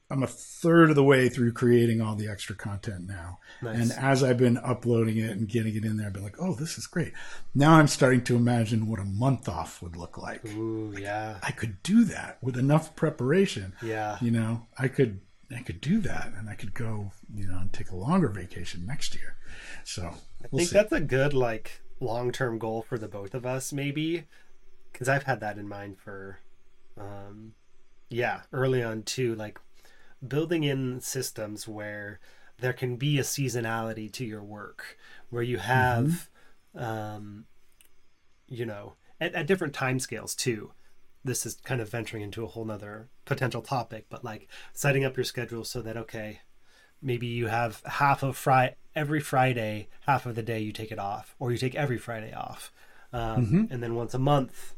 I'm 0.08 0.22
a 0.22 0.28
third 0.28 0.90
of 0.90 0.96
the 0.96 1.02
way 1.02 1.28
through 1.28 1.52
creating 1.52 2.00
all 2.00 2.14
the 2.14 2.28
extra 2.28 2.54
content 2.54 3.08
now. 3.08 3.40
Nice. 3.60 3.78
And 3.78 3.92
as 3.92 4.22
I've 4.22 4.38
been 4.38 4.56
uploading 4.58 5.16
it 5.18 5.30
and 5.30 5.48
getting 5.48 5.74
it 5.74 5.84
in 5.84 5.96
there, 5.96 6.06
I've 6.06 6.12
been 6.12 6.22
like, 6.22 6.40
oh, 6.40 6.54
this 6.54 6.78
is 6.78 6.86
great. 6.86 7.12
Now 7.54 7.74
I'm 7.74 7.88
starting 7.88 8.22
to 8.24 8.36
imagine 8.36 8.86
what 8.86 9.00
a 9.00 9.04
month 9.04 9.48
off 9.48 9.82
would 9.82 9.96
look 9.96 10.16
like. 10.16 10.44
Ooh, 10.46 10.94
yeah. 10.96 11.38
I 11.42 11.50
could 11.50 11.82
do 11.82 12.04
that 12.04 12.38
with 12.40 12.56
enough 12.56 12.94
preparation. 12.94 13.72
Yeah. 13.82 14.18
You 14.20 14.30
know, 14.30 14.66
I 14.78 14.86
could 14.88 15.20
I 15.54 15.62
could 15.62 15.80
do 15.80 16.00
that 16.00 16.32
and 16.36 16.48
I 16.48 16.54
could 16.54 16.74
go, 16.74 17.12
you 17.34 17.46
know, 17.46 17.58
and 17.58 17.72
take 17.72 17.90
a 17.90 17.96
longer 17.96 18.28
vacation 18.28 18.86
next 18.86 19.14
year. 19.14 19.36
So 19.84 20.02
I 20.04 20.46
we'll 20.50 20.58
think 20.58 20.70
see. 20.70 20.74
that's 20.74 20.92
a 20.92 21.00
good 21.00 21.34
like 21.34 21.82
long 21.98 22.30
term 22.30 22.58
goal 22.58 22.82
for 22.82 22.96
the 22.96 23.08
both 23.08 23.34
of 23.34 23.44
us, 23.44 23.72
maybe. 23.72 24.24
Because 24.92 25.08
I've 25.08 25.24
had 25.24 25.40
that 25.40 25.58
in 25.58 25.68
mind 25.68 25.98
for 25.98 26.38
um, 26.96 27.54
yeah, 28.08 28.42
early 28.52 28.82
on 28.82 29.02
too, 29.02 29.34
like 29.34 29.58
building 30.26 30.64
in 30.64 31.00
systems 31.00 31.66
where 31.66 32.20
there 32.58 32.72
can 32.72 32.96
be 32.96 33.18
a 33.18 33.22
seasonality 33.22 34.10
to 34.12 34.24
your 34.24 34.42
work, 34.42 34.98
where 35.30 35.42
you 35.42 35.58
have, 35.58 36.28
mm-hmm. 36.74 36.84
um, 36.84 37.44
you 38.48 38.64
know, 38.64 38.94
at, 39.20 39.34
at 39.34 39.46
different 39.46 39.74
time 39.74 39.98
scales 39.98 40.34
too. 40.34 40.72
This 41.24 41.44
is 41.44 41.56
kind 41.56 41.80
of 41.80 41.90
venturing 41.90 42.22
into 42.22 42.44
a 42.44 42.46
whole 42.46 42.64
nother 42.64 43.08
potential 43.24 43.60
topic, 43.60 44.06
but 44.08 44.24
like 44.24 44.48
setting 44.72 45.04
up 45.04 45.16
your 45.16 45.24
schedule 45.24 45.64
so 45.64 45.82
that 45.82 45.96
okay, 45.96 46.40
maybe 47.02 47.26
you 47.26 47.48
have 47.48 47.82
half 47.84 48.22
of 48.22 48.36
Friday 48.36 48.76
every 48.94 49.20
Friday, 49.20 49.88
half 50.06 50.24
of 50.24 50.36
the 50.36 50.42
day 50.42 50.60
you 50.60 50.72
take 50.72 50.92
it 50.92 50.98
off, 50.98 51.34
or 51.38 51.52
you 51.52 51.58
take 51.58 51.74
every 51.74 51.98
Friday 51.98 52.32
off, 52.32 52.72
um, 53.12 53.46
mm-hmm. 53.46 53.64
and 53.70 53.82
then 53.82 53.94
once 53.94 54.14
a 54.14 54.18
month 54.18 54.74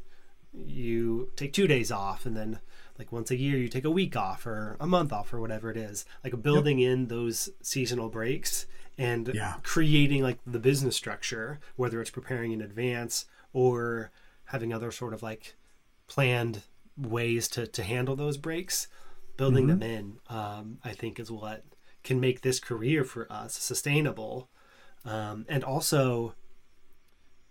you 0.53 1.31
take 1.35 1.53
two 1.53 1.67
days 1.67 1.91
off 1.91 2.25
and 2.25 2.35
then 2.35 2.59
like 2.99 3.11
once 3.11 3.31
a 3.31 3.37
year 3.37 3.57
you 3.57 3.69
take 3.69 3.85
a 3.85 3.89
week 3.91 4.15
off 4.15 4.45
or 4.45 4.75
a 4.79 4.85
month 4.85 5.11
off 5.13 5.33
or 5.33 5.39
whatever 5.39 5.71
it 5.71 5.77
is 5.77 6.05
like 6.23 6.39
building 6.41 6.79
yep. 6.79 6.91
in 6.91 7.07
those 7.07 7.49
seasonal 7.61 8.09
breaks 8.09 8.67
and 8.97 9.31
yeah. 9.33 9.55
creating 9.63 10.21
like 10.21 10.37
the 10.45 10.59
business 10.59 10.95
structure 10.95 11.59
whether 11.77 12.01
it's 12.01 12.11
preparing 12.11 12.51
in 12.51 12.61
advance 12.61 13.25
or 13.53 14.11
having 14.45 14.73
other 14.73 14.91
sort 14.91 15.13
of 15.13 15.23
like 15.23 15.55
planned 16.07 16.61
ways 16.97 17.47
to 17.47 17.65
to 17.65 17.81
handle 17.81 18.15
those 18.15 18.37
breaks 18.37 18.87
building 19.37 19.67
mm-hmm. 19.67 19.79
them 19.79 19.89
in 19.89 20.19
um, 20.27 20.77
i 20.83 20.91
think 20.91 21.19
is 21.19 21.31
what 21.31 21.63
can 22.03 22.19
make 22.19 22.41
this 22.41 22.59
career 22.59 23.03
for 23.03 23.31
us 23.31 23.53
sustainable 23.53 24.49
um, 25.05 25.45
and 25.47 25.63
also 25.63 26.35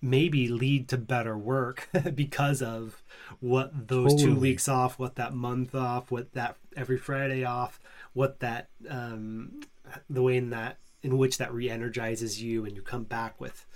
maybe 0.00 0.48
lead 0.48 0.88
to 0.88 0.96
better 0.96 1.37
work 1.37 1.88
because 2.14 2.62
of 2.62 3.02
what 3.40 3.88
those 3.88 4.12
totally. 4.12 4.34
two 4.34 4.40
weeks 4.40 4.68
off, 4.68 4.98
what 4.98 5.16
that 5.16 5.34
month 5.34 5.74
off, 5.74 6.11
what 6.11 6.32
that 6.32 6.56
every 6.76 6.98
Friday 6.98 7.44
off, 7.44 7.80
what 8.12 8.40
that 8.40 8.68
um, 8.88 9.61
the 10.08 10.22
way 10.22 10.37
in 10.37 10.50
that 10.50 10.78
in 11.02 11.18
which 11.18 11.38
that 11.38 11.52
re-energizes 11.52 12.42
you 12.42 12.64
and 12.64 12.74
you 12.74 12.82
come 12.82 13.04
back 13.04 13.40
with 13.40 13.66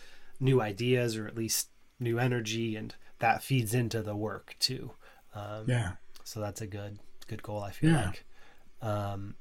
new 0.41 0.61
ideas 0.61 1.17
or 1.17 1.27
at 1.27 1.37
least 1.37 1.69
new 2.01 2.19
energy 2.19 2.75
and 2.75 2.95
that 3.21 3.43
feeds 3.43 3.75
into 3.75 4.03
the 4.03 4.17
work 4.17 4.57
too. 4.59 4.91
Um, 5.35 5.65
yeah. 5.67 5.93
So 6.25 6.41
that's 6.41 6.61
a 6.61 6.67
good 6.67 6.99
good 7.29 7.43
goal. 7.43 7.63
I 7.63 7.71
feel 7.71 7.91
yeah. 7.91 8.07
like. 8.07 8.25
Um, 8.83 9.35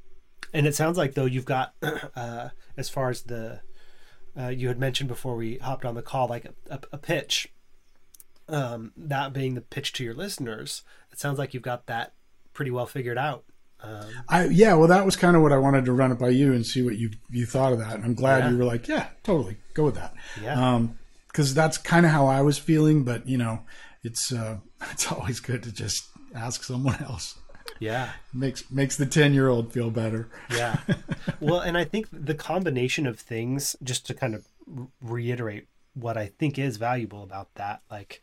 and 0.54 0.68
it 0.68 0.76
sounds 0.76 0.98
like 0.98 1.14
though 1.14 1.26
you've 1.26 1.46
got 1.46 1.74
uh, 2.16 2.50
as 2.78 2.90
far 2.90 3.10
as 3.10 3.24
the 3.24 3.62
uh, 4.38 4.48
you 4.48 4.68
had 4.68 4.80
mentioned 4.80 5.08
before 5.08 5.36
we 5.36 5.58
hopped 5.58 5.86
on 5.86 5.96
the 5.96 6.02
call, 6.02 6.28
like 6.28 6.46
a, 6.46 6.54
a, 6.74 6.80
a 6.94 6.98
pitch. 6.98 7.48
Um, 8.48 8.92
that 8.98 9.34
being 9.34 9.56
the 9.56 9.62
pitch 9.62 9.94
to 9.94 10.04
your 10.04 10.14
listeners, 10.14 10.84
it 11.12 11.20
sounds 11.20 11.40
like 11.40 11.54
you've 11.54 11.64
got 11.64 11.88
that 11.88 12.14
pretty 12.54 12.72
well 12.72 12.86
figured 12.86 13.18
out. 13.18 13.44
Um, 13.84 14.06
I 14.30 14.46
yeah, 14.46 14.74
well, 14.76 14.88
that 14.88 15.06
was 15.06 15.16
kind 15.16 15.36
of 15.36 15.42
what 15.42 15.52
I 15.52 15.58
wanted 15.58 15.86
to 15.86 15.94
run 15.94 16.12
it 16.12 16.20
by 16.20 16.30
you 16.30 16.54
and 16.54 16.66
see 16.66 16.84
what 16.84 16.98
you 16.98 17.12
you 17.30 17.46
thought 17.46 17.74
of 17.74 17.80
that. 17.80 17.96
And 17.96 18.06
I'm 18.06 18.14
glad 18.14 18.44
yeah. 18.44 18.52
you 18.52 18.58
were 18.58 18.66
like, 18.66 18.88
yeah, 18.88 19.08
totally, 19.24 19.58
go 19.74 19.86
with 19.86 19.96
that. 19.96 20.14
Yeah. 20.42 20.88
because 21.28 21.52
um, 21.52 21.56
that's 21.56 21.78
kind 21.78 22.06
of 22.06 22.12
how 22.12 22.28
I 22.28 22.42
was 22.42 22.58
feeling, 22.58 23.04
but 23.04 23.28
you 23.28 23.38
know, 23.38 23.62
it's 24.04 24.32
uh, 24.32 24.58
it's 24.92 25.12
always 25.12 25.40
good 25.40 25.64
to 25.64 25.72
just 25.72 26.10
ask 26.36 26.64
someone 26.64 27.02
else. 27.04 27.38
Yeah. 27.82 28.12
Makes 28.32 28.70
makes 28.72 28.96
the 28.96 29.08
10-year-old 29.08 29.74
feel 29.74 29.90
better. 29.90 30.30
yeah. 30.50 30.80
Well, 31.40 31.60
and 31.60 31.76
I 31.78 31.84
think 31.84 32.08
the 32.12 32.36
combination 32.36 33.08
of 33.08 33.20
things 33.20 33.76
just 33.84 34.06
to 34.08 34.14
kind 34.14 34.36
of 34.36 34.46
reiterate 35.02 35.68
what 35.94 36.18
I 36.18 36.28
think 36.28 36.60
is 36.60 36.78
valuable 36.78 37.24
about 37.24 37.54
that 37.56 37.82
like 37.90 38.22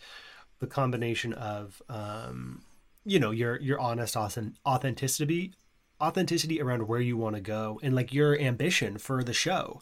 the 0.61 0.67
combination 0.67 1.33
of 1.33 1.83
um 1.89 2.63
you 3.05 3.19
know, 3.19 3.31
your 3.33 3.61
your 3.61 3.81
honest 3.81 4.17
authenticity 4.17 5.53
authenticity 6.01 6.61
around 6.61 6.87
where 6.87 7.01
you 7.01 7.17
want 7.17 7.35
to 7.35 7.41
go 7.41 7.81
and 7.83 7.95
like 7.95 8.15
your 8.15 8.39
ambition 8.39 8.99
for 8.99 9.25
the 9.25 9.33
show. 9.33 9.81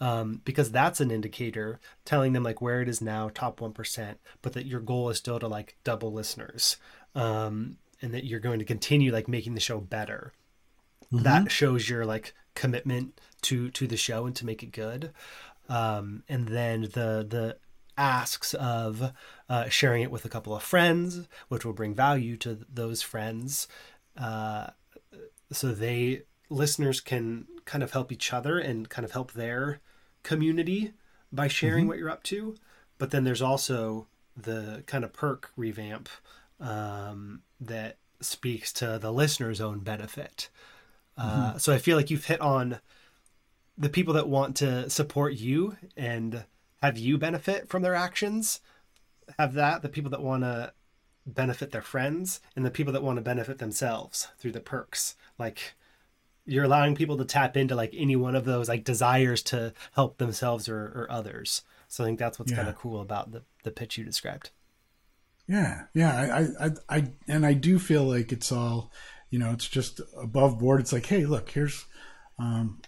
Um, 0.00 0.40
because 0.46 0.70
that's 0.70 1.00
an 1.00 1.10
indicator 1.10 1.78
telling 2.06 2.32
them 2.32 2.42
like 2.42 2.62
where 2.62 2.80
it 2.80 2.88
is 2.88 3.02
now, 3.02 3.28
top 3.28 3.60
1%, 3.60 4.14
but 4.40 4.54
that 4.54 4.64
your 4.64 4.80
goal 4.80 5.10
is 5.10 5.18
still 5.18 5.38
to 5.38 5.46
like 5.46 5.76
double 5.84 6.10
listeners. 6.10 6.78
Um, 7.14 7.76
and 8.02 8.14
that 8.14 8.24
you're 8.24 8.40
going 8.40 8.58
to 8.58 8.64
continue 8.64 9.12
like 9.12 9.28
making 9.28 9.54
the 9.54 9.60
show 9.60 9.80
better. 9.80 10.32
Mm-hmm. 11.12 11.24
That 11.24 11.50
shows 11.50 11.88
your 11.88 12.04
like 12.04 12.34
commitment 12.54 13.20
to 13.42 13.70
to 13.70 13.86
the 13.86 13.96
show 13.96 14.26
and 14.26 14.36
to 14.36 14.46
make 14.46 14.62
it 14.62 14.72
good. 14.72 15.12
Um, 15.68 16.22
and 16.28 16.48
then 16.48 16.82
the 16.82 17.26
the 17.28 17.56
asks 17.96 18.54
of 18.54 19.12
uh, 19.48 19.68
sharing 19.68 20.02
it 20.02 20.10
with 20.10 20.24
a 20.24 20.28
couple 20.28 20.54
of 20.54 20.62
friends, 20.62 21.28
which 21.48 21.64
will 21.64 21.72
bring 21.72 21.94
value 21.94 22.36
to 22.38 22.58
those 22.72 23.02
friends, 23.02 23.68
uh, 24.16 24.68
so 25.52 25.72
they 25.72 26.22
listeners 26.48 27.00
can 27.00 27.46
kind 27.64 27.84
of 27.84 27.92
help 27.92 28.10
each 28.10 28.32
other 28.32 28.58
and 28.58 28.88
kind 28.88 29.04
of 29.04 29.12
help 29.12 29.32
their 29.32 29.80
community 30.22 30.92
by 31.32 31.46
sharing 31.46 31.82
mm-hmm. 31.82 31.88
what 31.88 31.98
you're 31.98 32.10
up 32.10 32.22
to. 32.24 32.56
But 32.98 33.10
then 33.10 33.24
there's 33.24 33.42
also 33.42 34.08
the 34.36 34.82
kind 34.86 35.04
of 35.04 35.12
perk 35.12 35.50
revamp 35.56 36.08
um, 36.60 37.42
that 37.60 37.96
speaks 38.20 38.72
to 38.74 38.98
the 38.98 39.12
listener's 39.12 39.60
own 39.60 39.80
benefit. 39.80 40.50
Uh, 41.16 41.50
mm-hmm. 41.50 41.58
So 41.58 41.72
I 41.72 41.78
feel 41.78 41.96
like 41.96 42.10
you've 42.10 42.26
hit 42.26 42.40
on 42.40 42.80
the 43.76 43.88
people 43.88 44.14
that 44.14 44.28
want 44.28 44.56
to 44.56 44.88
support 44.90 45.34
you 45.34 45.76
and 45.96 46.44
have 46.82 46.98
you 46.98 47.18
benefit 47.18 47.68
from 47.68 47.82
their 47.82 47.94
actions. 47.94 48.60
Have 49.38 49.54
that. 49.54 49.82
The 49.82 49.88
people 49.88 50.10
that 50.10 50.22
want 50.22 50.42
to 50.42 50.72
benefit 51.26 51.70
their 51.70 51.82
friends 51.82 52.40
and 52.56 52.64
the 52.64 52.70
people 52.70 52.92
that 52.92 53.02
want 53.02 53.16
to 53.16 53.22
benefit 53.22 53.58
themselves 53.58 54.28
through 54.38 54.52
the 54.52 54.60
perks. 54.60 55.16
Like 55.38 55.74
you're 56.44 56.64
allowing 56.64 56.94
people 56.94 57.16
to 57.18 57.24
tap 57.24 57.56
into 57.56 57.74
like 57.74 57.94
any 57.96 58.16
one 58.16 58.34
of 58.34 58.44
those 58.44 58.68
like 58.68 58.84
desires 58.84 59.42
to 59.44 59.72
help 59.92 60.18
themselves 60.18 60.68
or, 60.68 60.86
or 60.86 61.06
others. 61.10 61.62
So 61.88 62.04
I 62.04 62.08
think 62.08 62.18
that's 62.18 62.38
what's 62.38 62.50
yeah. 62.50 62.58
kind 62.58 62.68
of 62.68 62.76
cool 62.76 63.00
about 63.00 63.32
the, 63.32 63.42
the 63.62 63.70
pitch 63.70 63.98
you 63.98 64.04
described. 64.04 64.50
Yeah. 65.50 65.82
Yeah. 65.94 66.48
I, 66.60 66.66
I, 66.66 66.70
I, 66.88 67.12
and 67.26 67.44
I 67.44 67.54
do 67.54 67.80
feel 67.80 68.04
like 68.04 68.30
it's 68.30 68.52
all, 68.52 68.92
you 69.30 69.38
know, 69.40 69.50
it's 69.50 69.66
just 69.66 70.00
above 70.16 70.60
board. 70.60 70.80
It's 70.80 70.92
like, 70.92 71.06
Hey, 71.06 71.26
look, 71.26 71.50
here's, 71.50 71.86
um, 72.38 72.80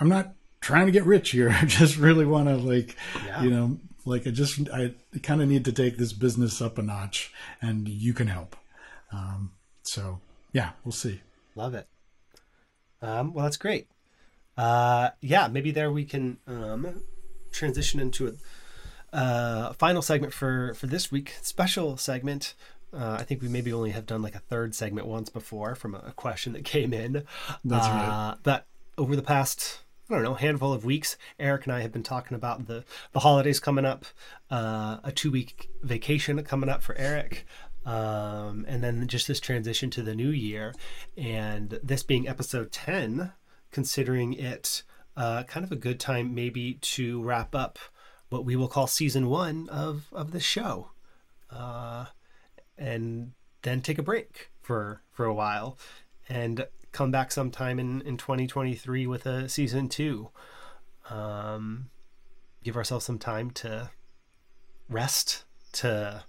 I'm 0.00 0.08
not 0.08 0.34
trying 0.60 0.86
to 0.86 0.92
get 0.92 1.04
rich 1.04 1.30
here. 1.30 1.50
I 1.62 1.64
just 1.66 1.96
really 1.96 2.26
want 2.26 2.48
to 2.48 2.56
like, 2.56 2.96
yeah. 3.24 3.44
you 3.44 3.50
know, 3.50 3.78
like 4.04 4.26
I 4.26 4.30
just, 4.30 4.68
I 4.70 4.92
kind 5.22 5.40
of 5.40 5.48
need 5.48 5.64
to 5.66 5.72
take 5.72 5.96
this 5.96 6.12
business 6.12 6.60
up 6.60 6.78
a 6.78 6.82
notch 6.82 7.32
and 7.62 7.88
you 7.88 8.12
can 8.12 8.26
help. 8.26 8.56
Um, 9.12 9.52
so 9.84 10.18
yeah, 10.52 10.70
we'll 10.84 10.90
see. 10.90 11.20
Love 11.54 11.74
it. 11.74 11.86
Um, 13.00 13.32
well, 13.32 13.44
that's 13.44 13.56
great. 13.56 13.86
Uh, 14.56 15.10
yeah, 15.20 15.46
maybe 15.46 15.70
there 15.70 15.92
we 15.92 16.04
can 16.04 16.38
um, 16.48 17.02
transition 17.52 18.00
into 18.00 18.26
a 18.26 18.32
uh, 19.14 19.72
final 19.74 20.02
segment 20.02 20.32
for 20.32 20.74
for 20.74 20.86
this 20.86 21.10
week. 21.10 21.36
Special 21.40 21.96
segment. 21.96 22.54
Uh, 22.92 23.16
I 23.18 23.22
think 23.24 23.42
we 23.42 23.48
maybe 23.48 23.72
only 23.72 23.90
have 23.90 24.06
done 24.06 24.22
like 24.22 24.34
a 24.34 24.40
third 24.40 24.74
segment 24.74 25.06
once 25.06 25.28
before 25.28 25.74
from 25.74 25.94
a 25.94 26.12
question 26.12 26.52
that 26.52 26.64
came 26.64 26.92
in. 26.92 27.24
That's 27.64 27.88
right. 27.88 28.08
Uh, 28.08 28.34
but 28.42 28.66
over 28.98 29.16
the 29.16 29.22
past 29.22 29.80
I 30.10 30.14
don't 30.14 30.22
know, 30.22 30.34
handful 30.34 30.72
of 30.72 30.84
weeks, 30.84 31.16
Erik 31.40 31.64
and 31.64 31.72
I 31.72 31.80
have 31.80 31.92
been 31.92 32.02
talking 32.02 32.34
about 32.34 32.66
the 32.66 32.84
the 33.12 33.20
holidays 33.20 33.60
coming 33.60 33.84
up, 33.84 34.04
uh, 34.50 34.98
a 35.02 35.12
two 35.12 35.30
week 35.30 35.70
vacation 35.82 36.42
coming 36.42 36.68
up 36.68 36.82
for 36.82 36.94
Erik, 36.96 37.46
um, 37.86 38.64
and 38.68 38.82
then 38.82 39.06
just 39.08 39.26
this 39.28 39.40
transition 39.40 39.90
to 39.90 40.02
the 40.02 40.14
new 40.14 40.30
year, 40.30 40.74
and 41.16 41.78
this 41.82 42.02
being 42.02 42.28
episode 42.28 42.70
ten, 42.70 43.32
considering 43.70 44.34
it 44.34 44.82
uh, 45.16 45.44
kind 45.44 45.64
of 45.64 45.72
a 45.72 45.76
good 45.76 45.98
time 45.98 46.34
maybe 46.34 46.74
to 46.74 47.22
wrap 47.22 47.54
up 47.54 47.78
what 48.34 48.44
we 48.44 48.56
will 48.56 48.68
call 48.68 48.86
season 48.86 49.30
one 49.30 49.68
of 49.68 50.06
of 50.12 50.32
the 50.32 50.40
show, 50.40 50.90
uh, 51.50 52.06
and 52.76 53.32
then 53.62 53.80
take 53.80 53.98
a 53.98 54.02
break 54.02 54.50
for 54.60 55.00
for 55.12 55.24
a 55.24 55.32
while, 55.32 55.78
and 56.28 56.66
come 56.92 57.10
back 57.10 57.30
sometime 57.30 57.78
in 57.78 58.02
in 58.02 58.16
2023 58.16 59.06
with 59.06 59.24
a 59.24 59.48
season 59.48 59.88
two. 59.88 60.30
Um, 61.08 61.90
give 62.64 62.76
ourselves 62.76 63.04
some 63.04 63.18
time 63.18 63.50
to 63.52 63.90
rest 64.88 65.44
to 65.72 66.24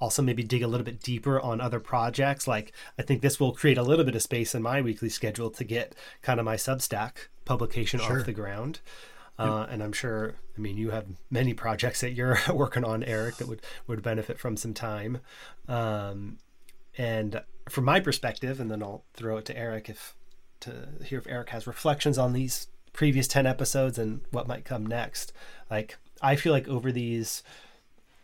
also 0.00 0.20
maybe 0.20 0.42
dig 0.42 0.62
a 0.62 0.66
little 0.66 0.84
bit 0.84 1.00
deeper 1.00 1.40
on 1.40 1.60
other 1.60 1.80
projects. 1.80 2.46
Like 2.46 2.72
I 2.98 3.02
think 3.02 3.22
this 3.22 3.40
will 3.40 3.52
create 3.52 3.78
a 3.78 3.82
little 3.82 4.04
bit 4.04 4.16
of 4.16 4.22
space 4.22 4.54
in 4.54 4.60
my 4.60 4.82
weekly 4.82 5.08
schedule 5.08 5.50
to 5.50 5.64
get 5.64 5.94
kind 6.20 6.38
of 6.40 6.44
my 6.44 6.56
Substack 6.56 7.28
publication 7.44 8.00
sure. 8.00 8.20
off 8.20 8.26
the 8.26 8.32
ground. 8.32 8.80
Uh, 9.38 9.66
and 9.70 9.82
I'm 9.82 9.92
sure, 9.92 10.34
I 10.56 10.60
mean, 10.60 10.76
you 10.76 10.90
have 10.90 11.06
many 11.30 11.54
projects 11.54 12.00
that 12.02 12.12
you're 12.12 12.38
working 12.52 12.84
on, 12.84 13.02
Erik, 13.02 13.36
that 13.36 13.48
would 13.48 13.62
would 13.86 14.02
benefit 14.02 14.38
from 14.38 14.56
some 14.56 14.74
time. 14.74 15.18
Um, 15.68 16.38
and 16.96 17.42
from 17.68 17.84
my 17.84 17.98
perspective, 17.98 18.60
and 18.60 18.70
then 18.70 18.82
I'll 18.82 19.04
throw 19.14 19.38
it 19.38 19.44
to 19.46 19.56
Erik 19.56 19.88
if 19.88 20.14
to 20.60 20.88
hear 21.04 21.18
if 21.18 21.26
Erik 21.26 21.48
has 21.50 21.66
reflections 21.66 22.18
on 22.18 22.34
these 22.34 22.68
previous 22.92 23.26
ten 23.26 23.46
episodes 23.46 23.98
and 23.98 24.20
what 24.30 24.46
might 24.46 24.64
come 24.64 24.86
next. 24.86 25.32
Like 25.70 25.96
I 26.20 26.36
feel 26.36 26.52
like 26.52 26.68
over 26.68 26.92
these 26.92 27.42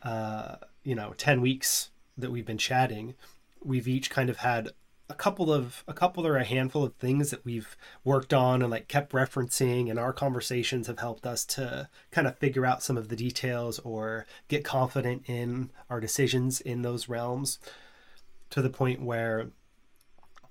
uh, 0.02 0.56
you 0.84 0.94
know 0.94 1.14
10 1.16 1.40
weeks 1.40 1.90
that 2.16 2.30
we've 2.30 2.46
been 2.46 2.58
chatting 2.58 3.14
we've 3.64 3.88
each 3.88 4.10
kind 4.10 4.30
of 4.30 4.38
had 4.38 4.70
a 5.10 5.14
couple 5.14 5.52
of 5.52 5.84
a 5.88 5.94
couple 5.94 6.26
or 6.26 6.36
a 6.36 6.44
handful 6.44 6.84
of 6.84 6.94
things 6.94 7.30
that 7.30 7.44
we've 7.44 7.76
worked 8.04 8.34
on 8.34 8.60
and 8.60 8.70
like 8.70 8.88
kept 8.88 9.12
referencing 9.12 9.88
and 9.88 9.98
our 9.98 10.12
conversations 10.12 10.86
have 10.86 10.98
helped 10.98 11.26
us 11.26 11.44
to 11.44 11.88
kind 12.10 12.26
of 12.26 12.36
figure 12.38 12.66
out 12.66 12.82
some 12.82 12.98
of 12.98 13.08
the 13.08 13.16
details 13.16 13.78
or 13.80 14.26
get 14.48 14.64
confident 14.64 15.22
in 15.26 15.70
our 15.88 15.98
decisions 15.98 16.60
in 16.60 16.82
those 16.82 17.08
realms 17.08 17.58
to 18.50 18.60
the 18.60 18.70
point 18.70 19.00
where 19.02 19.50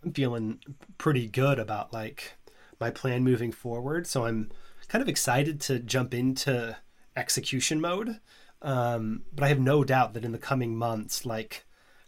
I'm 0.04 0.14
feeling 0.14 0.60
pretty 0.98 1.28
good 1.28 1.60
about 1.60 1.94
like 1.94 2.34
my 2.80 2.90
plan 2.90 3.24
moving 3.24 3.52
forward. 3.52 4.08
So 4.08 4.26
I'm 4.26 4.52
kind 4.88 5.02
of 5.02 5.10
excited 5.10 5.60
to 5.62 5.80
jump 5.80 6.14
into 6.14 6.78
execution 7.16 7.82
mode. 7.82 8.20
Um, 8.62 9.24
but 9.34 9.44
I 9.44 9.50
have 9.50 9.60
no 9.60 9.84
doubt 9.84 10.14
that 10.14 10.26
in 10.26 10.32
the 10.32 10.38
coming 10.38 10.76
months, 10.76 11.26
like 11.26 11.66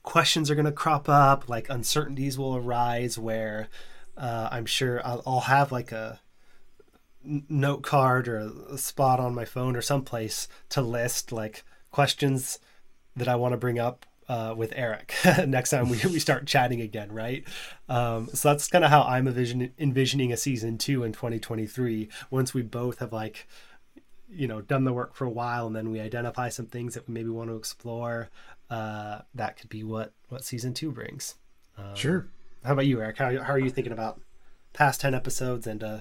questions 0.09 0.49
are 0.49 0.55
going 0.55 0.65
to 0.65 0.71
crop 0.71 1.07
up, 1.07 1.47
like 1.47 1.69
uncertainties 1.69 2.35
will 2.35 2.55
arise 2.55 3.19
where 3.19 3.67
uh, 4.17 4.49
I'm 4.51 4.65
sure 4.65 5.05
I'll, 5.05 5.21
I'll, 5.23 5.41
have 5.41 5.71
like 5.71 5.91
a 5.91 6.19
note 7.23 7.83
card 7.83 8.27
or 8.27 8.51
a 8.71 8.77
spot 8.79 9.19
on 9.19 9.35
my 9.35 9.45
phone 9.45 9.75
or 9.75 9.83
someplace 9.83 10.47
to 10.69 10.81
list 10.81 11.31
like 11.31 11.63
questions 11.91 12.57
that 13.15 13.27
I 13.27 13.35
want 13.35 13.53
to 13.53 13.57
bring 13.57 13.77
up 13.77 14.07
uh, 14.27 14.55
with 14.57 14.73
Erik 14.75 15.13
next 15.45 15.69
time 15.69 15.89
we, 15.89 15.99
we 16.05 16.17
start 16.17 16.47
chatting 16.47 16.81
again, 16.81 17.11
right? 17.11 17.43
Um, 17.87 18.29
so 18.33 18.49
that's 18.49 18.67
kind 18.67 18.83
of 18.83 18.89
how 18.89 19.03
I'm 19.03 19.27
envisioning, 19.27 19.73
envisioning 19.77 20.33
a 20.33 20.37
season 20.37 20.79
two 20.79 21.03
in 21.03 21.13
2023 21.13 22.09
once 22.31 22.51
we 22.51 22.63
both 22.63 22.97
have 22.97 23.13
like 23.13 23.47
you 24.27 24.47
know 24.47 24.61
done 24.61 24.85
the 24.85 24.93
work 24.93 25.13
for 25.13 25.25
a 25.25 25.29
while 25.29 25.67
and 25.67 25.75
then 25.75 25.91
we 25.91 25.99
identify 25.99 26.49
some 26.49 26.65
things 26.65 26.95
that 26.95 27.07
we 27.07 27.13
maybe 27.13 27.29
want 27.29 27.49
to 27.49 27.55
explore 27.55 28.29
uh, 28.69 29.19
that 29.35 29.57
could 29.57 29.69
be 29.69 29.83
what 29.83 30.13
what 30.29 30.43
season 30.43 30.73
two 30.73 30.91
brings. 30.91 31.35
Um, 31.77 31.95
sure. 31.95 32.27
How 32.63 32.73
about 32.73 32.85
you 32.85 33.01
erik? 33.01 33.17
How, 33.17 33.41
how 33.41 33.53
are 33.53 33.59
you 33.59 33.69
thinking 33.69 33.93
about 33.93 34.21
past 34.73 35.01
10 35.01 35.15
episodes 35.15 35.67
and 35.67 35.83
uh, 35.83 35.99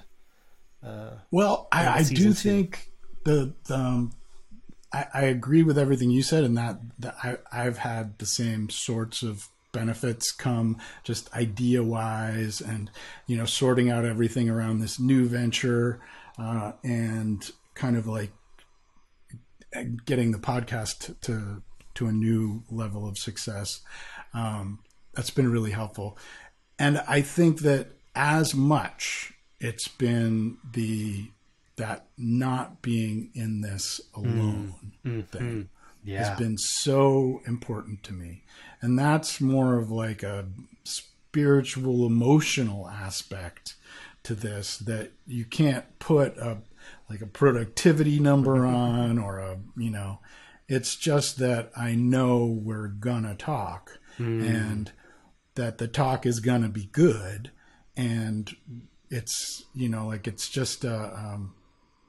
uh 0.84 1.10
well 1.30 1.66
i, 1.72 1.88
I 1.88 2.02
do 2.02 2.14
two? 2.14 2.32
think 2.32 2.90
the, 3.24 3.54
the 3.66 3.74
um, 3.74 4.12
I, 4.92 5.06
I, 5.12 5.22
agree 5.22 5.62
with 5.62 5.76
everything 5.76 6.10
you 6.10 6.22
said 6.22 6.44
and 6.44 6.56
that, 6.56 6.78
that 6.98 7.16
I, 7.22 7.38
i've 7.50 7.78
had 7.78 8.18
the 8.18 8.26
same 8.26 8.70
sorts 8.70 9.22
of 9.22 9.48
benefits 9.72 10.30
come 10.30 10.78
just 11.02 11.32
idea 11.34 11.82
wise 11.82 12.60
and 12.60 12.90
you 13.26 13.36
know 13.36 13.44
sorting 13.44 13.90
out 13.90 14.04
everything 14.04 14.48
around 14.48 14.80
this 14.80 15.00
new 15.00 15.26
venture 15.26 16.00
uh, 16.38 16.72
and 16.84 17.50
kind 17.74 17.96
of 17.96 18.06
like 18.06 18.30
getting 20.06 20.32
the 20.32 20.38
podcast 20.38 21.20
to 21.20 21.62
to 21.98 22.06
a 22.06 22.12
new 22.12 22.62
level 22.70 23.08
of 23.08 23.18
success. 23.18 23.80
Um, 24.32 24.78
that's 25.14 25.30
been 25.30 25.50
really 25.50 25.72
helpful, 25.72 26.16
and 26.78 27.02
I 27.08 27.22
think 27.22 27.60
that 27.60 27.88
as 28.14 28.54
much 28.54 29.32
it's 29.60 29.88
been 29.88 30.58
the 30.72 31.30
that 31.76 32.06
not 32.16 32.82
being 32.82 33.30
in 33.34 33.60
this 33.60 34.00
alone 34.14 34.74
mm, 35.04 35.26
thing 35.28 35.68
yeah. 36.04 36.28
has 36.28 36.38
been 36.38 36.56
so 36.58 37.40
important 37.46 38.02
to 38.04 38.12
me, 38.12 38.44
and 38.80 38.98
that's 38.98 39.40
more 39.40 39.76
of 39.78 39.90
like 39.90 40.22
a 40.22 40.46
spiritual 40.84 42.06
emotional 42.06 42.88
aspect 42.88 43.74
to 44.22 44.34
this 44.34 44.76
that 44.78 45.10
you 45.26 45.44
can't 45.44 45.98
put 45.98 46.36
a 46.38 46.58
like 47.10 47.22
a 47.22 47.26
productivity 47.26 48.20
number 48.20 48.64
on 48.66 49.18
or 49.18 49.38
a 49.38 49.58
you 49.76 49.90
know 49.90 50.20
it's 50.68 50.96
just 50.96 51.38
that 51.38 51.70
i 51.76 51.94
know 51.94 52.44
we're 52.44 52.88
gonna 52.88 53.34
talk 53.34 53.98
mm. 54.18 54.46
and 54.46 54.92
that 55.54 55.78
the 55.78 55.88
talk 55.88 56.26
is 56.26 56.40
gonna 56.40 56.68
be 56.68 56.86
good 56.92 57.50
and 57.96 58.54
it's 59.10 59.64
you 59.74 59.88
know 59.88 60.06
like 60.06 60.26
it's 60.26 60.48
just 60.48 60.84
uh, 60.84 61.10
um, 61.16 61.54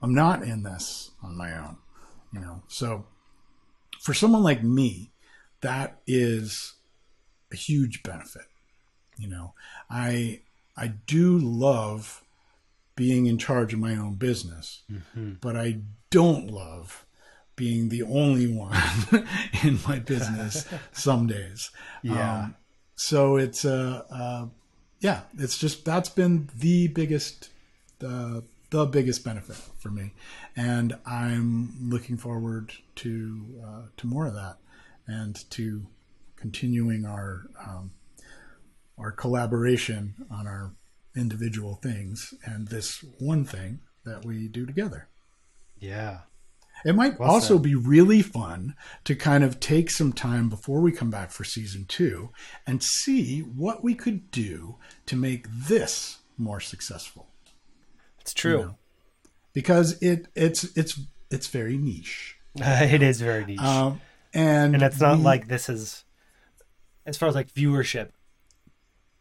i'm 0.01 0.13
not 0.13 0.43
in 0.43 0.63
this 0.63 1.11
on 1.23 1.37
my 1.37 1.57
own 1.57 1.77
you 2.33 2.39
know 2.39 2.61
so 2.67 3.05
for 4.01 4.13
someone 4.13 4.43
like 4.43 4.63
me 4.63 5.11
that 5.61 5.99
is 6.05 6.75
a 7.51 7.55
huge 7.55 8.03
benefit 8.03 8.45
you 9.17 9.27
know 9.27 9.53
i 9.89 10.39
i 10.77 10.87
do 10.87 11.37
love 11.37 12.23
being 12.95 13.27
in 13.27 13.37
charge 13.37 13.73
of 13.73 13.79
my 13.79 13.95
own 13.95 14.15
business, 14.15 14.83
Mm-hmm. 14.91 15.35
but 15.39 15.55
I 15.55 15.79
don't 16.09 16.51
love 16.51 17.05
being 17.59 17.89
the 17.89 18.03
only 18.03 18.47
one 18.47 18.73
in 19.63 19.77
my 19.85 19.99
business 19.99 20.65
some 20.93 21.27
days. 21.27 21.71
Yeah. 22.01 22.43
Um, 22.43 22.55
so 22.95 23.35
it's 23.35 23.65
uh, 23.65 24.03
uh, 24.09 24.45
yeah, 25.01 25.21
it's 25.37 25.57
just 25.57 25.83
that's 25.83 26.09
been 26.09 26.49
the 26.57 26.87
biggest 26.87 27.49
the 27.99 28.43
the 28.69 28.85
biggest 28.85 29.25
benefit 29.25 29.57
for 29.77 29.89
me, 29.89 30.13
and 30.55 30.97
I'm 31.05 31.73
looking 31.81 32.17
forward 32.17 32.71
to 32.95 33.45
uh, 33.61 33.81
to 33.97 34.07
more 34.07 34.25
of 34.25 34.35
that, 34.35 34.57
and 35.05 35.35
to 35.51 35.85
continuing 36.37 37.05
our 37.05 37.49
um, 37.59 37.91
our 38.97 39.11
collaboration 39.11 40.13
on 40.31 40.47
our 40.47 40.71
individual 41.13 41.75
things 41.75 42.33
and 42.45 42.69
this 42.69 43.03
one 43.17 43.43
thing 43.43 43.79
that 44.05 44.23
we 44.23 44.47
do 44.47 44.65
together. 44.65 45.09
Yeah. 45.77 46.19
It 46.85 46.95
might 46.95 47.19
Well 47.19 47.29
also 47.31 47.55
said. 47.55 47.63
be 47.63 47.75
really 47.75 48.21
fun 48.21 48.75
to 49.03 49.15
kind 49.15 49.43
of 49.43 49.59
take 49.59 49.89
some 49.89 50.13
time 50.13 50.47
before 50.49 50.79
we 50.81 50.91
come 50.91 51.09
back 51.09 51.31
for 51.31 51.43
season 51.43 51.85
two 51.87 52.29
and 52.65 52.81
see 52.83 53.41
what 53.41 53.83
we 53.83 53.95
could 53.95 54.31
do 54.31 54.77
to 55.07 55.15
make 55.15 55.47
this 55.51 56.19
more 56.37 56.59
successful. 56.59 57.27
It's 58.21 58.33
true. 58.33 58.57
know, 58.61 58.75
Because 59.53 60.01
it 60.01 60.27
it's 60.35 60.63
it's 60.77 60.99
it's 61.29 61.47
very 61.47 61.77
niche. 61.77 62.37
it 62.55 63.01
is 63.03 63.19
very 63.21 63.45
niche. 63.45 63.59
Um, 63.59 63.99
and 64.33 64.75
and 64.75 64.83
it's 64.83 64.99
not 64.99 65.17
we- 65.17 65.23
like 65.23 65.47
this 65.47 65.67
is 65.69 66.05
as 67.05 67.17
far 67.17 67.27
as 67.29 67.35
like 67.35 67.51
viewership 67.53 68.11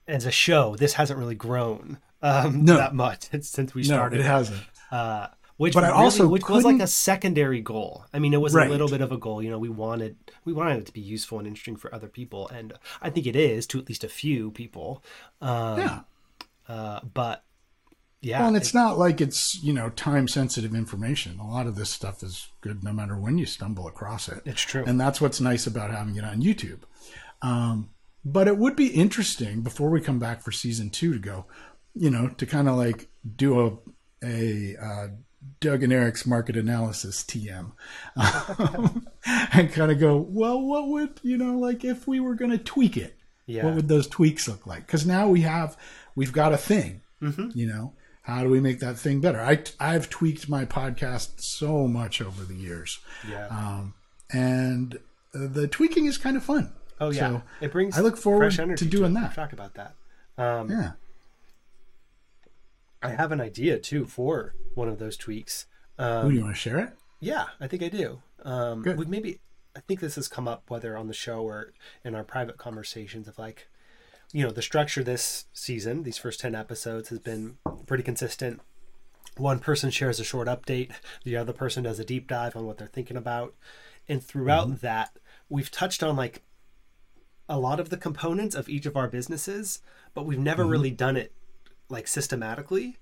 as 0.07 0.25
a 0.27 0.31
show 0.31 0.75
this 0.77 0.95
hasn't 0.95 1.19
really 1.19 1.35
grown 1.35 1.99
um 2.23 2.65
No. 2.65 2.77
that 2.77 2.95
much 2.95 3.29
since 3.43 3.75
we 3.75 3.83
started. 3.83 4.17
no, 4.17 4.23
it 4.25 4.27
hasn't. 4.27 4.63
uh 4.91 5.29
which 5.59 5.75
But 5.75 5.85
I 5.85 5.89
really- 5.89 5.99
also 6.05 6.27
which 6.29 6.49
was 6.49 6.65
like 6.65 6.81
a 6.81 6.87
secondary 6.87 7.61
goal 7.61 8.05
i 8.15 8.19
mean 8.19 8.33
it 8.33 8.41
was 8.41 8.55
Right. 8.55 8.67
a 8.67 8.71
little 8.71 8.89
bit 8.89 9.01
of 9.03 9.13
a 9.13 9.19
goal 9.19 9.43
you 9.43 9.51
know 9.51 9.59
we 9.59 9.69
wanted 9.69 10.17
we 10.47 10.53
wanted 10.53 10.79
it 10.79 10.87
to 10.87 10.93
be 10.93 11.01
useful 11.03 11.39
and 11.39 11.47
interesting 11.47 11.77
for 11.77 11.95
other 11.95 12.09
people 12.09 12.49
and 12.49 12.73
i 13.03 13.11
think 13.11 13.27
it 13.27 13.37
is 13.37 13.67
to 13.69 13.79
at 13.79 13.89
least 13.89 14.03
a 14.05 14.09
few 14.09 14.51
people 14.53 15.03
um 15.43 15.79
Yeah. 15.79 16.01
uh 16.69 17.01
but 17.21 17.45
yeah 18.21 18.39
Well, 18.41 18.49
and 18.49 18.57
it's 18.57 18.75
not 18.75 18.99
like 18.99 19.21
it's 19.21 19.61
you 19.63 19.73
know 19.73 19.91
time 19.91 20.27
sensitive 20.27 20.75
information. 20.75 21.39
A 21.39 21.47
lot 21.49 21.67
of 21.69 21.77
this 21.77 21.91
stuff 21.91 22.23
is 22.25 22.49
good 22.61 22.83
no 22.83 22.93
matter 22.93 23.17
when 23.17 23.39
you 23.39 23.47
stumble 23.47 23.87
across 23.87 24.29
it. 24.29 24.41
it's 24.45 24.63
true 24.63 24.85
and 24.87 24.99
that's 25.01 25.21
what's 25.21 25.41
nice 25.41 25.67
about 25.69 25.91
having 25.93 26.17
it 26.17 26.25
on 26.25 26.43
YouTube. 26.43 26.81
Um, 27.43 27.91
but 28.25 28.49
it 28.49 28.59
would 28.59 28.75
be 28.75 28.89
interesting 28.89 29.63
before 29.63 29.91
we 29.91 30.01
come 30.01 30.19
back 30.19 30.43
for 30.43 30.51
season 30.51 30.91
two 30.91 31.13
to 31.13 31.19
go, 31.21 31.47
you 31.95 32.11
know, 32.11 32.29
to 32.39 32.45
kind 32.47 32.69
of 32.69 32.75
like 32.77 33.09
do 33.37 33.51
a 33.67 33.79
a 34.25 34.77
uh, 34.77 35.09
Doug 35.61 35.83
and 35.83 35.93
Erik's 35.93 36.27
market 36.27 36.57
analysis 36.57 37.23
TM, 37.25 37.73
um, 38.17 39.07
and 39.53 39.73
kind 39.73 39.91
of 39.93 39.99
go, 40.01 40.17
well, 40.17 40.61
what 40.61 40.89
would 40.89 41.21
you 41.23 41.37
know, 41.37 41.59
like 41.59 41.85
if 41.85 42.07
we 42.07 42.21
were 42.21 42.35
going 42.35 42.51
to 42.51 42.59
tweak 42.59 42.97
it, 42.97 43.17
yeah 43.47 43.65
what 43.65 43.75
would 43.75 43.89
those 43.89 44.07
tweaks 44.07 44.49
look 44.49 44.67
like? 44.67 44.87
Because 44.87 45.07
now 45.07 45.29
we 45.29 45.43
have 45.43 45.77
we've 46.15 46.33
got 46.33 46.53
a 46.53 46.57
thing, 46.59 47.03
Mhm. 47.23 47.55
you 47.55 47.67
know. 47.67 47.93
How 48.23 48.43
do 48.43 48.51
we 48.51 48.61
make 48.61 48.81
that 48.81 48.99
thing 48.99 49.21
better? 49.21 49.41
I 49.41 49.63
I've 49.81 50.11
tweaked 50.11 50.51
my 50.51 50.67
podcast 50.67 51.41
so 51.41 51.89
much 51.89 52.21
over 52.21 52.45
the 52.45 52.55
years 52.55 52.99
yeah 53.27 53.47
um, 53.47 53.95
and 54.31 54.97
uh, 55.35 55.47
the 55.49 55.67
tweaking 55.67 56.05
is 56.05 56.19
kind 56.19 56.37
of 56.37 56.45
fun. 56.45 56.73
oh 57.01 57.09
yeah 57.11 57.21
so 57.21 57.43
it 57.63 57.73
brings 57.73 57.97
I 57.97 58.03
look 58.03 58.19
forward 58.19 58.53
fresh 58.53 58.59
energy 58.59 58.85
to 58.85 58.91
doing 58.91 59.13
it. 59.13 59.21
that. 59.21 59.35
We've 59.35 59.53
about 59.55 59.75
that 59.75 59.95
um 60.37 60.71
Yeah, 60.71 60.93
I 63.03 63.11
have 63.11 63.33
an 63.33 63.41
idea 63.41 63.79
too 63.79 64.05
for 64.05 64.55
one 64.75 64.89
of 64.89 64.99
those 64.99 65.17
tweaks. 65.17 65.67
Um, 65.99 66.27
Ooh, 66.27 66.31
you 66.31 66.43
want 66.43 66.55
to 66.55 66.61
share 66.61 66.79
it? 66.79 66.91
Yeah, 67.21 67.47
I 67.61 67.67
think 67.67 67.83
I 67.83 67.89
do. 67.89 68.23
Um, 68.43 68.83
Good. 68.83 68.99
We 68.99 69.05
maybe 69.07 69.41
I 69.77 69.81
think 69.81 70.01
this 70.01 70.17
has 70.17 70.29
come 70.29 70.49
up 70.49 70.65
whether 70.69 70.97
on 70.97 71.09
the 71.09 71.15
show 71.15 71.43
or 71.43 71.73
in 72.05 72.15
our 72.15 72.25
private 72.25 72.57
conversations 72.57 73.29
of 73.29 73.39
like, 73.39 73.69
you 74.33 74.45
know, 74.45 74.51
the 74.51 74.63
structure 74.63 75.03
this 75.03 75.47
season, 75.53 76.03
these 76.03 76.19
first 76.19 76.41
ten 76.41 76.55
episodes 76.55 77.09
has 77.11 77.19
been 77.19 77.59
pretty 77.87 78.03
consistent. 78.03 78.61
One 79.37 79.61
person 79.61 79.91
shares 79.91 80.19
a 80.19 80.25
short 80.25 80.49
update, 80.49 80.91
the 81.23 81.37
other 81.37 81.53
person 81.53 81.85
does 81.85 82.01
a 82.01 82.05
deep 82.05 82.27
dive 82.27 82.57
on 82.57 82.67
what 82.67 82.79
they're 82.79 82.89
thinking 82.89 83.17
about, 83.17 83.55
and 84.09 84.23
throughout 84.23 84.81
that, 84.81 85.17
we've 85.49 85.71
touched 85.71 86.03
on 86.03 86.17
like 86.17 86.43
a 87.49 87.59
lot 87.59 87.79
of 87.79 87.91
the 87.91 87.97
components 87.97 88.57
of 88.57 88.69
each 88.69 88.85
of 88.85 88.97
our 88.97 89.07
businesses, 89.07 89.81
but 90.13 90.27
we've 90.27 90.41
never 90.41 90.65
really 90.65 90.91
done 90.91 91.17
it 91.17 91.33
like 91.89 92.07
systematically. 92.09 92.97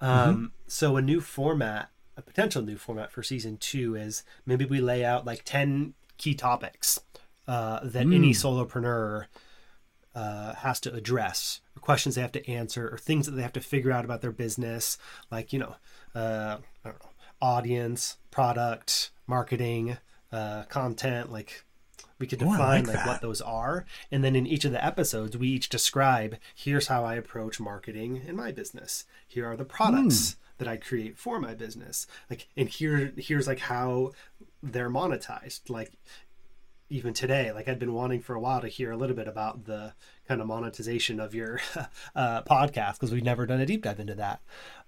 Um, 0.00 0.52
So 0.66 0.96
a 0.96 1.02
new 1.02 1.20
format, 1.20 1.90
a 2.16 2.22
potential 2.22 2.62
new 2.62 2.76
format 2.76 3.10
for 3.10 3.22
season 3.22 3.56
two 3.56 3.94
is 3.94 4.22
maybe 4.44 4.64
we 4.64 4.80
lay 4.80 5.04
out 5.04 5.24
like 5.24 5.42
ten 5.44 5.94
key 6.18 6.34
topics 6.34 7.00
uh, 7.48 7.80
that 7.82 8.02
any 8.02 8.32
solopreneur 8.32 9.26
uh, 10.14 10.54
has 10.54 10.80
to 10.80 10.92
address, 10.92 11.60
or 11.76 11.80
questions 11.80 12.14
they 12.14 12.20
have 12.22 12.32
to 12.32 12.48
answer, 12.50 12.88
or 12.88 12.98
things 12.98 13.26
that 13.26 13.32
they 13.32 13.42
have 13.42 13.52
to 13.52 13.60
figure 13.60 13.92
out 13.92 14.04
about 14.04 14.20
their 14.20 14.32
business, 14.32 14.98
like 15.30 15.52
you 15.52 15.58
know, 15.58 15.76
uh, 16.14 16.58
I 16.84 16.88
don't 16.88 17.02
know, 17.02 17.10
audience, 17.40 18.16
product, 18.30 19.10
marketing, 19.26 19.98
uh, 20.32 20.64
content, 20.64 21.32
like. 21.32 21.63
We 22.24 22.28
could 22.28 22.38
define 22.38 22.84
like 22.86 22.96
like 22.96 23.06
what 23.06 23.20
those 23.20 23.40
are, 23.40 23.84
and 24.10 24.24
then 24.24 24.34
in 24.34 24.46
each 24.46 24.64
of 24.64 24.72
the 24.72 24.84
episodes, 24.84 25.36
we 25.36 25.48
each 25.48 25.68
describe 25.68 26.36
here's 26.54 26.86
how 26.88 27.04
I 27.04 27.14
approach 27.16 27.60
marketing 27.60 28.22
in 28.26 28.34
my 28.36 28.50
business. 28.52 29.04
Here 29.28 29.46
are 29.46 29.56
the 29.56 29.64
products 29.64 30.36
that 30.58 30.68
I 30.68 30.76
create 30.76 31.18
for 31.18 31.38
my 31.40 31.54
business. 31.54 32.06
Like, 32.30 32.48
and 32.56 32.68
here 32.68 33.12
here's 33.16 33.46
like 33.46 33.58
how 33.58 34.12
they're 34.62 34.90
monetized. 34.90 35.68
Like, 35.68 35.92
even 36.88 37.12
today, 37.12 37.52
like 37.52 37.68
I'd 37.68 37.78
been 37.78 37.92
wanting 37.94 38.20
for 38.20 38.34
a 38.34 38.40
while 38.40 38.60
to 38.60 38.68
hear 38.68 38.90
a 38.92 38.96
little 38.96 39.16
bit 39.16 39.28
about 39.28 39.64
the 39.64 39.94
kind 40.28 40.40
of 40.40 40.46
monetization 40.46 41.20
of 41.20 41.34
your 41.34 41.60
uh, 42.14 42.42
podcast 42.42 42.94
because 42.94 43.12
we've 43.12 43.24
never 43.24 43.46
done 43.46 43.60
a 43.60 43.66
deep 43.66 43.82
dive 43.82 44.00
into 44.00 44.14
that. 44.14 44.40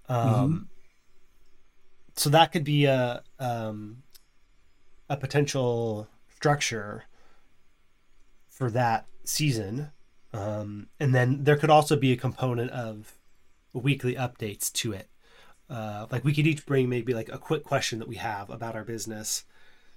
Um, 0.09 0.69
So 2.17 2.31
that 2.31 2.53
could 2.53 2.65
be 2.65 2.85
a 2.87 3.23
um, 3.39 4.03
a 5.11 5.17
potential 5.17 6.09
structure 6.35 7.05
for 8.57 8.71
that 8.71 9.07
season, 9.25 9.91
um, 10.33 10.89
and 10.99 11.15
then 11.15 11.45
there 11.45 11.57
could 11.57 11.69
also 11.69 11.95
be 11.95 12.13
a 12.13 12.17
component 12.17 12.71
of 12.71 13.19
weekly 13.75 14.15
updates 14.15 14.73
to 14.73 14.93
it. 14.93 15.09
Uh, 15.69 16.07
like 16.11 16.25
we 16.25 16.33
could 16.33 16.47
each 16.47 16.65
bring 16.65 16.89
maybe 16.89 17.13
like 17.13 17.29
a 17.29 17.39
quick 17.39 17.65
question 17.65 17.99
that 17.99 18.09
we 18.09 18.17
have 18.17 18.49
about 18.49 18.75
our 18.75 18.85
business, 18.85 19.45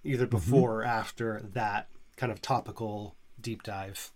either 0.03 0.27
before 0.27 0.81
or 0.81 0.83
after 0.83 1.41
that 1.53 1.87
kind 2.17 2.33
of 2.33 2.41
topical 2.41 3.15
deep 3.39 3.63
dive. 3.63 4.11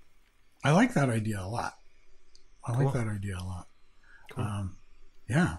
I 0.64 0.72
like 0.72 0.94
that 0.94 1.10
idea 1.10 1.40
a 1.40 1.48
lot. 1.48 1.76
I 2.66 2.82
like 2.82 2.94
that 2.94 3.08
idea 3.08 3.38
a 3.38 3.46
lot. 3.46 3.68
Cool. 4.32 4.44
Um, 4.44 4.78
yeah. 5.30 5.58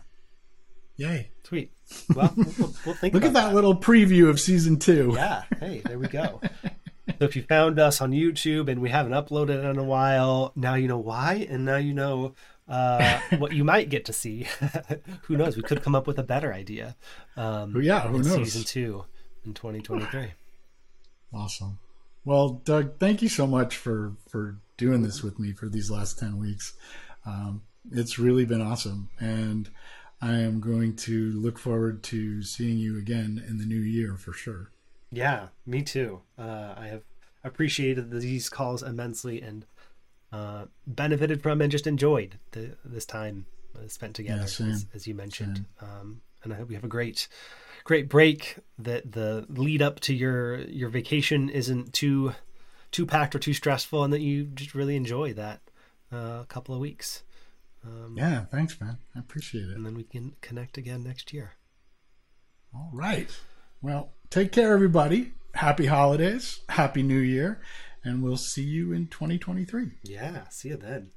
Yay. 0.96 1.30
Sweet. 1.42 1.72
Well, 2.14 2.32
we'll, 2.36 2.74
we'll, 2.84 2.94
think. 2.94 3.14
Look 3.14 3.24
at 3.24 3.30
about 3.30 3.48
that 3.48 3.54
little 3.54 3.76
preview 3.76 4.28
of 4.28 4.40
season 4.40 4.78
two. 4.78 5.12
Yeah. 5.14 5.44
Hey, 5.58 5.82
there 5.84 5.98
we 5.98 6.08
go. 6.08 6.40
so 7.18 7.24
if 7.24 7.36
you 7.36 7.42
found 7.42 7.78
us 7.78 8.00
on 8.00 8.12
YouTube 8.12 8.68
and 8.68 8.80
we 8.80 8.90
haven't 8.90 9.12
uploaded 9.12 9.68
in 9.68 9.78
a 9.78 9.84
while, 9.84 10.52
now 10.56 10.74
you 10.74 10.88
know 10.88 10.98
why, 10.98 11.46
and 11.48 11.64
now 11.64 11.76
you 11.76 11.94
know 11.94 12.34
uh, 12.68 13.20
what 13.38 13.52
you 13.52 13.64
might 13.72 13.88
get 13.88 14.04
to 14.06 14.12
see. 14.12 14.46
who 15.22 15.36
knows? 15.36 15.56
We 15.56 15.62
could 15.62 15.82
come 15.82 15.94
up 15.94 16.06
with 16.06 16.18
a 16.18 16.22
better 16.22 16.52
idea. 16.52 16.96
Um, 17.36 17.80
Yeah, 17.82 18.00
who 18.00 18.18
knows? 18.18 18.52
Season 18.52 18.64
two 18.64 19.04
in 19.44 19.54
2023. 19.54 20.32
Awesome. 21.32 21.78
Well, 22.24 22.60
Doug, 22.64 22.98
thank 22.98 23.22
you 23.22 23.28
so 23.28 23.46
much 23.46 23.76
for 23.76 24.14
for 24.28 24.56
doing 24.76 25.02
this 25.02 25.22
with 25.22 25.38
me 25.38 25.52
for 25.52 25.68
these 25.68 25.90
last 25.90 26.18
ten 26.18 26.38
weeks. 26.38 26.74
Um, 27.26 27.62
it's 27.90 28.18
really 28.18 28.44
been 28.44 28.62
awesome, 28.62 29.10
and 29.18 29.68
I 30.22 30.36
am 30.36 30.60
going 30.60 30.96
to 30.96 31.32
look 31.32 31.58
forward 31.58 32.02
to 32.04 32.42
seeing 32.42 32.78
you 32.78 32.98
again 32.98 33.44
in 33.46 33.58
the 33.58 33.66
new 33.66 33.80
year 33.80 34.16
for 34.16 34.32
sure. 34.32 34.70
Yeah, 35.14 35.48
me 35.66 35.82
too. 35.82 36.20
Uh, 36.38 36.74
I 36.76 36.88
have 36.88 37.02
appreciated 37.42 38.10
these 38.10 38.48
calls 38.48 38.82
immensely 38.82 39.40
and 39.40 39.66
uh, 40.32 40.66
benefited 40.86 41.42
from 41.42 41.60
and 41.60 41.70
just 41.70 41.86
enjoyed 41.86 42.38
the, 42.52 42.76
this 42.84 43.06
time 43.06 43.46
spent 43.88 44.14
together, 44.14 44.46
Yeah, 44.58 44.66
as, 44.66 44.86
as 44.94 45.06
you 45.06 45.14
mentioned. 45.14 45.66
Um, 45.80 46.22
and 46.42 46.52
I 46.52 46.56
hope 46.56 46.70
you 46.70 46.76
have 46.76 46.84
a 46.84 46.88
great, 46.88 47.28
great 47.84 48.08
break. 48.08 48.56
That 48.78 49.12
the 49.12 49.46
lead 49.48 49.82
up 49.82 50.00
to 50.00 50.14
your 50.14 50.58
your 50.62 50.88
vacation 50.88 51.48
isn't 51.48 51.92
too 51.92 52.34
too 52.90 53.06
packed 53.06 53.34
or 53.34 53.38
too 53.38 53.54
stressful, 53.54 54.04
and 54.04 54.12
that 54.12 54.20
you 54.20 54.44
just 54.44 54.74
really 54.74 54.96
enjoy 54.96 55.32
that 55.34 55.60
uh, 56.12 56.44
couple 56.44 56.74
of 56.74 56.80
weeks. 56.80 57.22
Um, 57.84 58.14
Yeah, 58.16 58.44
thanks, 58.46 58.80
man. 58.80 58.98
I 59.14 59.18
appreciate 59.20 59.68
it. 59.68 59.76
And 59.76 59.84
then 59.84 59.94
we 59.94 60.04
can 60.04 60.34
connect 60.40 60.78
again 60.78 61.02
next 61.02 61.32
year. 61.32 61.52
All 62.74 62.90
right. 62.92 63.30
Well, 63.82 64.12
take 64.34 64.50
care, 64.50 64.72
everybody. 64.72 65.32
Happy 65.54 65.86
holidays. 65.86 66.62
Happy 66.68 67.04
New 67.04 67.20
Year. 67.20 67.60
And 68.02 68.20
we'll 68.20 68.36
see 68.36 68.64
you 68.64 68.92
in 68.92 69.06
2023. 69.06 69.92
Yeah, 70.02 70.48
see 70.48 70.70
you 70.70 70.76
then. 70.76 71.12